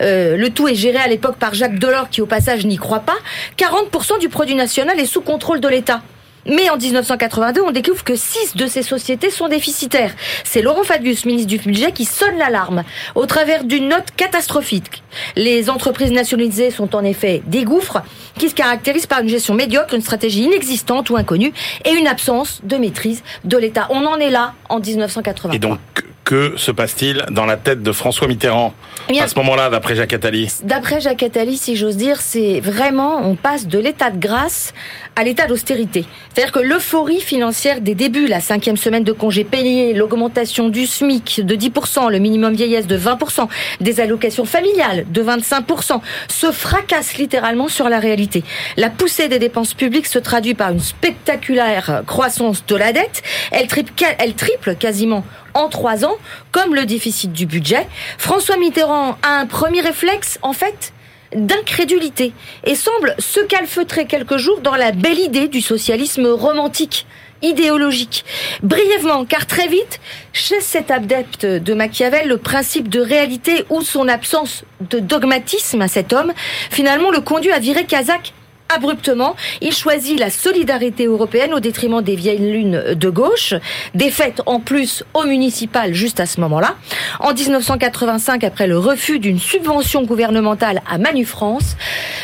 Euh, 0.00 0.36
le 0.36 0.50
tout 0.50 0.66
est 0.66 0.74
géré 0.74 0.98
à 0.98 1.06
l'époque 1.06 1.36
par 1.36 1.54
Jacques 1.54 1.78
Delors, 1.78 2.10
qui 2.10 2.20
au 2.20 2.26
passage 2.26 2.66
n'y 2.66 2.76
croit 2.76 3.00
pas. 3.00 3.16
40% 3.56 4.18
du 4.18 4.28
produit 4.28 4.56
national 4.56 4.98
est 4.98 5.06
sous 5.06 5.20
contrôle 5.20 5.60
de 5.60 5.68
l'État. 5.68 6.02
Mais 6.46 6.70
en 6.70 6.76
1982, 6.76 7.60
on 7.60 7.70
découvre 7.70 8.02
que 8.02 8.16
six 8.16 8.56
de 8.56 8.66
ces 8.66 8.82
sociétés 8.82 9.30
sont 9.30 9.48
déficitaires. 9.48 10.12
C'est 10.44 10.62
Laurent 10.62 10.82
Fabius, 10.82 11.24
ministre 11.24 11.48
du 11.48 11.58
Budget, 11.58 11.92
qui 11.92 12.04
sonne 12.04 12.36
l'alarme 12.38 12.82
au 13.14 13.26
travers 13.26 13.64
d'une 13.64 13.88
note 13.88 14.06
catastrophique. 14.16 15.02
Les 15.36 15.70
entreprises 15.70 16.12
nationalisées 16.12 16.70
sont 16.70 16.96
en 16.96 17.04
effet 17.04 17.42
des 17.46 17.64
gouffres 17.64 18.02
qui 18.38 18.48
se 18.48 18.54
caractérisent 18.54 19.06
par 19.06 19.20
une 19.20 19.28
gestion 19.28 19.54
médiocre, 19.54 19.94
une 19.94 20.00
stratégie 20.00 20.44
inexistante 20.44 21.10
ou 21.10 21.16
inconnue 21.16 21.52
et 21.84 21.90
une 21.90 22.06
absence 22.06 22.60
de 22.64 22.76
maîtrise 22.76 23.22
de 23.44 23.56
l'État. 23.56 23.86
On 23.90 24.04
en 24.06 24.16
est 24.16 24.30
là 24.30 24.54
en 24.68 24.80
1983. 24.80 25.54
Et 25.54 25.58
donc, 25.58 25.78
que 26.24 26.56
se 26.56 26.70
passe-t-il 26.70 27.24
dans 27.30 27.46
la 27.46 27.56
tête 27.56 27.82
de 27.82 27.92
François 27.92 28.28
Mitterrand 28.28 28.74
eh 29.08 29.20
à 29.20 29.26
ce 29.26 29.34
moment-là, 29.36 29.70
d'après 29.70 29.96
Jacques 29.96 30.12
Attali? 30.12 30.48
D'après 30.62 31.00
Jacques 31.00 31.22
Attali, 31.22 31.56
si 31.56 31.76
j'ose 31.76 31.96
dire, 31.96 32.20
c'est 32.20 32.60
vraiment, 32.60 33.18
on 33.26 33.34
passe 33.34 33.66
de 33.66 33.78
l'état 33.78 34.10
de 34.10 34.18
grâce 34.18 34.72
à 35.16 35.24
l'état 35.24 35.46
d'austérité. 35.46 36.04
C'est-à-dire 36.32 36.52
que 36.52 36.60
l'euphorie 36.60 37.20
financière 37.20 37.80
des 37.80 37.94
débuts, 37.94 38.26
la 38.26 38.40
cinquième 38.40 38.76
semaine 38.76 39.04
de 39.04 39.12
congés 39.12 39.44
payés, 39.44 39.92
l'augmentation 39.94 40.68
du 40.68 40.86
SMIC 40.86 41.44
de 41.44 41.54
10%, 41.54 42.10
le 42.10 42.18
minimum 42.18 42.54
vieillesse 42.54 42.86
de 42.86 42.98
20%, 42.98 43.48
des 43.80 44.00
allocations 44.00 44.44
familiales 44.44 45.04
de 45.10 45.22
25%, 45.22 46.00
se 46.28 46.50
fracasse 46.50 47.16
littéralement 47.16 47.68
sur 47.68 47.88
la 47.88 47.98
réalité. 47.98 48.42
La 48.76 48.90
poussée 48.90 49.28
des 49.28 49.38
dépenses 49.38 49.74
publiques 49.74 50.06
se 50.06 50.18
traduit 50.18 50.54
par 50.54 50.72
une 50.72 50.80
spectaculaire 50.80 52.02
croissance 52.06 52.64
de 52.66 52.76
la 52.76 52.92
dette. 52.92 53.22
Elle 53.50 53.66
triple, 53.66 53.92
elle 54.18 54.34
triple 54.34 54.74
quasiment 54.76 55.24
en 55.54 55.68
trois 55.68 56.04
ans, 56.04 56.16
comme 56.50 56.74
le 56.74 56.86
déficit 56.86 57.32
du 57.32 57.46
budget. 57.46 57.86
François 58.18 58.56
Mitterrand 58.56 59.18
a 59.22 59.40
un 59.40 59.46
premier 59.46 59.80
réflexe, 59.80 60.38
en 60.42 60.52
fait, 60.52 60.92
d'incrédulité 61.34 62.32
et 62.64 62.74
semble 62.74 63.14
se 63.18 63.40
calfeutrer 63.40 64.06
quelques 64.06 64.36
jours 64.36 64.60
dans 64.60 64.76
la 64.76 64.92
belle 64.92 65.18
idée 65.18 65.48
du 65.48 65.60
socialisme 65.60 66.26
romantique 66.26 67.06
idéologique. 67.42 68.24
Brièvement, 68.62 69.24
car 69.24 69.46
très 69.46 69.66
vite, 69.66 70.00
chez 70.32 70.60
cet 70.60 70.90
adepte 70.90 71.44
de 71.44 71.74
Machiavel, 71.74 72.28
le 72.28 72.38
principe 72.38 72.88
de 72.88 73.00
réalité 73.00 73.64
ou 73.68 73.82
son 73.82 74.08
absence 74.08 74.64
de 74.90 75.00
dogmatisme 75.00 75.82
à 75.82 75.88
cet 75.88 76.12
homme, 76.12 76.32
finalement 76.70 77.10
le 77.10 77.20
conduit 77.20 77.52
à 77.52 77.58
virer 77.58 77.84
Kazakh 77.84 78.32
abruptement. 78.74 79.36
Il 79.60 79.72
choisit 79.72 80.18
la 80.18 80.30
solidarité 80.30 81.06
européenne 81.06 81.54
au 81.54 81.60
détriment 81.60 82.02
des 82.02 82.16
vieilles 82.16 82.50
lunes 82.52 82.94
de 82.94 83.10
gauche, 83.10 83.54
défaite 83.94 84.42
en 84.46 84.60
plus 84.60 85.04
au 85.14 85.24
municipal 85.24 85.94
juste 85.94 86.20
à 86.20 86.26
ce 86.26 86.40
moment-là. 86.40 86.76
En 87.20 87.32
1985, 87.32 88.44
après 88.44 88.66
le 88.66 88.78
refus 88.78 89.18
d'une 89.18 89.38
subvention 89.38 90.02
gouvernementale 90.02 90.82
à 90.90 90.98
Manu 90.98 91.24
France, 91.24 91.76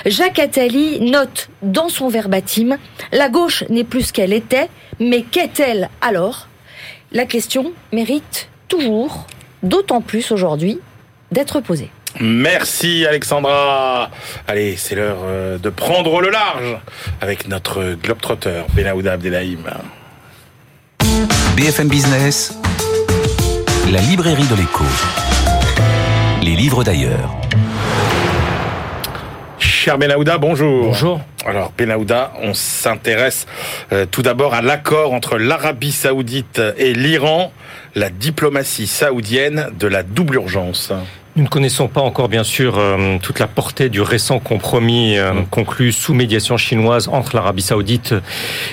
Jacques 0.06 0.38
Attali 0.38 1.00
note 1.00 1.48
dans 1.62 1.88
son 1.88 2.08
verbatim 2.08 2.76
La 3.12 3.28
gauche 3.28 3.64
n'est 3.68 3.84
plus 3.84 4.02
ce 4.08 4.12
qu'elle 4.12 4.32
était, 4.32 4.68
mais 5.00 5.22
qu'est-elle 5.22 5.88
alors? 6.00 6.48
La 7.12 7.24
question 7.24 7.72
mérite 7.92 8.48
toujours, 8.68 9.26
d'autant 9.62 10.00
plus 10.00 10.30
aujourd'hui, 10.30 10.78
d'être 11.32 11.60
posée. 11.60 11.90
Merci 12.20 13.06
Alexandra. 13.06 14.10
Allez, 14.48 14.76
c'est 14.76 14.96
l'heure 14.96 15.18
euh, 15.22 15.58
de 15.58 15.70
prendre 15.70 16.20
le 16.20 16.30
large 16.30 16.76
avec 17.20 17.46
notre 17.46 17.94
globetrotter 17.94 18.62
Benaouda 18.74 19.12
Abdelhaim. 19.12 19.58
BFM 21.56 21.88
Business, 21.88 22.58
la 23.92 24.00
librairie 24.00 24.46
de 24.46 24.56
l'écho. 24.56 24.84
Les 26.42 26.56
livres 26.56 26.82
d'ailleurs. 26.82 27.36
Cher 29.58 29.96
Benaouda, 29.96 30.38
bonjour. 30.38 30.86
Bonjour. 30.86 31.20
Alors 31.46 31.72
Benaouda, 31.78 32.32
on 32.42 32.52
s'intéresse 32.52 33.46
euh, 33.92 34.06
tout 34.06 34.22
d'abord 34.22 34.54
à 34.54 34.62
l'accord 34.62 35.14
entre 35.14 35.38
l'Arabie 35.38 35.92
saoudite 35.92 36.60
et 36.78 36.94
l'Iran, 36.94 37.52
la 37.94 38.10
diplomatie 38.10 38.88
saoudienne 38.88 39.68
de 39.78 39.86
la 39.86 40.02
double 40.02 40.34
urgence. 40.34 40.92
Nous 41.38 41.44
ne 41.44 41.48
connaissons 41.48 41.86
pas 41.86 42.00
encore, 42.00 42.28
bien 42.28 42.42
sûr, 42.42 42.78
euh, 42.78 43.16
toute 43.22 43.38
la 43.38 43.46
portée 43.46 43.88
du 43.88 44.00
récent 44.00 44.40
compromis 44.40 45.16
euh, 45.16 45.30
conclu 45.52 45.92
sous 45.92 46.12
médiation 46.12 46.56
chinoise 46.56 47.06
entre 47.06 47.36
l'Arabie 47.36 47.62
saoudite 47.62 48.12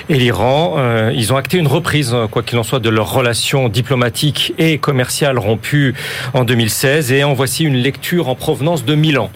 et 0.10 0.16
l'Iran. 0.16 0.74
Euh, 0.80 1.12
ils 1.14 1.32
ont 1.32 1.38
acté 1.38 1.60
une 1.60 1.68
reprise, 1.68 2.16
quoi 2.32 2.42
qu'il 2.42 2.58
en 2.58 2.64
soit, 2.64 2.80
de 2.80 2.90
leurs 2.90 3.14
relations 3.14 3.70
diplomatiques 3.70 4.56
et 4.58 4.80
commerciales 4.80 5.38
rompues 5.38 5.94
en 6.34 6.44
2016. 6.44 7.12
Et 7.12 7.24
en 7.24 7.36
voici 7.36 7.66
une 7.66 7.76
lecture 7.76 8.30
en 8.30 8.36
provenance 8.36 8.84
de 8.84 8.96
Milan. 8.96 9.30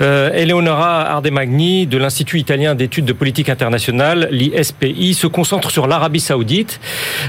Eleonora 0.00 1.00
Ardemagni, 1.00 1.88
de 1.88 1.98
l'Institut 1.98 2.38
italien 2.38 2.76
d'études 2.76 3.06
de 3.06 3.12
politique 3.12 3.48
internationale, 3.48 4.28
l'ISPI, 4.30 5.14
se 5.14 5.26
concentre 5.26 5.72
sur 5.72 5.88
l'Arabie 5.88 6.20
saoudite. 6.20 6.78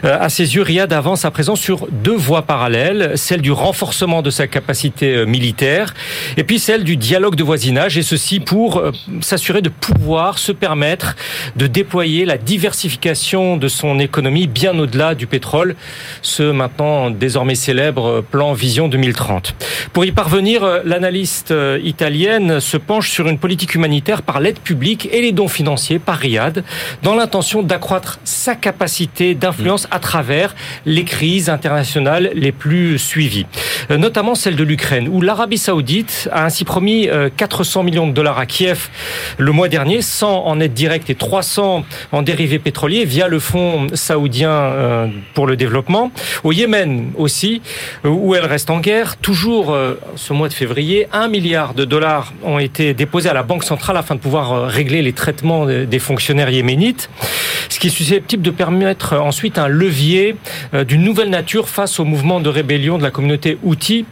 à 0.04 0.30
ses 0.30 0.56
yeux, 0.56 0.62
Riyad 0.62 0.94
avance 0.94 1.26
à 1.26 1.32
présent 1.32 1.56
sur 1.56 1.88
deux 1.90 2.16
voies 2.16 2.44
parallèles, 2.44 3.14
celle 3.16 3.42
du 3.42 3.52
renforcement 3.52 4.22
de 4.22 4.30
sa 4.30 4.46
capacité 4.46 5.26
militaire 5.26 5.39
militaire, 5.40 5.94
et 6.36 6.44
puis 6.44 6.60
celle 6.60 6.84
du 6.84 6.98
dialogue 6.98 7.36
de 7.36 7.44
voisinage, 7.44 7.98
et 7.98 8.04
ceci 8.04 8.42
pour 8.42 8.78
euh, 8.78 8.92
s'assurer 9.22 9.62
de 9.62 9.70
pouvoir 9.70 10.38
se 10.38 10.52
permettre 10.52 11.16
de 11.56 11.66
déployer 11.68 12.26
la 12.26 12.38
diversification 12.38 13.56
de 13.56 13.70
son 13.70 14.00
économie 14.00 14.48
bien 14.48 14.78
au-delà 14.78 15.16
du 15.16 15.28
pétrole, 15.28 15.76
ce 16.22 16.44
maintenant 16.52 17.10
désormais 17.10 17.56
célèbre 17.56 18.22
plan 18.32 18.52
Vision 18.52 18.90
2030. 18.90 19.56
Pour 19.94 20.04
y 20.04 20.12
parvenir, 20.12 20.64
euh, 20.64 20.82
l'analyste 20.84 21.52
euh, 21.52 21.80
italienne 21.84 22.60
se 22.60 22.76
penche 22.76 23.10
sur 23.10 23.28
une 23.30 23.40
politique 23.40 23.76
humanitaire 23.76 24.22
par 24.22 24.42
l'aide 24.42 24.60
publique 24.60 25.08
et 25.14 25.22
les 25.22 25.32
dons 25.32 25.48
financiers 25.48 26.00
par 26.00 26.18
Riyad, 26.18 26.66
dans 27.02 27.16
l'intention 27.16 27.64
d'accroître 27.64 28.20
sa 28.26 28.56
capacité 28.56 29.36
d'influence 29.36 29.88
à 29.90 30.00
travers 30.00 30.54
les 30.86 31.06
crises 31.06 31.50
internationales 31.50 32.32
les 32.34 32.52
plus 32.52 33.00
suivies, 33.00 33.46
notamment 33.90 34.36
celle 34.36 34.56
de 34.56 34.64
l'Ukraine, 34.64 35.08
où 35.08 35.22
l'Arabie 35.30 35.60
saoudite 35.60 36.28
a 36.32 36.46
ainsi 36.46 36.66
promis 36.66 37.08
400 37.38 37.82
euh, 37.82 37.84
millions 37.84 38.08
de 38.08 38.14
dollars 38.14 38.40
à 38.40 38.48
Kiev 38.48 38.90
le 39.38 39.52
mois 39.52 39.68
dernier, 39.68 40.02
100 40.02 40.48
en 40.48 40.60
aide 40.60 40.74
directe 40.74 41.12
et 41.12 41.14
300 41.14 41.86
en 42.12 42.22
dérivés 42.24 42.58
pétroliers 42.58 43.06
via 43.06 43.28
le 43.28 43.38
fonds 43.38 43.86
saoudien 43.94 44.50
euh, 44.50 45.08
pour 45.36 45.46
le 45.46 45.56
développement. 45.56 46.12
Au 46.44 46.52
Yémen 46.52 47.12
aussi, 47.16 47.62
euh, 48.06 48.10
où 48.10 48.34
elle 48.34 48.46
reste 48.46 48.72
en 48.72 48.80
guerre, 48.80 49.18
toujours 49.18 49.78
ce 50.16 50.34
mois 50.34 50.48
de 50.48 50.54
février, 50.54 51.08
1 51.14 51.28
milliard 51.28 51.76
de 51.76 51.86
dollars 51.86 52.34
ont 52.44 52.58
été 52.58 52.96
déposés 52.96 53.30
à 53.30 53.34
la 53.36 53.44
Banque 53.44 53.64
centrale 53.64 53.98
afin 53.98 54.16
de 54.16 54.22
pouvoir 54.22 54.66
régler 54.68 55.04
les 55.04 55.14
traitements 55.14 55.68
des 55.68 56.00
fonctionnaires 56.00 56.50
yéménites. 56.50 57.12
Ce 57.70 57.78
qui 57.78 57.88
est 57.88 57.92
susceptible 57.92 58.42
de 58.42 58.50
permettre 58.50 59.16
ensuite 59.16 59.60
un 59.60 59.68
levier 59.68 60.36
d'une 60.88 61.04
nouvelle 61.04 61.30
nature 61.30 61.70
face 61.70 62.00
au 62.00 62.06
mouvement 62.06 62.40
de 62.40 62.50
rébellion 62.50 62.98
de 62.98 63.04
la 63.04 63.12
communauté 63.12 63.60
Houthi, 63.64 64.06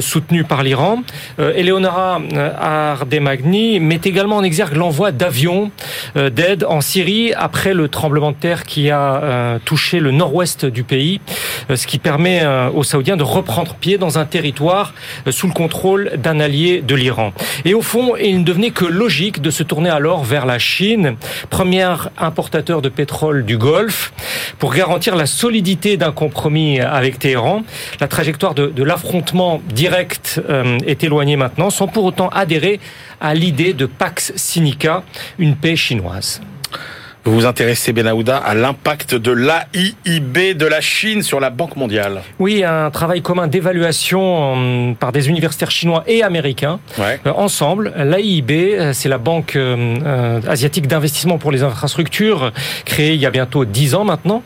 soutenu 0.00 0.42
par 0.42 0.55
l'Iran. 0.62 1.02
Eleonora 1.38 2.20
Ardemagni 2.58 3.80
met 3.80 4.00
également 4.04 4.36
en 4.36 4.42
exergue 4.42 4.76
l'envoi 4.76 5.12
d'avions 5.12 5.70
d'aide 6.14 6.64
en 6.68 6.80
Syrie 6.80 7.32
après 7.34 7.74
le 7.74 7.88
tremblement 7.88 8.32
de 8.32 8.36
terre 8.36 8.64
qui 8.64 8.90
a 8.90 9.58
touché 9.64 10.00
le 10.00 10.10
nord-ouest 10.10 10.66
du 10.66 10.84
pays, 10.84 11.20
ce 11.74 11.86
qui 11.86 11.98
permet 11.98 12.42
aux 12.74 12.82
Saoudiens 12.82 13.16
de 13.16 13.22
reprendre 13.22 13.74
pied 13.74 13.98
dans 13.98 14.18
un 14.18 14.24
territoire 14.24 14.94
sous 15.30 15.46
le 15.46 15.52
contrôle 15.52 16.12
d'un 16.16 16.40
allié 16.40 16.82
de 16.82 16.94
l'Iran. 16.94 17.32
Et 17.64 17.74
au 17.74 17.82
fond, 17.82 18.14
il 18.16 18.40
ne 18.40 18.44
devenait 18.44 18.70
que 18.70 18.84
logique 18.84 19.40
de 19.40 19.50
se 19.50 19.62
tourner 19.62 19.90
alors 19.90 20.24
vers 20.24 20.46
la 20.46 20.58
Chine, 20.58 21.16
premier 21.50 21.88
importateur 22.18 22.82
de 22.82 22.88
pétrole 22.88 23.44
du 23.44 23.58
Golfe, 23.58 24.12
pour 24.58 24.74
garantir 24.74 25.16
la 25.16 25.26
solidité 25.26 25.96
d'un 25.96 26.12
compromis 26.12 26.80
avec 26.80 27.18
Téhéran. 27.18 27.62
La 28.00 28.08
trajectoire 28.08 28.54
de, 28.54 28.66
de 28.66 28.82
l'affrontement 28.82 29.60
direct 29.72 30.35
euh, 30.38 30.78
est 30.86 31.04
éloignée 31.04 31.36
maintenant, 31.36 31.70
sans 31.70 31.88
pour 31.88 32.04
autant 32.04 32.28
adhérer 32.28 32.80
à 33.20 33.34
l'idée 33.34 33.72
de 33.72 33.86
Pax 33.86 34.32
Sinica, 34.36 35.02
une 35.38 35.56
paix 35.56 35.76
chinoise. 35.76 36.40
Vous 37.26 37.34
vous 37.34 37.46
intéressez, 37.46 37.92
Benahouda, 37.92 38.36
à 38.36 38.54
l'impact 38.54 39.16
de 39.16 39.32
l'AIIB 39.32 40.56
de 40.56 40.64
la 40.64 40.80
Chine 40.80 41.24
sur 41.24 41.40
la 41.40 41.50
Banque 41.50 41.74
mondiale. 41.74 42.22
Oui, 42.38 42.62
un 42.62 42.88
travail 42.92 43.20
commun 43.20 43.48
d'évaluation 43.48 44.54
euh, 44.56 44.92
par 44.92 45.10
des 45.10 45.28
universitaires 45.28 45.72
chinois 45.72 46.04
et 46.06 46.22
américains. 46.22 46.78
Ouais. 46.98 47.18
Euh, 47.26 47.32
ensemble, 47.34 47.92
l'AIIB, 47.96 48.52
euh, 48.52 48.92
c'est 48.92 49.08
la 49.08 49.18
Banque 49.18 49.58
asiatique 50.48 50.86
d'investissement 50.86 51.36
pour 51.36 51.50
les 51.50 51.64
infrastructures, 51.64 52.52
créée 52.84 53.14
il 53.14 53.20
y 53.20 53.26
a 53.26 53.30
bientôt 53.30 53.64
dix 53.64 53.96
ans 53.96 54.04
maintenant, 54.04 54.44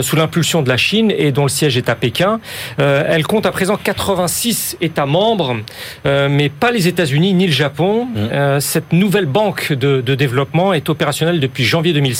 sous 0.00 0.16
l'impulsion 0.16 0.62
de 0.62 0.68
la 0.68 0.76
Chine 0.76 1.12
et 1.16 1.30
dont 1.30 1.44
le 1.44 1.48
siège 1.48 1.76
est 1.76 1.88
à 1.88 1.94
Pékin. 1.94 2.40
Elle 2.78 3.24
compte 3.24 3.46
à 3.46 3.52
présent 3.52 3.76
86 3.76 4.78
États 4.80 5.06
membres, 5.06 5.58
mais 6.04 6.48
pas 6.48 6.72
les 6.72 6.88
États-Unis 6.88 7.34
ni 7.34 7.46
le 7.46 7.52
Japon. 7.52 8.06
Mmh. 8.06 8.60
Cette 8.60 8.92
nouvelle 8.92 9.26
banque 9.26 9.72
de, 9.72 10.00
de 10.00 10.14
développement 10.14 10.72
est 10.72 10.88
opérationnelle 10.88 11.38
depuis 11.38 11.64
janvier 11.64 11.92
2016 11.92 12.15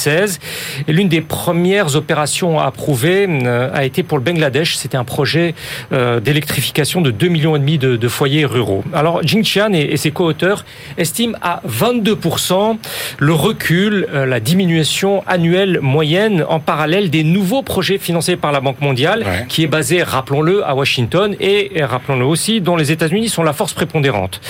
et 0.88 0.92
l'une 0.92 1.09
des 1.09 1.20
premières 1.20 1.97
opérations 1.97 2.59
approuvées 2.61 3.26
euh, 3.28 3.70
a 3.72 3.84
été 3.84 4.03
pour 4.03 4.18
le 4.18 4.24
Bangladesh. 4.24 4.76
C'était 4.76 4.97
un 4.97 5.05
projet 5.05 5.55
euh, 5.92 6.20
d'électrification 6.20 7.01
de 7.01 7.11
2 7.11 7.28
millions 7.28 7.57
et 7.57 7.59
demi 7.59 7.78
de, 7.78 7.97
de 7.97 8.09
foyers 8.09 8.44
ruraux. 8.44 8.84
Alors, 8.92 9.22
Jing 9.22 9.42
Qian 9.44 9.72
et, 9.72 9.97
ses 9.97 10.11
co-auteurs 10.11 10.64
estiment 10.99 11.36
à 11.42 11.62
22% 11.68 12.76
le 13.18 13.32
recul, 13.32 14.07
euh, 14.12 14.26
la 14.26 14.40
diminution 14.40 15.22
annuelle 15.26 15.80
moyenne 15.80 16.44
en 16.49 16.61
parallèle 16.61 17.11
des 17.11 17.24
nouveaux 17.24 17.62
projets 17.62 17.99
financés 17.99 18.36
par 18.36 18.53
la 18.53 18.61
Banque 18.61 18.80
mondiale, 18.80 19.24
Ouais. 19.26 19.47
qui 19.49 19.62
est 19.62 19.66
basée, 19.68 20.03
rappelons-le, 20.03 20.66
à 20.66 20.74
Washington 20.74 21.34
et, 21.40 21.70
rappelons-le 21.82 22.24
aussi, 22.24 22.61
dont 22.61 22.76
les 22.76 22.92
États-Unis 22.92 23.28
sont 23.28 23.42
la 23.42 23.53
force 23.53 23.72
prépondérante. 23.72 24.40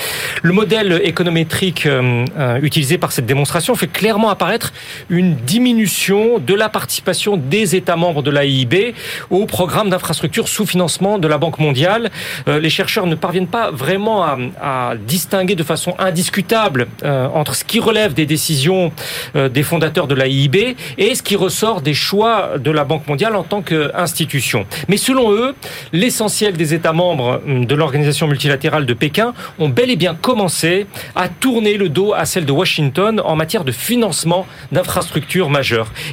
Le 0.43 0.53
modèle 0.53 1.01
économétrique 1.05 1.87
euh, 1.87 2.25
euh, 2.39 2.59
utilisé 2.63 2.99
par 2.99 3.13
cette 3.13 3.27
démonstration 3.27 3.75
fait 3.75 3.87
clairement 3.87 4.31
apparaître 4.31 4.73
une 5.11 5.36
diminution 5.37 6.39
de 6.39 6.55
la 6.55 6.69
participation 6.69 7.37
des 7.37 7.77
États 7.77 7.97
membres 7.97 8.23
de 8.23 8.31
l'AIB 8.31 8.95
au 9.31 9.47
programme 9.47 9.91
d'infrastructure 9.91 10.49
sous 10.49 10.67
financement 10.67 11.19
de 11.19 11.29
la 11.29 11.39
Banque 11.39 11.59
mondiale. 11.59 12.11
Euh, 12.49 12.59
les 12.59 12.71
chercheurs 12.71 13.07
ne 13.07 13.15
parviennent 13.15 13.47
pas 13.47 13.71
vraiment 13.71 14.25
à, 14.25 14.39
à 14.61 14.95
distinguer 14.97 15.55
de 15.55 15.63
façon 15.63 15.95
indiscutable 15.99 16.87
euh, 17.05 17.29
entre 17.35 17.55
ce 17.55 17.65
qui 17.65 17.81
relève 17.81 18.15
des 18.15 18.27
décisions 18.27 18.93
euh, 19.35 19.49
des 19.49 19.63
fondateurs 19.63 20.07
de 20.07 20.15
l'AIB 20.15 20.77
et 20.99 21.15
ce 21.15 21.23
qui 21.23 21.37
ressort 21.37 21.81
des 21.81 21.95
choix 21.95 22.59
de 22.59 22.71
la 22.71 22.85
Banque 22.85 23.07
mondiale 23.07 23.37
en 23.37 23.43
tant 23.43 23.63
qu'institution. 23.63 24.67
Mais 24.89 24.97
selon 24.97 25.33
eux, 25.33 25.55
l'essentiel 25.93 26.57
des 26.57 26.75
États 26.75 26.93
membres 26.93 27.43
hum, 27.47 27.67
de 27.67 27.75
l'organisation 27.75 28.27
multilatérale 28.27 28.87
de 28.87 28.95
Pékin 28.95 29.35
ont 29.59 29.69
bel 29.69 29.91
et 29.91 29.97
bien 29.97 30.15
commencé 30.15 30.87
à 31.15 31.29
tourner 31.29 31.77
le 31.77 31.89
dos 31.89 32.13
à 32.15 32.25
celle 32.25 32.47
de 32.47 32.53
Washington 32.53 33.21
en 33.25 33.37
matière 33.37 33.65
de 33.65 33.73
financement 33.73 34.47
d'infrastructures 34.73 35.26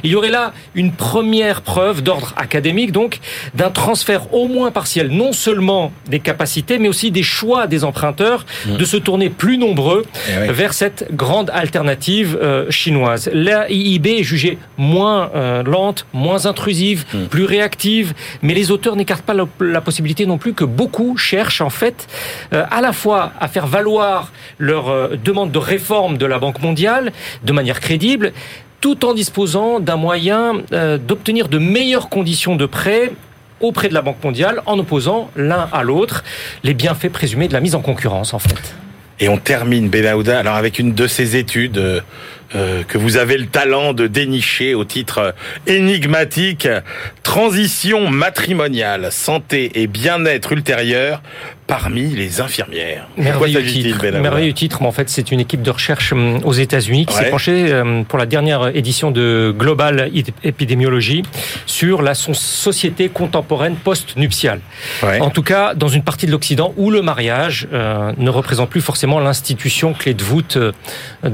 Il 0.02 0.10
y 0.10 0.14
aurait 0.14 0.30
là 0.30 0.52
une 0.74 0.92
première 0.92 1.62
preuve 1.62 2.02
d'ordre 2.02 2.32
académique, 2.36 2.92
donc, 2.92 3.20
d'un 3.54 3.70
transfert 3.70 4.32
au 4.34 4.48
moins 4.48 4.70
partiel, 4.70 5.08
non 5.08 5.32
seulement 5.32 5.92
des 6.08 6.20
capacités, 6.20 6.78
mais 6.78 6.88
aussi 6.88 7.10
des 7.10 7.22
choix 7.22 7.66
des 7.66 7.84
emprunteurs 7.84 8.44
de 8.66 8.84
se 8.84 8.96
tourner 8.96 9.30
plus 9.30 9.58
nombreux 9.58 10.04
Eh 10.28 10.48
oui. 10.48 10.54
vers 10.54 10.74
cette 10.74 11.06
grande 11.12 11.50
alternative 11.54 12.38
euh, 12.42 12.70
chinoise. 12.70 13.30
La 13.32 13.70
IIB 13.70 14.06
est 14.06 14.22
jugée 14.22 14.58
moins 14.76 15.30
euh, 15.34 15.62
lente, 15.62 16.06
moins 16.12 16.46
intrusive, 16.46 17.04
plus 17.30 17.44
réactive, 17.44 18.14
mais 18.42 18.54
les 18.54 18.70
auteurs 18.70 18.96
n'écartent 18.96 19.24
pas 19.24 19.34
la, 19.34 19.46
la 19.60 19.80
possibilité 19.80 20.26
non 20.26 20.38
plus 20.38 20.54
que 20.54 20.64
beaucoup 20.64 21.16
cherchent 21.16 21.60
en 21.60 21.70
fait 21.70 22.06
euh, 22.52 22.64
à 22.70 22.80
la 22.80 22.92
fois 22.92 23.32
à 23.40 23.48
faire 23.48 23.66
valoir 23.66 24.32
leur 24.58 25.10
demande 25.18 25.50
de 25.52 25.58
réforme 25.58 26.16
de 26.18 26.26
la 26.26 26.38
Banque 26.38 26.60
mondiale 26.62 27.12
de 27.44 27.52
manière 27.52 27.80
crédible, 27.80 28.32
tout 28.84 29.06
en 29.06 29.14
disposant 29.14 29.80
d'un 29.80 29.96
moyen 29.96 30.60
euh, 30.72 30.98
d'obtenir 30.98 31.48
de 31.48 31.56
meilleures 31.56 32.10
conditions 32.10 32.54
de 32.54 32.66
prêt 32.66 33.12
auprès 33.60 33.88
de 33.88 33.94
la 33.94 34.02
Banque 34.02 34.22
mondiale 34.22 34.60
en 34.66 34.78
opposant 34.78 35.30
l'un 35.36 35.70
à 35.72 35.82
l'autre 35.82 36.22
les 36.64 36.74
bienfaits 36.74 37.08
présumés 37.08 37.48
de 37.48 37.54
la 37.54 37.60
mise 37.60 37.74
en 37.74 37.80
concurrence 37.80 38.34
en 38.34 38.38
fait. 38.38 38.74
Et 39.20 39.30
on 39.30 39.38
termine, 39.38 39.88
Benahouda, 39.88 40.38
alors 40.38 40.56
avec 40.56 40.78
une 40.78 40.92
de 40.92 41.06
ces 41.06 41.36
études 41.36 42.02
euh, 42.54 42.82
que 42.84 42.98
vous 42.98 43.16
avez 43.16 43.36
le 43.38 43.46
talent 43.46 43.92
de 43.92 44.06
dénicher 44.06 44.74
au 44.74 44.84
titre 44.84 45.18
euh, 45.18 45.32
énigmatique 45.66 46.68
Transition 47.22 48.10
matrimoniale, 48.10 49.08
santé 49.10 49.70
et 49.74 49.86
bien-être 49.86 50.52
ultérieur 50.52 51.22
parmi 51.66 52.08
les 52.08 52.42
infirmières. 52.42 53.08
Merveilleux 53.16 53.62
titre, 53.64 53.98
Benahouda 53.98 54.20
merveilleux 54.20 54.52
titre, 54.52 54.78
mais 54.82 54.86
en 54.86 54.92
fait 54.92 55.08
c'est 55.08 55.32
une 55.32 55.40
équipe 55.40 55.62
de 55.62 55.70
recherche 55.70 56.12
hum, 56.12 56.40
aux 56.44 56.52
États-Unis 56.52 57.06
qui 57.06 57.14
Ouais. 57.16 57.24
s'est 57.24 57.30
penchée 57.30 57.72
euh, 57.72 58.02
pour 58.02 58.18
la 58.18 58.26
dernière 58.26 58.68
édition 58.76 59.10
de 59.10 59.54
Global 59.56 60.10
Epidemiology 60.44 61.22
sur 61.64 62.02
la 62.02 62.12
société 62.14 63.08
contemporaine 63.08 63.76
post-nuptiale. 63.76 64.60
Ouais. 65.02 65.20
En 65.20 65.30
tout 65.30 65.42
cas, 65.42 65.74
dans 65.74 65.88
une 65.88 66.02
partie 66.02 66.26
de 66.26 66.32
l'Occident 66.32 66.74
où 66.76 66.90
le 66.90 67.00
mariage 67.00 67.66
euh, 67.72 68.12
ne 68.18 68.28
représente 68.28 68.68
plus 68.68 68.82
forcément 68.82 69.18
l'institution 69.18 69.94
clé 69.94 70.12
de 70.12 70.22
voûte 70.22 70.58
de 70.58 70.74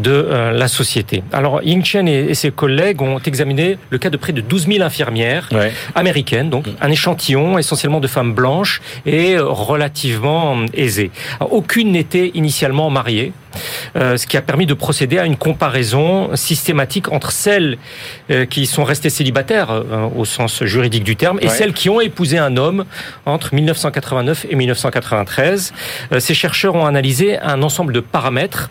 euh, 0.06 0.52
la 0.52 0.68
société. 0.68 1.09
Alors, 1.32 1.62
Ying 1.62 1.84
Chen 1.84 2.08
et, 2.08 2.34
ses 2.34 2.50
collègues 2.50 3.02
ont 3.02 3.18
examiné 3.18 3.78
le 3.90 3.98
cas 3.98 4.10
de 4.10 4.16
près 4.16 4.32
de 4.32 4.40
12 4.40 4.66
000 4.66 4.82
infirmières 4.82 5.48
Ouais. 5.52 5.72
américaines, 5.94 6.50
donc 6.50 6.66
un 6.80 6.90
échantillon 6.90 7.58
essentiellement 7.58 8.00
de 8.00 8.06
femmes 8.08 8.32
blanches 8.34 8.80
et 9.06 9.36
relativement 9.38 10.56
aisées. 10.74 11.10
Alors, 11.40 11.52
aucune 11.54 11.92
n'était 11.92 12.30
initialement 12.34 12.90
mariée. 12.90 13.32
euh, 13.96 14.16
ce 14.16 14.28
qui 14.28 14.36
a 14.36 14.42
permis 14.42 14.64
de 14.64 14.74
procéder 14.74 15.18
à 15.18 15.24
une 15.26 15.36
comparaison 15.36 16.36
systématique 16.36 17.10
entre 17.10 17.32
celles 17.32 17.78
euh, 18.30 18.46
qui 18.46 18.64
sont 18.64 18.84
restées 18.84 19.10
célibataires 19.10 19.72
euh, 19.72 20.06
au 20.16 20.24
sens 20.24 20.62
juridique 20.62 21.02
du 21.02 21.16
terme 21.16 21.38
et 21.42 21.46
Ouais. 21.48 21.50
celles 21.50 21.72
qui 21.72 21.88
ont 21.90 22.00
épousé 22.00 22.38
un 22.38 22.56
homme 22.56 22.84
entre 23.26 23.52
1989 23.52 24.46
et 24.48 24.54
1993. 24.54 25.72
Euh, 26.12 26.20
Ces 26.20 26.34
chercheurs 26.34 26.76
ont 26.76 26.86
analysé 26.86 27.38
un 27.40 27.62
ensemble 27.64 27.92
de 27.92 27.98
paramètres 27.98 28.70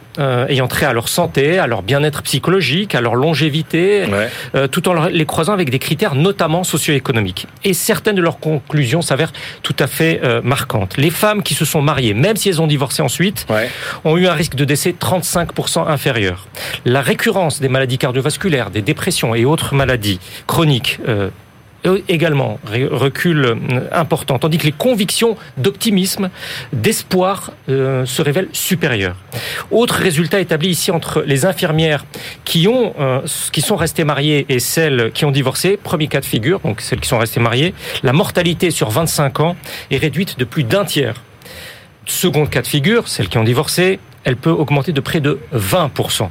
ayant 0.50 0.68
trait 0.68 0.86
à 0.86 0.92
leur 0.94 1.08
santé, 1.10 1.60
à 1.60 1.68
leur 1.68 1.82
bien-être 1.82 2.22
psychologique, 2.30 2.94
à 2.94 3.02
leur 3.02 3.16
longévité, 3.16 4.06
Ouais. 4.06 4.30
euh, 4.54 4.68
tout 4.68 4.88
en 4.88 5.08
les 5.08 5.26
croisant 5.26 5.54
avec 5.54 5.72
des 5.72 5.80
critères 5.80 6.14
notamment 6.14 6.64
socio-économiques. 6.64 7.48
Et 7.64 7.74
certaines 7.74 8.16
de 8.16 8.22
leurs 8.22 8.40
conclusions 8.40 9.02
s'avèrent 9.02 9.34
tout 9.64 9.76
à 9.80 9.88
fait 9.88 10.22
euh, 10.24 10.40
marquantes. 10.44 10.96
Les 10.98 11.10
femmes 11.10 11.42
qui 11.42 11.56
se 11.56 11.66
sont 11.66 11.82
mariées, 11.82 12.14
même 12.14 12.36
si 12.36 12.50
elles 12.50 12.62
ont 12.62 12.68
divorcé 12.68 13.02
ensuite, 13.02 13.48
Ouais. 13.50 13.68
ont 14.06 14.16
eu 14.16 14.28
un 14.28 14.34
risque 14.34 14.54
de 14.54 14.64
décès 14.64 14.92
35% 15.00 15.88
inférieur. 15.88 16.48
La 16.86 17.02
récurrence 17.02 17.60
des 17.62 17.68
maladies 17.70 17.98
cardiovasculaires, 17.98 18.70
des 18.70 18.84
dépressions 18.84 19.34
et 19.34 19.44
autres 19.46 19.74
maladies 19.74 20.20
chroniques 20.46 21.00
euh, 21.08 21.30
également 22.08 22.60
ré- 22.66 22.88
recul 22.90 23.46
euh, 23.46 23.56
important, 23.92 24.38
tandis 24.40 24.58
que 24.58 24.66
les 24.66 24.72
convictions 24.72 25.38
d'optimisme, 25.58 26.30
d'espoir 26.74 27.52
euh, 27.70 28.06
se 28.06 28.22
révèlent 28.22 28.50
supérieures. 28.54 29.16
Autre 29.72 29.96
résultat 29.96 30.40
établi 30.40 30.70
ici 30.70 30.92
entre 30.92 31.22
les 31.26 31.46
infirmières 31.46 32.06
qui 32.44 32.68
ont, 32.68 32.94
euh, 33.00 33.22
qui 33.52 33.62
sont 33.62 33.76
restées 33.76 34.04
mariées 34.04 34.46
et 34.50 34.60
celles 34.60 35.12
qui 35.14 35.26
ont 35.26 35.32
divorcé. 35.32 35.78
Premier 35.82 36.08
cas 36.08 36.20
de 36.20 36.26
figure, 36.26 36.60
donc 36.60 36.82
celles 36.82 37.00
qui 37.00 37.08
sont 37.10 37.18
restées 37.20 37.40
mariées, 37.40 37.74
la 38.04 38.14
mortalité 38.14 38.72
sur 38.72 38.90
25 38.90 39.40
ans 39.40 39.56
est 39.92 39.98
réduite 39.98 40.38
de 40.38 40.46
plus 40.46 40.64
d'un 40.64 40.86
tiers. 40.86 41.22
Second 42.06 42.46
cas 42.48 42.62
de 42.62 42.68
figure, 42.68 43.08
celles 43.08 43.30
qui 43.30 43.38
ont 43.38 43.44
divorcé, 43.44 44.00
elle 44.24 44.36
peut 44.36 44.50
augmenter 44.50 44.92
de 44.92 45.02
près 45.02 45.20
de 45.22 45.40
20%. 45.56 46.30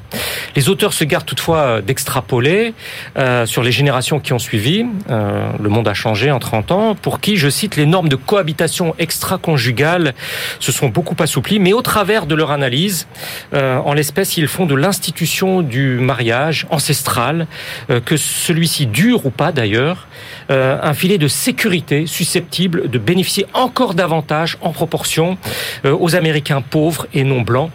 Les 0.56 0.68
auteurs 0.68 0.92
se 0.92 1.04
gardent 1.04 1.26
toutefois 1.26 1.80
d'extrapoler 1.80 2.74
euh, 3.16 3.46
sur 3.46 3.62
les 3.62 3.72
générations 3.72 4.20
qui 4.20 4.32
ont 4.32 4.38
suivi. 4.38 4.84
Euh, 5.10 5.50
le 5.60 5.68
monde 5.68 5.88
a 5.88 5.94
changé 5.94 6.30
en 6.30 6.38
30 6.38 6.72
ans, 6.72 6.94
pour 6.94 7.20
qui, 7.20 7.36
je 7.36 7.48
cite, 7.48 7.76
les 7.76 7.86
normes 7.86 8.08
de 8.08 8.16
cohabitation 8.16 8.94
extra-conjugale 8.98 10.14
se 10.60 10.72
sont 10.72 10.88
beaucoup 10.88 11.16
assouplies, 11.18 11.58
mais 11.58 11.72
au 11.72 11.82
travers 11.82 12.26
de 12.26 12.34
leur 12.34 12.50
analyse, 12.50 13.06
euh, 13.54 13.78
en 13.78 13.92
l'espèce, 13.92 14.36
ils 14.36 14.48
font 14.48 14.66
de 14.66 14.74
l'institution 14.74 15.62
du 15.62 15.98
mariage 15.98 16.66
ancestral, 16.70 17.46
euh, 17.90 18.00
que 18.00 18.16
celui-ci 18.16 18.86
dure 18.86 19.26
ou 19.26 19.30
pas 19.30 19.52
d'ailleurs, 19.52 20.08
un 20.50 20.94
filet 20.94 21.18
de 21.18 21.28
sécurité 21.28 22.06
susceptible 22.06 22.88
de 22.88 22.98
bénéficier 22.98 23.44
encore 23.52 23.92
davantage 23.92 24.56
en 24.62 24.72
proportion 24.72 25.36
aux 25.84 26.16
Américains 26.16 26.62
pauvres 26.62 27.06
et 27.12 27.22
non 27.22 27.42
blancs 27.42 27.70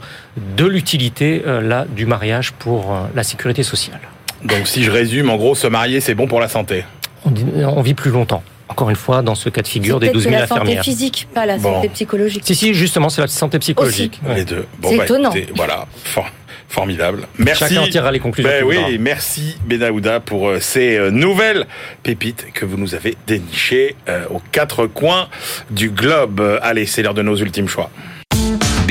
de 0.58 0.66
l'utilité 0.66 1.44
euh, 1.46 1.62
là 1.62 1.86
du 1.90 2.06
mariage 2.06 2.52
pour 2.54 2.92
euh, 2.94 3.00
la 3.16 3.24
sécurité 3.24 3.64
sociale. 3.64 4.00
Donc 4.44 4.68
si 4.68 4.84
je 4.84 4.92
résume, 4.92 5.30
en 5.30 5.38
gros, 5.38 5.56
se 5.56 5.68
marier, 5.68 6.00
c'est 6.02 6.16
bon 6.16 6.28
pour 6.28 6.40
la 6.40 6.48
santé. 6.50 6.84
On, 7.26 7.32
dit- 7.32 7.46
on 7.66 7.82
vit 7.82 7.94
plus 7.94 8.12
longtemps. 8.12 8.44
Encore 8.70 8.90
une 8.90 8.96
fois, 8.96 9.22
dans 9.22 9.36
ce 9.36 9.50
cas 9.50 9.62
de 9.62 9.68
figure 9.68 10.00
des 10.00 10.08
Peut-être 10.08 10.14
12 10.16 10.24
que 10.26 10.30
000 10.30 10.42
la 10.42 10.48
santé 10.48 10.62
infirmières. 10.62 10.84
physique, 10.84 11.28
pas 11.34 11.46
la 11.46 11.58
Bon. 11.58 11.74
santé 11.76 11.90
psychologique. 11.90 12.42
Si, 12.46 12.56
si, 12.56 12.74
justement, 12.74 13.10
c'est 13.10 13.22
la 13.22 13.28
santé 13.28 13.60
psychologique. 13.60 14.20
Ouais. 14.26 14.36
Les 14.36 14.46
deux. 14.46 14.66
C'est 14.84 14.96
étonnant. 14.96 15.32
écoutez, 15.32 15.54
voilà, 15.56 15.86
For- 16.04 16.30
formidable. 16.70 17.28
Merci. 17.38 17.66
Chacun 17.66 17.82
en 17.84 17.88
tirera 17.88 18.12
les 18.12 18.20
conclusions 18.20 18.50
Ben 18.50 18.64
oui, 18.66 18.98
merci 19.00 19.58
Benaouda 19.66 20.20
pour 20.22 20.50
euh, 20.50 20.60
ces 20.60 20.98
euh, 20.98 21.12
nouvelles 21.12 21.68
pépites 22.02 22.48
que 22.54 22.66
vous 22.66 22.78
nous 22.78 22.96
avez 22.96 23.16
dénichées 23.28 23.96
euh, 24.10 24.26
aux 24.32 24.42
quatre 24.52 24.88
coins 24.88 25.28
du 25.70 25.92
globe. 25.92 26.40
Euh, 26.40 26.58
Allez, 26.64 26.88
c'est 26.88 27.04
l'heure 27.04 27.14
de 27.14 27.22
nos 27.22 27.36
ultimes 27.36 27.68
choix. 27.68 27.92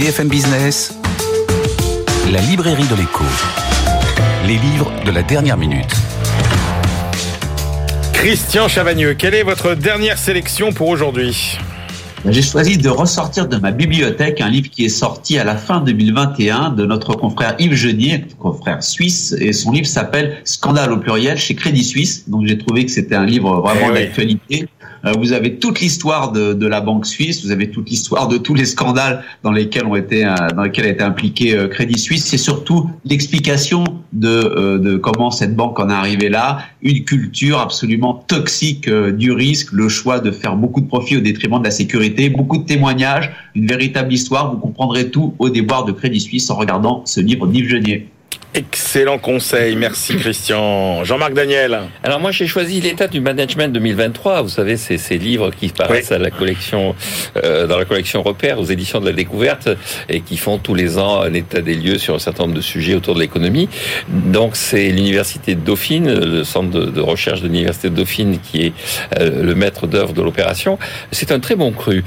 BFM 0.02 0.26
Business, 0.26 0.98
la 2.32 2.40
librairie 2.40 2.88
de 2.90 2.96
l'écho. 2.96 3.22
Les 4.48 4.56
livres 4.56 4.90
de 5.06 5.12
la 5.12 5.22
dernière 5.22 5.56
minute. 5.56 5.94
Christian 8.12 8.66
Chavagneux, 8.66 9.14
quelle 9.14 9.34
est 9.36 9.44
votre 9.44 9.76
dernière 9.76 10.18
sélection 10.18 10.72
pour 10.72 10.88
aujourd'hui? 10.88 11.56
J'ai 12.28 12.42
choisi 12.42 12.78
de 12.78 12.88
ressortir 12.88 13.46
de 13.46 13.58
ma 13.58 13.70
bibliothèque 13.70 14.40
un 14.40 14.48
livre 14.48 14.70
qui 14.70 14.84
est 14.84 14.88
sorti 14.88 15.38
à 15.38 15.44
la 15.44 15.54
fin 15.56 15.80
2021 15.80 16.70
de 16.70 16.84
notre 16.84 17.14
confrère 17.14 17.54
Yves 17.60 17.74
Genier, 17.74 18.24
confrère 18.40 18.82
suisse, 18.82 19.36
et 19.38 19.52
son 19.52 19.70
livre 19.70 19.86
s'appelle 19.86 20.38
Scandale 20.42 20.90
au 20.90 20.96
pluriel 20.96 21.38
chez 21.38 21.54
Crédit 21.54 21.84
Suisse. 21.84 22.28
Donc 22.28 22.46
j'ai 22.46 22.58
trouvé 22.58 22.86
que 22.86 22.90
c'était 22.90 23.14
un 23.14 23.24
livre 23.24 23.60
vraiment 23.60 23.86
Eh 23.90 23.92
oui. 23.92 23.98
d'actualité. 24.00 24.68
Vous 25.18 25.32
avez 25.32 25.56
toute 25.56 25.80
l'histoire 25.80 26.30
de, 26.30 26.52
de 26.52 26.66
la 26.66 26.80
banque 26.80 27.06
suisse, 27.06 27.44
vous 27.44 27.50
avez 27.50 27.70
toute 27.70 27.90
l'histoire 27.90 28.28
de 28.28 28.38
tous 28.38 28.54
les 28.54 28.64
scandales 28.64 29.24
dans 29.42 29.50
lesquels 29.50 29.84
ont 29.84 29.96
été 29.96 30.24
euh, 30.24 30.34
dans 30.54 30.62
lesquels 30.62 30.84
a 30.84 30.90
été 30.90 31.02
impliqué 31.02 31.56
euh, 31.56 31.66
Crédit 31.66 31.98
Suisse. 31.98 32.24
C'est 32.24 32.38
surtout 32.38 32.88
l'explication 33.04 33.84
de, 34.12 34.28
euh, 34.28 34.78
de 34.78 34.96
comment 34.96 35.30
cette 35.30 35.56
banque 35.56 35.80
en 35.80 35.90
est 35.90 35.92
arrivée 35.92 36.28
là, 36.28 36.58
une 36.82 37.04
culture 37.04 37.58
absolument 37.58 38.14
toxique 38.14 38.88
euh, 38.88 39.10
du 39.10 39.32
risque, 39.32 39.72
le 39.72 39.88
choix 39.88 40.20
de 40.20 40.30
faire 40.30 40.56
beaucoup 40.56 40.80
de 40.80 40.86
profit 40.86 41.16
au 41.16 41.20
détriment 41.20 41.58
de 41.58 41.64
la 41.64 41.70
sécurité, 41.70 42.28
beaucoup 42.28 42.58
de 42.58 42.64
témoignages, 42.64 43.32
une 43.54 43.66
véritable 43.66 44.12
histoire. 44.12 44.52
Vous 44.52 44.58
comprendrez 44.58 45.10
tout 45.10 45.34
au 45.38 45.48
déboire 45.48 45.84
de 45.84 45.92
Crédit 45.92 46.20
Suisse 46.20 46.50
en 46.50 46.54
regardant 46.54 47.02
ce 47.06 47.20
livre 47.20 47.46
d'Yves 47.46 47.68
Genier. 47.68 48.08
Excellent 48.54 49.16
conseil, 49.16 49.76
merci 49.76 50.14
Christian. 50.18 51.04
Jean-Marc 51.04 51.32
Daniel. 51.32 51.80
Alors 52.02 52.20
moi 52.20 52.32
j'ai 52.32 52.46
choisi 52.46 52.82
l'état 52.82 53.08
du 53.08 53.22
management 53.22 53.72
2023. 53.72 54.42
Vous 54.42 54.50
savez 54.50 54.76
c'est 54.76 54.98
ces 54.98 55.16
livres 55.16 55.50
qui 55.50 55.68
paraissent 55.68 56.12
à 56.12 56.18
la 56.18 56.30
collection 56.30 56.94
euh, 57.42 57.66
dans 57.66 57.78
la 57.78 57.86
collection 57.86 58.22
Repère 58.22 58.60
aux 58.60 58.66
éditions 58.66 59.00
de 59.00 59.06
la 59.06 59.14
Découverte 59.14 59.70
et 60.10 60.20
qui 60.20 60.36
font 60.36 60.58
tous 60.58 60.74
les 60.74 60.98
ans 60.98 61.22
un 61.22 61.32
état 61.32 61.62
des 61.62 61.74
lieux 61.74 61.96
sur 61.96 62.14
un 62.14 62.18
certain 62.18 62.42
nombre 62.42 62.54
de 62.54 62.60
sujets 62.60 62.94
autour 62.94 63.14
de 63.14 63.20
l'économie. 63.20 63.70
Donc 64.08 64.54
c'est 64.54 64.90
l'université 64.90 65.54
de 65.54 65.60
Dauphine, 65.60 66.12
le 66.12 66.44
centre 66.44 66.68
de, 66.68 66.84
de 66.84 67.00
recherche 67.00 67.40
de 67.40 67.46
l'université 67.46 67.88
de 67.88 67.94
Dauphine 67.94 68.38
qui 68.38 68.66
est 68.66 68.72
euh, 69.18 69.42
le 69.42 69.54
maître 69.54 69.86
d'œuvre 69.86 70.12
de 70.12 70.20
l'opération. 70.20 70.78
C'est 71.10 71.32
un 71.32 71.40
très 71.40 71.56
bon 71.56 71.72
cru. 71.72 72.04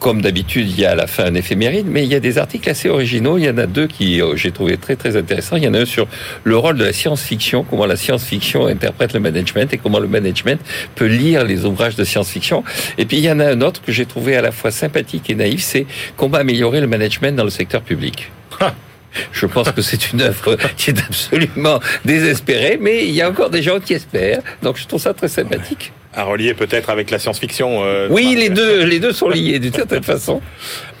Comme 0.00 0.20
d'habitude, 0.20 0.70
il 0.70 0.78
y 0.78 0.84
a 0.84 0.90
à 0.90 0.94
la 0.94 1.06
fin 1.06 1.24
un 1.24 1.34
éphéméride, 1.34 1.86
mais 1.88 2.04
il 2.04 2.12
y 2.12 2.14
a 2.14 2.20
des 2.20 2.38
articles 2.38 2.68
assez 2.68 2.88
originaux. 2.88 3.38
Il 3.38 3.44
y 3.44 3.50
en 3.50 3.58
a 3.58 3.66
deux 3.66 3.86
qui 3.86 4.20
euh, 4.20 4.36
j'ai 4.36 4.52
trouvé 4.52 4.76
très 4.76 4.94
très 4.94 5.16
intéressants. 5.16 5.56
Il 5.56 5.64
y 5.64 5.68
en 5.68 5.74
a 5.74 5.77
sur 5.84 6.06
le 6.44 6.56
rôle 6.56 6.76
de 6.76 6.84
la 6.84 6.92
science-fiction, 6.92 7.64
comment 7.64 7.86
la 7.86 7.96
science-fiction 7.96 8.66
interprète 8.66 9.12
le 9.12 9.20
management 9.20 9.72
et 9.72 9.78
comment 9.78 9.98
le 9.98 10.08
management 10.08 10.60
peut 10.94 11.06
lire 11.06 11.44
les 11.44 11.64
ouvrages 11.64 11.96
de 11.96 12.04
science-fiction. 12.04 12.64
Et 12.98 13.04
puis 13.04 13.18
il 13.18 13.24
y 13.24 13.30
en 13.30 13.40
a 13.40 13.46
un 13.46 13.60
autre 13.60 13.80
que 13.82 13.92
j'ai 13.92 14.06
trouvé 14.06 14.36
à 14.36 14.42
la 14.42 14.52
fois 14.52 14.70
sympathique 14.70 15.30
et 15.30 15.34
naïf, 15.34 15.62
c'est 15.62 15.86
comment 16.16 16.38
améliorer 16.38 16.80
le 16.80 16.86
management 16.86 17.34
dans 17.36 17.44
le 17.44 17.50
secteur 17.50 17.82
public. 17.82 18.30
Je 19.32 19.46
pense 19.46 19.70
que 19.72 19.80
c'est 19.82 20.12
une 20.12 20.20
œuvre 20.20 20.56
qui 20.76 20.90
est 20.90 20.98
absolument 20.98 21.80
désespérée, 22.04 22.78
mais 22.80 23.06
il 23.06 23.14
y 23.14 23.22
a 23.22 23.28
encore 23.30 23.50
des 23.50 23.62
gens 23.62 23.80
qui 23.80 23.94
espèrent. 23.94 24.40
Donc 24.62 24.76
je 24.76 24.86
trouve 24.86 25.00
ça 25.00 25.14
très 25.14 25.28
sympathique. 25.28 25.92
À 26.14 26.24
relier 26.24 26.52
peut-être 26.54 26.90
avec 26.90 27.10
la 27.10 27.18
science-fiction. 27.18 27.84
euh, 27.84 28.08
Oui, 28.10 28.34
les 28.36 28.48
deux, 28.50 28.84
les 28.84 28.98
deux 29.00 29.12
sont 29.12 29.28
liés 29.28 29.58
d'une 29.58 29.72
certaine 29.72 30.02
façon. 30.02 30.40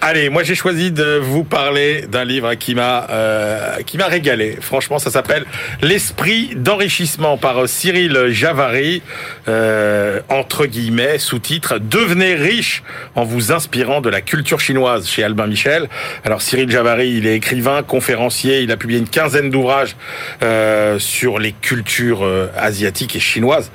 Allez, 0.00 0.28
moi 0.28 0.44
j'ai 0.44 0.54
choisi 0.54 0.92
de 0.92 1.18
vous 1.20 1.42
parler 1.42 2.02
d'un 2.02 2.24
livre 2.24 2.54
qui 2.54 2.76
m'a 2.76 3.08
euh, 3.10 3.82
qui 3.84 3.98
m'a 3.98 4.06
régalé. 4.06 4.56
Franchement, 4.60 5.00
ça 5.00 5.10
s'appelle 5.10 5.44
L'esprit 5.82 6.52
d'enrichissement 6.54 7.36
par 7.36 7.68
Cyril 7.68 8.28
Javary, 8.28 9.02
euh, 9.48 10.20
entre 10.28 10.66
guillemets, 10.66 11.18
sous-titre 11.18 11.80
Devenez 11.80 12.36
riche 12.36 12.84
en 13.16 13.24
vous 13.24 13.50
inspirant 13.50 14.00
de 14.00 14.08
la 14.08 14.20
culture 14.20 14.60
chinoise 14.60 15.08
chez 15.08 15.24
Albin 15.24 15.48
Michel. 15.48 15.88
Alors 16.24 16.42
Cyril 16.42 16.70
Javary, 16.70 17.14
il 17.14 17.26
est 17.26 17.34
écrivain, 17.34 17.82
conférencier, 17.82 18.60
il 18.60 18.70
a 18.70 18.76
publié 18.76 19.00
une 19.00 19.08
quinzaine 19.08 19.50
d'ouvrages 19.50 19.96
euh, 20.44 21.00
sur 21.00 21.40
les 21.40 21.50
cultures 21.50 22.24
asiatiques 22.56 23.16
et 23.16 23.20
chinoises 23.20 23.72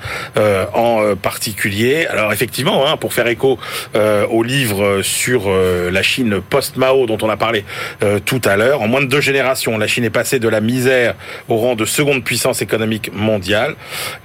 en 0.72 1.16
particulier. 1.16 2.06
Alors 2.06 2.32
effectivement, 2.32 2.88
hein, 2.88 2.96
pour 2.96 3.12
faire 3.12 3.26
écho 3.26 3.58
au 3.94 4.42
livre 4.42 5.02
sur 5.02 5.50
la 5.50 6.02
Chine 6.02 6.13
post-Mao 6.50 7.06
dont 7.06 7.18
on 7.22 7.28
a 7.28 7.36
parlé 7.36 7.64
euh, 8.02 8.18
tout 8.24 8.40
à 8.44 8.56
l'heure, 8.56 8.82
en 8.82 8.88
moins 8.88 9.00
de 9.00 9.06
deux 9.06 9.20
générations, 9.20 9.76
la 9.78 9.86
Chine 9.86 10.04
est 10.04 10.10
passée 10.10 10.38
de 10.38 10.48
la 10.48 10.60
misère 10.60 11.14
au 11.48 11.56
rang 11.56 11.74
de 11.74 11.84
seconde 11.84 12.24
puissance 12.24 12.62
économique 12.62 13.10
mondiale. 13.12 13.76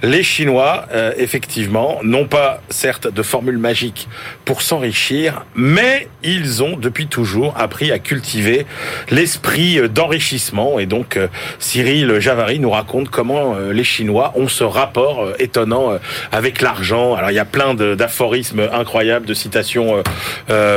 Les 0.02 0.22
Chinois, 0.22 0.86
euh, 0.92 1.12
effectivement, 1.16 1.98
n'ont 2.02 2.26
pas 2.26 2.60
certes 2.68 3.12
de 3.12 3.22
formule 3.22 3.58
magique 3.58 4.08
pour 4.44 4.62
s'enrichir, 4.62 5.44
mais 5.54 6.08
ils 6.22 6.62
ont 6.62 6.76
depuis 6.76 7.06
toujours 7.06 7.54
appris 7.56 7.92
à 7.92 7.98
cultiver 7.98 8.66
l'esprit 9.10 9.78
euh, 9.78 9.88
d'enrichissement. 9.88 10.78
Et 10.78 10.86
donc, 10.86 11.16
euh, 11.16 11.28
Cyril 11.58 12.18
Javary 12.20 12.58
nous 12.58 12.70
raconte 12.70 13.10
comment 13.10 13.54
les 13.54 13.84
Chinois 13.84 14.32
ont 14.36 14.48
ce 14.48 14.64
rapport 14.64 15.28
étonnant 15.38 15.98
avec 16.32 16.60
l'argent. 16.60 17.14
Alors, 17.14 17.30
il 17.30 17.34
y 17.34 17.40
a 17.40 17.44
plein 17.44 17.74
d'aphorismes 17.74 18.68
incroyables, 18.72 19.26
de 19.26 19.34
citations 19.34 20.02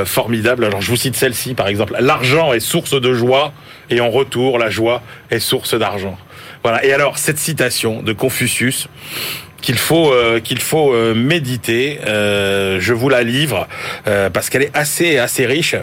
formidables. 0.05 0.65
Alors, 0.65 0.81
je 0.81 0.89
vous 0.89 1.02
cite 1.03 1.15
celle-ci, 1.15 1.53
par 1.53 1.67
exemple. 1.67 1.95
L'argent 1.99 2.53
est 2.53 2.59
source 2.59 2.99
de 2.99 3.13
joie, 3.13 3.53
et 3.89 3.99
en 3.99 4.09
retour, 4.09 4.57
la 4.57 4.69
joie 4.69 5.01
est 5.29 5.39
source 5.39 5.73
d'argent. 5.73 6.17
Voilà. 6.63 6.83
Et 6.85 6.93
alors, 6.93 7.17
cette 7.17 7.37
citation 7.37 8.01
de 8.01 8.13
Confucius, 8.13 8.87
qu'il 9.61 9.77
faut 9.77 10.11
euh, 10.11 10.39
qu'il 10.39 10.59
faut 10.59 10.93
euh, 10.93 11.15
méditer. 11.15 11.99
Euh, 12.05 12.79
je 12.79 12.93
vous 12.93 13.09
la 13.09 13.23
livre 13.23 13.67
parce 14.33 14.49
qu'elle 14.49 14.63
est 14.63 14.75
assez 14.75 15.17
assez 15.17 15.45
riche. 15.45 15.75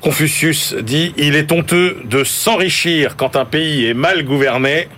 Confucius 0.00 0.74
dit 0.74 1.14
il 1.16 1.34
est 1.34 1.50
honteux 1.50 1.96
de 2.04 2.22
s'enrichir 2.22 3.16
quand 3.16 3.34
un 3.34 3.46
pays 3.46 3.86
est 3.86 3.94
mal 3.94 4.24
gouverné. 4.24 4.88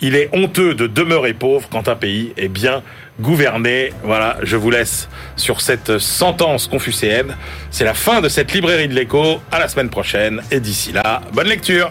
Il 0.00 0.16
est 0.16 0.28
honteux 0.32 0.74
de 0.74 0.88
demeurer 0.88 1.32
pauvre 1.32 1.68
quand 1.70 1.88
un 1.88 1.94
pays 1.94 2.32
est 2.36 2.48
bien 2.48 2.72
gouverné. 2.72 3.01
Voilà, 4.02 4.36
je 4.42 4.56
vous 4.56 4.70
laisse 4.70 5.08
sur 5.36 5.60
cette 5.60 5.98
sentence 5.98 6.66
confucéenne. 6.66 7.36
C'est 7.70 7.84
la 7.84 7.94
fin 7.94 8.20
de 8.20 8.28
cette 8.28 8.52
librairie 8.52 8.88
de 8.88 8.94
l'écho. 8.94 9.40
À 9.50 9.58
la 9.58 9.68
semaine 9.68 9.90
prochaine 9.90 10.42
et 10.50 10.60
d'ici 10.60 10.92
là, 10.92 11.20
bonne 11.32 11.48
lecture. 11.48 11.90